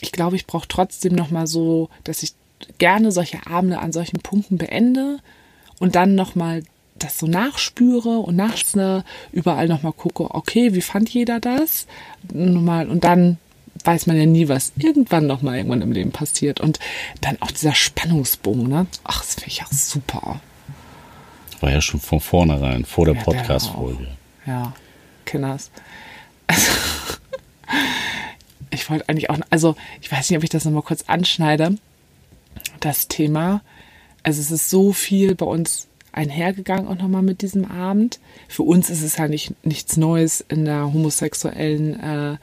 ich 0.00 0.10
glaube, 0.10 0.36
ich 0.36 0.46
brauche 0.46 0.68
trotzdem 0.68 1.14
nochmal 1.14 1.46
so, 1.46 1.90
dass 2.04 2.22
ich 2.22 2.32
gerne 2.78 3.12
solche 3.12 3.46
Abende 3.46 3.78
an 3.78 3.92
solchen 3.92 4.20
Punkten 4.20 4.56
beende 4.56 5.18
und 5.80 5.96
dann 5.96 6.14
nochmal 6.14 6.62
das 6.96 7.18
so 7.18 7.26
nachspüre 7.26 8.18
und 8.20 8.36
nachts 8.36 8.76
ne, 8.76 9.04
überall 9.32 9.68
nochmal 9.68 9.92
gucke, 9.92 10.34
okay, 10.34 10.74
wie 10.74 10.80
fand 10.80 11.08
jeder 11.08 11.40
das? 11.40 11.86
Nochmal, 12.32 12.88
und 12.88 13.04
dann 13.04 13.38
weiß 13.84 14.06
man 14.06 14.16
ja 14.16 14.26
nie, 14.26 14.48
was 14.48 14.72
irgendwann 14.76 15.26
nochmal 15.26 15.56
irgendwann 15.56 15.82
im 15.82 15.92
Leben 15.92 16.12
passiert. 16.12 16.60
Und 16.60 16.78
dann 17.20 17.36
auch 17.40 17.50
dieser 17.50 17.74
Spannungsbogen, 17.74 18.68
ne? 18.68 18.86
Ach, 19.02 19.20
das 19.20 19.34
finde 19.34 19.48
ich 19.48 19.62
auch 19.62 19.72
super. 19.72 20.40
War 21.60 21.70
ja 21.70 21.80
schon 21.80 22.00
von 22.00 22.20
vornherein, 22.20 22.84
vor 22.84 23.06
der 23.06 23.14
Ja, 23.16 23.22
Podcast-Folge. 23.22 24.06
Ja, 24.46 24.72
Kinders. 25.24 25.70
Also, 26.46 26.70
ich 28.70 28.88
wollte 28.88 29.08
eigentlich 29.08 29.30
auch, 29.30 29.38
also 29.50 29.76
ich 30.00 30.10
weiß 30.10 30.30
nicht, 30.30 30.38
ob 30.38 30.44
ich 30.44 30.50
das 30.50 30.64
nochmal 30.64 30.82
kurz 30.82 31.04
anschneide, 31.06 31.76
das 32.80 33.08
Thema. 33.08 33.62
Also 34.22 34.40
es 34.40 34.50
ist 34.50 34.70
so 34.70 34.92
viel 34.92 35.34
bei 35.34 35.46
uns 35.46 35.88
einhergegangen 36.14 36.86
auch 36.86 36.96
nochmal 36.98 37.22
mit 37.22 37.42
diesem 37.42 37.64
Abend. 37.64 38.20
Für 38.48 38.62
uns 38.62 38.90
ist 38.90 39.02
es 39.02 39.16
ja 39.16 39.28
nicht, 39.28 39.52
nichts 39.64 39.96
Neues 39.96 40.44
in 40.48 40.64
der 40.64 40.92
homosexuellen 40.92 41.98
äh, 42.00 42.36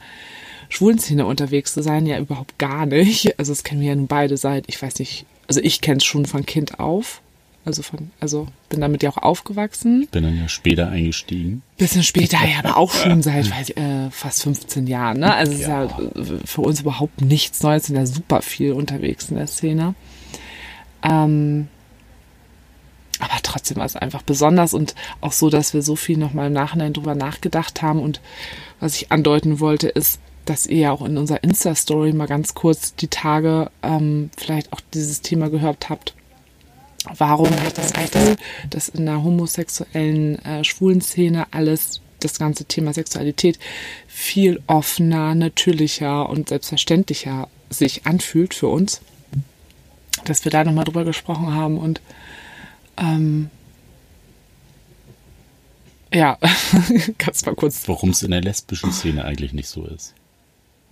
Schwulenszene 0.68 1.26
unterwegs 1.26 1.74
zu 1.74 1.82
sein, 1.82 2.06
ja 2.06 2.18
überhaupt 2.18 2.58
gar 2.58 2.86
nicht. 2.86 3.38
Also 3.38 3.52
das 3.52 3.64
kennen 3.64 3.80
wir 3.80 3.88
ja 3.88 3.94
nun 3.94 4.06
beide 4.06 4.36
seit, 4.36 4.64
ich 4.68 4.80
weiß 4.80 4.98
nicht, 5.00 5.26
also 5.48 5.60
ich 5.60 5.80
kenne 5.80 5.98
es 5.98 6.04
schon 6.04 6.26
von 6.26 6.46
Kind 6.46 6.80
auf. 6.80 7.20
Also 7.64 7.82
von, 7.82 8.10
also 8.18 8.48
bin 8.70 8.80
damit 8.80 9.04
ja 9.04 9.10
auch 9.10 9.18
aufgewachsen. 9.18 10.08
Bin 10.10 10.24
dann 10.24 10.36
ja 10.36 10.48
später 10.48 10.88
eingestiegen. 10.88 11.62
Bisschen 11.78 12.02
später, 12.02 12.38
ja, 12.38 12.58
aber 12.58 12.76
auch 12.76 12.92
schon 13.04 13.22
seit 13.22 13.48
weiß 13.50 13.68
ich, 13.70 13.76
äh, 13.76 14.10
fast 14.10 14.42
15 14.42 14.88
Jahren. 14.88 15.20
Ne? 15.20 15.32
Also 15.32 15.52
es 15.52 15.60
ist 15.60 15.68
Ja. 15.68 15.84
ja 15.84 15.98
äh, 16.00 16.24
für 16.44 16.62
uns 16.62 16.80
überhaupt 16.80 17.20
nichts 17.20 17.62
Neues, 17.62 17.84
sind 17.86 17.94
ja 17.96 18.04
super 18.06 18.42
viel 18.42 18.72
unterwegs 18.72 19.30
in 19.30 19.36
der 19.36 19.46
Szene. 19.46 19.94
Ähm, 21.04 21.68
aber 23.22 23.38
trotzdem 23.42 23.76
war 23.76 23.86
es 23.86 23.94
einfach 23.94 24.22
besonders 24.22 24.74
und 24.74 24.96
auch 25.20 25.30
so, 25.30 25.48
dass 25.48 25.74
wir 25.74 25.82
so 25.82 25.94
viel 25.94 26.18
nochmal 26.18 26.48
im 26.48 26.52
Nachhinein 26.52 26.92
drüber 26.92 27.14
nachgedacht 27.14 27.80
haben. 27.80 28.00
Und 28.00 28.20
was 28.80 28.96
ich 28.96 29.12
andeuten 29.12 29.60
wollte, 29.60 29.88
ist, 29.88 30.18
dass 30.44 30.66
ihr 30.66 30.78
ja 30.78 30.90
auch 30.90 31.02
in 31.02 31.16
unserer 31.16 31.44
Insta-Story 31.44 32.12
mal 32.14 32.26
ganz 32.26 32.54
kurz 32.54 32.96
die 32.96 33.06
Tage 33.06 33.70
ähm, 33.84 34.30
vielleicht 34.36 34.72
auch 34.72 34.80
dieses 34.92 35.20
Thema 35.20 35.50
gehört 35.50 35.88
habt. 35.88 36.14
Warum 37.16 37.46
ich 37.46 37.72
das 37.74 37.92
Gefühl, 37.92 38.36
dass 38.70 38.88
in 38.88 39.06
der 39.06 39.22
homosexuellen 39.22 40.44
äh, 40.44 40.64
schwulen 40.64 41.00
Szene 41.00 41.46
alles, 41.52 42.00
das 42.18 42.38
ganze 42.38 42.64
Thema 42.64 42.92
Sexualität 42.92 43.58
viel 44.08 44.60
offener, 44.66 45.36
natürlicher 45.36 46.28
und 46.28 46.48
selbstverständlicher 46.48 47.48
sich 47.70 48.04
anfühlt 48.04 48.54
für 48.54 48.68
uns? 48.68 49.00
Dass 50.24 50.44
wir 50.44 50.50
da 50.50 50.64
nochmal 50.64 50.84
drüber 50.84 51.04
gesprochen 51.04 51.54
haben 51.54 51.78
und 51.78 52.00
ähm, 52.96 53.50
ja, 56.12 56.38
kannst 57.18 57.46
mal 57.46 57.54
kurz. 57.54 57.88
Warum 57.88 58.10
es 58.10 58.22
in 58.22 58.30
der 58.32 58.42
lesbischen 58.42 58.92
Szene 58.92 59.24
eigentlich 59.24 59.52
nicht 59.52 59.68
so 59.68 59.84
ist. 59.86 60.14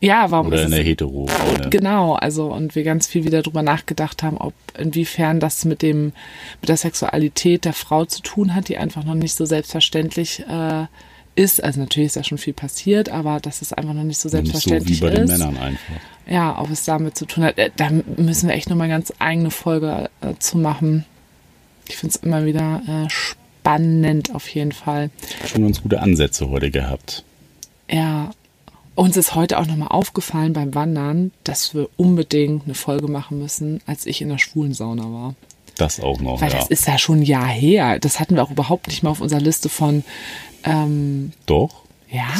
Ja, 0.00 0.30
warum 0.30 0.46
Oder 0.46 0.60
ist 0.60 0.64
in 0.64 0.70
der 0.70 0.82
hetero 0.82 1.26
-Szene. 1.26 1.68
Genau, 1.68 2.14
also 2.14 2.52
und 2.52 2.74
wir 2.74 2.84
ganz 2.84 3.06
viel 3.06 3.24
wieder 3.24 3.42
drüber 3.42 3.62
nachgedacht 3.62 4.22
haben, 4.22 4.38
ob 4.38 4.54
inwiefern 4.78 5.40
das 5.40 5.66
mit 5.66 5.82
dem 5.82 6.12
mit 6.62 6.68
der 6.70 6.78
Sexualität 6.78 7.66
der 7.66 7.74
Frau 7.74 8.06
zu 8.06 8.22
tun 8.22 8.54
hat, 8.54 8.68
die 8.68 8.78
einfach 8.78 9.04
noch 9.04 9.14
nicht 9.14 9.34
so 9.34 9.44
selbstverständlich 9.44 10.42
äh, 10.48 10.86
ist. 11.34 11.62
Also 11.62 11.80
natürlich 11.80 12.06
ist 12.06 12.16
ja 12.16 12.24
schon 12.24 12.38
viel 12.38 12.54
passiert, 12.54 13.10
aber 13.10 13.40
dass 13.40 13.60
es 13.60 13.74
einfach 13.74 13.92
noch 13.92 14.04
nicht 14.04 14.18
so 14.18 14.28
Nicht 14.28 14.32
so 14.32 14.38
wie 14.38 14.50
selbstverständlich 14.50 15.00
bei 15.00 15.10
den 15.10 15.24
ist. 15.24 15.30
Männern 15.30 15.58
einfach. 15.58 15.94
Ja, 16.26 16.58
ob 16.58 16.70
es 16.70 16.84
damit 16.84 17.18
zu 17.18 17.26
tun 17.26 17.44
hat. 17.44 17.58
Äh, 17.58 17.70
Da 17.76 17.90
müssen 18.16 18.48
wir 18.48 18.54
echt 18.54 18.70
nochmal 18.70 18.88
ganz 18.88 19.12
eigene 19.18 19.50
Folge 19.50 20.08
äh, 20.22 20.32
zu 20.38 20.56
machen. 20.56 21.04
Ich 21.90 21.96
finde 21.96 22.14
es 22.16 22.22
immer 22.22 22.44
wieder 22.46 22.82
äh, 22.86 23.10
spannend 23.10 24.32
auf 24.32 24.46
jeden 24.48 24.70
Fall. 24.70 25.10
Schon 25.44 25.62
ganz 25.62 25.82
gute 25.82 26.00
Ansätze 26.00 26.48
heute 26.48 26.70
gehabt. 26.70 27.24
Ja, 27.90 28.30
uns 28.94 29.16
ist 29.16 29.34
heute 29.34 29.58
auch 29.58 29.66
nochmal 29.66 29.88
aufgefallen 29.88 30.52
beim 30.52 30.72
Wandern, 30.72 31.32
dass 31.42 31.74
wir 31.74 31.88
unbedingt 31.96 32.64
eine 32.66 32.74
Folge 32.74 33.08
machen 33.08 33.40
müssen, 33.40 33.80
als 33.86 34.06
ich 34.06 34.22
in 34.22 34.28
der 34.28 34.38
schwulen 34.38 34.72
Sauna 34.72 35.02
war. 35.02 35.34
Das 35.76 35.98
auch 35.98 36.20
noch, 36.20 36.40
Weil 36.40 36.52
ja. 36.52 36.58
das 36.58 36.68
ist 36.68 36.86
ja 36.86 36.96
schon 36.96 37.20
ein 37.20 37.22
Jahr 37.24 37.48
her. 37.48 37.98
Das 37.98 38.20
hatten 38.20 38.36
wir 38.36 38.44
auch 38.44 38.52
überhaupt 38.52 38.86
nicht 38.86 39.02
mal 39.02 39.10
auf 39.10 39.20
unserer 39.20 39.40
Liste 39.40 39.68
von, 39.68 40.04
ähm, 40.62 41.32
Doch. 41.46 41.82
ja, 42.08 42.32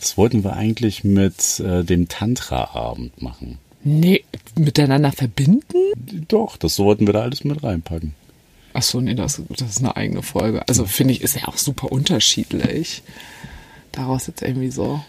Das 0.00 0.16
wollten 0.18 0.42
wir 0.42 0.54
eigentlich 0.54 1.04
mit 1.04 1.60
äh, 1.60 1.84
dem 1.84 2.08
Tantra-Abend 2.08 3.22
machen. 3.22 3.58
nee, 3.84 4.24
miteinander 4.58 5.12
verbinden? 5.12 5.76
Doch, 6.26 6.56
das 6.56 6.80
wollten 6.80 7.06
wir 7.06 7.12
da 7.12 7.20
alles 7.22 7.44
mit 7.44 7.62
reinpacken. 7.62 8.14
Ach 8.72 8.82
so, 8.82 9.00
nee, 9.00 9.14
das, 9.14 9.42
das 9.48 9.68
ist 9.68 9.78
eine 9.78 9.96
eigene 9.96 10.22
Folge. 10.22 10.66
Also 10.68 10.84
finde 10.84 11.14
ich, 11.14 11.22
ist 11.22 11.36
ja 11.36 11.48
auch 11.48 11.56
super 11.56 11.90
unterschiedlich. 11.90 13.02
Daraus 13.92 14.28
jetzt 14.28 14.42
irgendwie 14.42 14.70
so. 14.70 15.02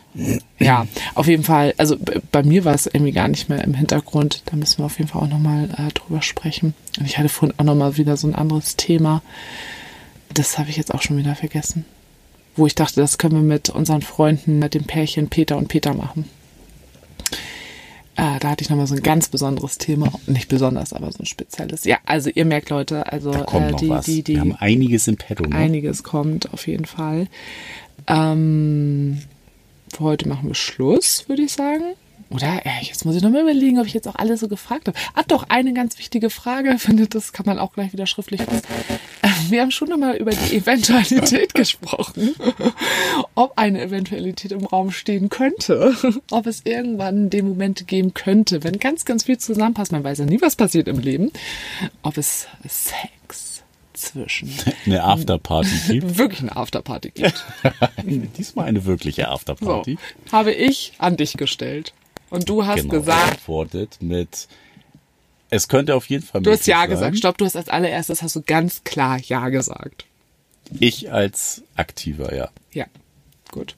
Ja, 0.57 0.87
auf 1.13 1.27
jeden 1.27 1.43
Fall. 1.43 1.75
Also 1.77 1.97
bei 2.31 2.41
mir 2.41 2.65
war 2.65 2.73
es 2.73 2.87
irgendwie 2.87 3.11
gar 3.11 3.27
nicht 3.27 3.47
mehr 3.47 3.63
im 3.63 3.75
Hintergrund. 3.75 4.41
Da 4.47 4.55
müssen 4.55 4.79
wir 4.79 4.85
auf 4.85 4.97
jeden 4.97 5.09
Fall 5.09 5.21
auch 5.21 5.27
nochmal 5.27 5.69
äh, 5.77 5.91
drüber 5.93 6.23
sprechen. 6.23 6.73
Und 6.99 7.05
ich 7.05 7.19
hatte 7.19 7.29
vorhin 7.29 7.53
auch 7.59 7.63
nochmal 7.63 7.97
wieder 7.97 8.17
so 8.17 8.27
ein 8.27 8.33
anderes 8.33 8.77
Thema. 8.77 9.21
Das 10.33 10.57
habe 10.57 10.71
ich 10.71 10.77
jetzt 10.77 10.93
auch 10.93 11.03
schon 11.03 11.17
wieder 11.17 11.35
vergessen. 11.35 11.85
Wo 12.55 12.65
ich 12.65 12.73
dachte, 12.73 12.99
das 12.99 13.19
können 13.19 13.35
wir 13.35 13.43
mit 13.43 13.69
unseren 13.69 14.01
Freunden, 14.01 14.57
mit 14.57 14.73
dem 14.73 14.85
Pärchen 14.85 15.29
Peter 15.29 15.57
und 15.57 15.67
Peter 15.67 15.93
machen. 15.93 16.25
Äh, 18.21 18.37
da 18.39 18.51
hatte 18.51 18.63
ich 18.63 18.69
nochmal 18.69 18.85
so 18.85 18.93
ein 18.93 19.01
ganz 19.01 19.29
besonderes 19.29 19.79
Thema. 19.79 20.11
Nicht 20.27 20.47
besonders, 20.47 20.93
aber 20.93 21.11
so 21.11 21.23
ein 21.23 21.25
spezielles. 21.25 21.85
Ja, 21.85 21.97
also 22.05 22.29
ihr 22.29 22.45
merkt, 22.45 22.69
Leute, 22.69 23.11
also 23.11 23.31
Da 23.31 23.41
kommt 23.45 23.65
äh, 23.65 23.71
noch 23.71 23.79
die, 23.79 23.89
was. 23.89 24.05
die, 24.05 24.21
die, 24.21 24.33
wir 24.35 24.41
haben 24.41 24.55
einiges 24.57 25.07
im 25.07 25.17
Petto. 25.17 25.43
Ne? 25.43 25.55
Einiges 25.55 26.03
kommt 26.03 26.53
auf 26.53 26.67
jeden 26.67 26.85
Fall. 26.85 27.27
Ähm, 28.05 29.23
für 29.91 30.03
heute 30.03 30.29
machen 30.29 30.47
wir 30.47 30.53
Schluss, 30.53 31.27
würde 31.29 31.41
ich 31.41 31.51
sagen. 31.51 31.95
Oder? 32.29 32.61
Ja, 32.63 32.73
jetzt 32.83 33.05
muss 33.05 33.15
ich 33.15 33.23
noch 33.23 33.31
mal 33.31 33.41
überlegen, 33.41 33.79
ob 33.79 33.87
ich 33.87 33.93
jetzt 33.95 34.07
auch 34.07 34.15
alles 34.15 34.39
so 34.39 34.47
gefragt 34.47 34.87
habe. 34.87 34.97
Ah, 35.15 35.23
doch, 35.27 35.45
eine 35.49 35.73
ganz 35.73 35.97
wichtige 35.97 36.29
Frage. 36.29 36.73
Ich 36.75 36.81
finde, 36.83 37.07
das 37.07 37.33
kann 37.33 37.47
man 37.47 37.57
auch 37.57 37.73
gleich 37.73 37.91
wieder 37.91 38.05
schriftlich. 38.05 38.41
Äh, 38.41 39.29
Wir 39.51 39.61
haben 39.61 39.71
schon 39.71 39.89
noch 39.89 39.97
mal 39.97 40.15
über 40.15 40.31
die 40.31 40.55
Eventualität 40.55 41.53
gesprochen. 41.53 42.35
Ob 43.35 43.57
eine 43.57 43.81
Eventualität 43.81 44.51
im 44.51 44.65
Raum 44.65 44.91
stehen 44.91 45.29
könnte. 45.29 45.95
Ob 46.31 46.47
es 46.47 46.61
irgendwann 46.65 47.29
den 47.29 47.47
Moment 47.47 47.87
geben 47.87 48.13
könnte, 48.13 48.63
wenn 48.63 48.79
ganz, 48.79 49.05
ganz 49.05 49.25
viel 49.25 49.37
zusammenpasst. 49.37 49.91
Man 49.91 50.03
weiß 50.03 50.19
ja 50.19 50.25
nie, 50.25 50.41
was 50.41 50.55
passiert 50.55 50.87
im 50.87 50.99
Leben. 50.99 51.31
Ob 52.03 52.17
es 52.17 52.47
Sex 52.67 53.63
zwischen 53.93 54.51
Eine 54.85 55.03
Afterparty 55.03 55.69
gibt. 55.87 56.17
wirklich 56.17 56.41
eine 56.41 56.55
Afterparty 56.55 57.11
gibt. 57.11 57.45
Diesmal 58.03 58.65
eine 58.65 58.85
wirkliche 58.85 59.23
So, 59.23 59.27
Afterparty. 59.27 59.97
habe 60.31 60.53
ich 60.53 60.93
an 60.97 61.17
dich 61.17 61.33
gestellt. 61.33 61.93
Und 62.29 62.47
du 62.49 62.65
hast 62.65 62.77
Genau, 62.83 62.93
gesagt, 62.93 63.25
geantwortet 63.27 63.97
mit 63.99 64.47
es 65.51 65.67
könnte 65.67 65.95
auf 65.95 66.07
jeden 66.07 66.25
Fall 66.25 66.41
du 66.41 66.51
hast 66.51 66.65
Ja 66.65 66.79
sein. 66.81 66.89
gesagt. 66.89 67.17
Stopp, 67.17 67.37
du 67.37 67.45
hast 67.45 67.55
als 67.55 67.69
allererstes 67.69 68.23
hast 68.23 68.35
du 68.35 68.41
ganz 68.41 68.83
klar 68.83 69.19
Ja 69.19 69.49
gesagt. 69.49 70.05
Ich 70.79 71.11
als 71.11 71.63
Aktiver, 71.75 72.33
ja. 72.33 72.49
Ja, 72.71 72.85
gut. 73.51 73.75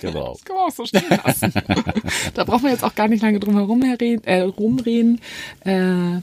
Genau. 0.00 0.32
Das 0.32 0.44
kann 0.44 0.56
man 0.56 0.64
auch 0.66 0.74
so 0.74 0.84
stehen 0.84 1.04
lassen. 1.24 1.52
da 2.34 2.44
braucht 2.44 2.64
man 2.64 2.72
jetzt 2.72 2.82
auch 2.82 2.96
gar 2.96 3.06
nicht 3.06 3.22
lange 3.22 3.38
drum 3.38 3.54
herum 3.54 3.82
herreden, 3.82 4.24
äh, 4.24 4.40
rumreden. 4.40 5.20
Äh, 5.64 6.16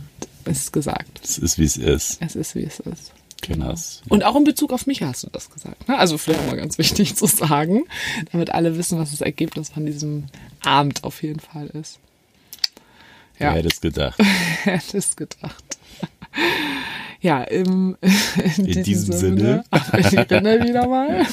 es 0.43 0.59
ist 0.63 0.73
gesagt. 0.73 1.21
Es 1.23 1.37
ist, 1.37 1.57
wie 1.57 1.63
es 1.63 1.77
ist. 1.77 2.21
Es 2.21 2.35
ist, 2.35 2.55
wie 2.55 2.63
es 2.63 2.79
ist. 2.81 3.13
Genau. 3.41 3.73
Und 4.09 4.25
auch 4.25 4.35
in 4.35 4.43
Bezug 4.43 4.73
auf 4.73 4.87
mich 4.87 5.01
hast 5.01 5.23
du 5.23 5.29
das 5.31 5.49
gesagt. 5.49 5.87
Ne? 5.87 5.97
Also 5.97 6.17
vielleicht 6.17 6.45
mal 6.47 6.57
ganz 6.57 6.77
wichtig 6.77 7.15
zu 7.15 7.25
sagen, 7.27 7.85
damit 8.33 8.49
alle 8.49 8.77
wissen, 8.77 8.99
was 8.99 9.11
das 9.11 9.21
Ergebnis 9.21 9.69
von 9.69 9.85
diesem 9.85 10.25
Abend 10.61 11.05
auf 11.05 11.23
jeden 11.23 11.39
Fall 11.39 11.67
ist. 11.67 11.99
Ja. 13.39 13.53
Wer 13.53 13.53
hätte 13.53 13.67
es 13.69 13.81
gedacht? 13.81 14.19
hätte 14.63 14.97
es 14.97 15.15
gedacht. 15.15 15.79
Ja, 17.21 17.43
im, 17.43 17.97
in, 18.57 18.65
in 18.65 18.83
diesem, 18.83 19.13
Sinne. 19.13 19.37
Sinne. 19.37 19.63
Ich 19.97 20.31
renne 20.31 20.63
wieder 20.63 20.87
mal. 20.87 21.25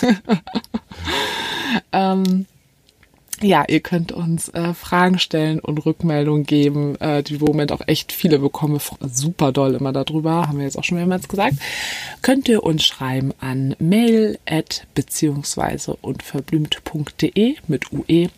ähm, 1.92 2.46
ja, 3.42 3.64
ihr 3.68 3.80
könnt 3.80 4.12
uns 4.12 4.48
äh, 4.48 4.72
Fragen 4.72 5.18
stellen 5.18 5.60
und 5.60 5.84
Rückmeldungen 5.84 6.44
geben, 6.44 6.96
äh, 7.00 7.22
die 7.22 7.34
im 7.34 7.40
Moment 7.40 7.70
auch 7.70 7.82
echt 7.86 8.12
viele 8.12 8.38
bekommen. 8.38 8.80
Super 9.12 9.52
doll 9.52 9.74
immer 9.74 9.92
darüber, 9.92 10.48
haben 10.48 10.56
wir 10.56 10.64
jetzt 10.64 10.78
auch 10.78 10.84
schon 10.84 10.96
mehrmals 10.96 11.28
gesagt. 11.28 11.56
Könnt 12.22 12.48
ihr 12.48 12.62
uns 12.62 12.84
schreiben 12.84 13.34
an 13.38 13.76
mail 13.78 14.38
at 14.46 14.86
beziehungsweise 14.94 15.96
unverblümt.de 16.00 17.56
mit 17.68 17.92
UE 17.92 18.28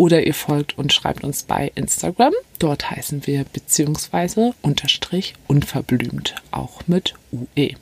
oder 0.00 0.26
ihr 0.26 0.32
folgt 0.32 0.78
und 0.78 0.94
schreibt 0.94 1.24
uns 1.24 1.42
bei 1.42 1.72
Instagram. 1.74 2.32
Dort 2.58 2.90
heißen 2.90 3.26
wir 3.26 3.44
beziehungsweise 3.44 4.54
unterstrich 4.62 5.34
unverblümt, 5.46 6.36
auch 6.52 6.80
mit 6.86 7.16
UE. 7.32 7.74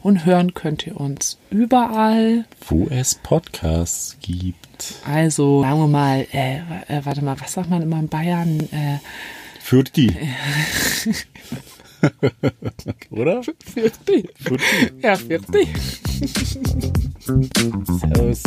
Und 0.00 0.24
hören 0.24 0.54
könnt 0.54 0.86
ihr 0.86 0.98
uns 0.98 1.36
überall, 1.50 2.46
wo 2.66 2.88
es 2.88 3.16
Podcasts 3.16 4.16
gibt. 4.22 4.94
Also, 5.04 5.60
sagen 5.60 5.80
wir 5.80 5.86
mal, 5.86 6.26
äh, 6.32 6.60
äh, 6.88 7.04
warte 7.04 7.22
mal, 7.22 7.38
was 7.38 7.52
sagt 7.52 7.68
man 7.68 7.82
immer 7.82 7.98
in 7.98 8.08
Bayern? 8.08 8.60
Äh, 8.72 8.98
Für 9.60 9.84
die. 9.84 10.16
Oder? 13.10 13.42
Für 13.42 13.90
die. 14.08 14.28
Für 14.38 14.56
die. 14.56 15.02
Ja, 15.02 15.16
für 15.16 15.38
die. 15.38 15.68
Servus. 18.00 18.42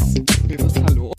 Hallo. 0.87 1.13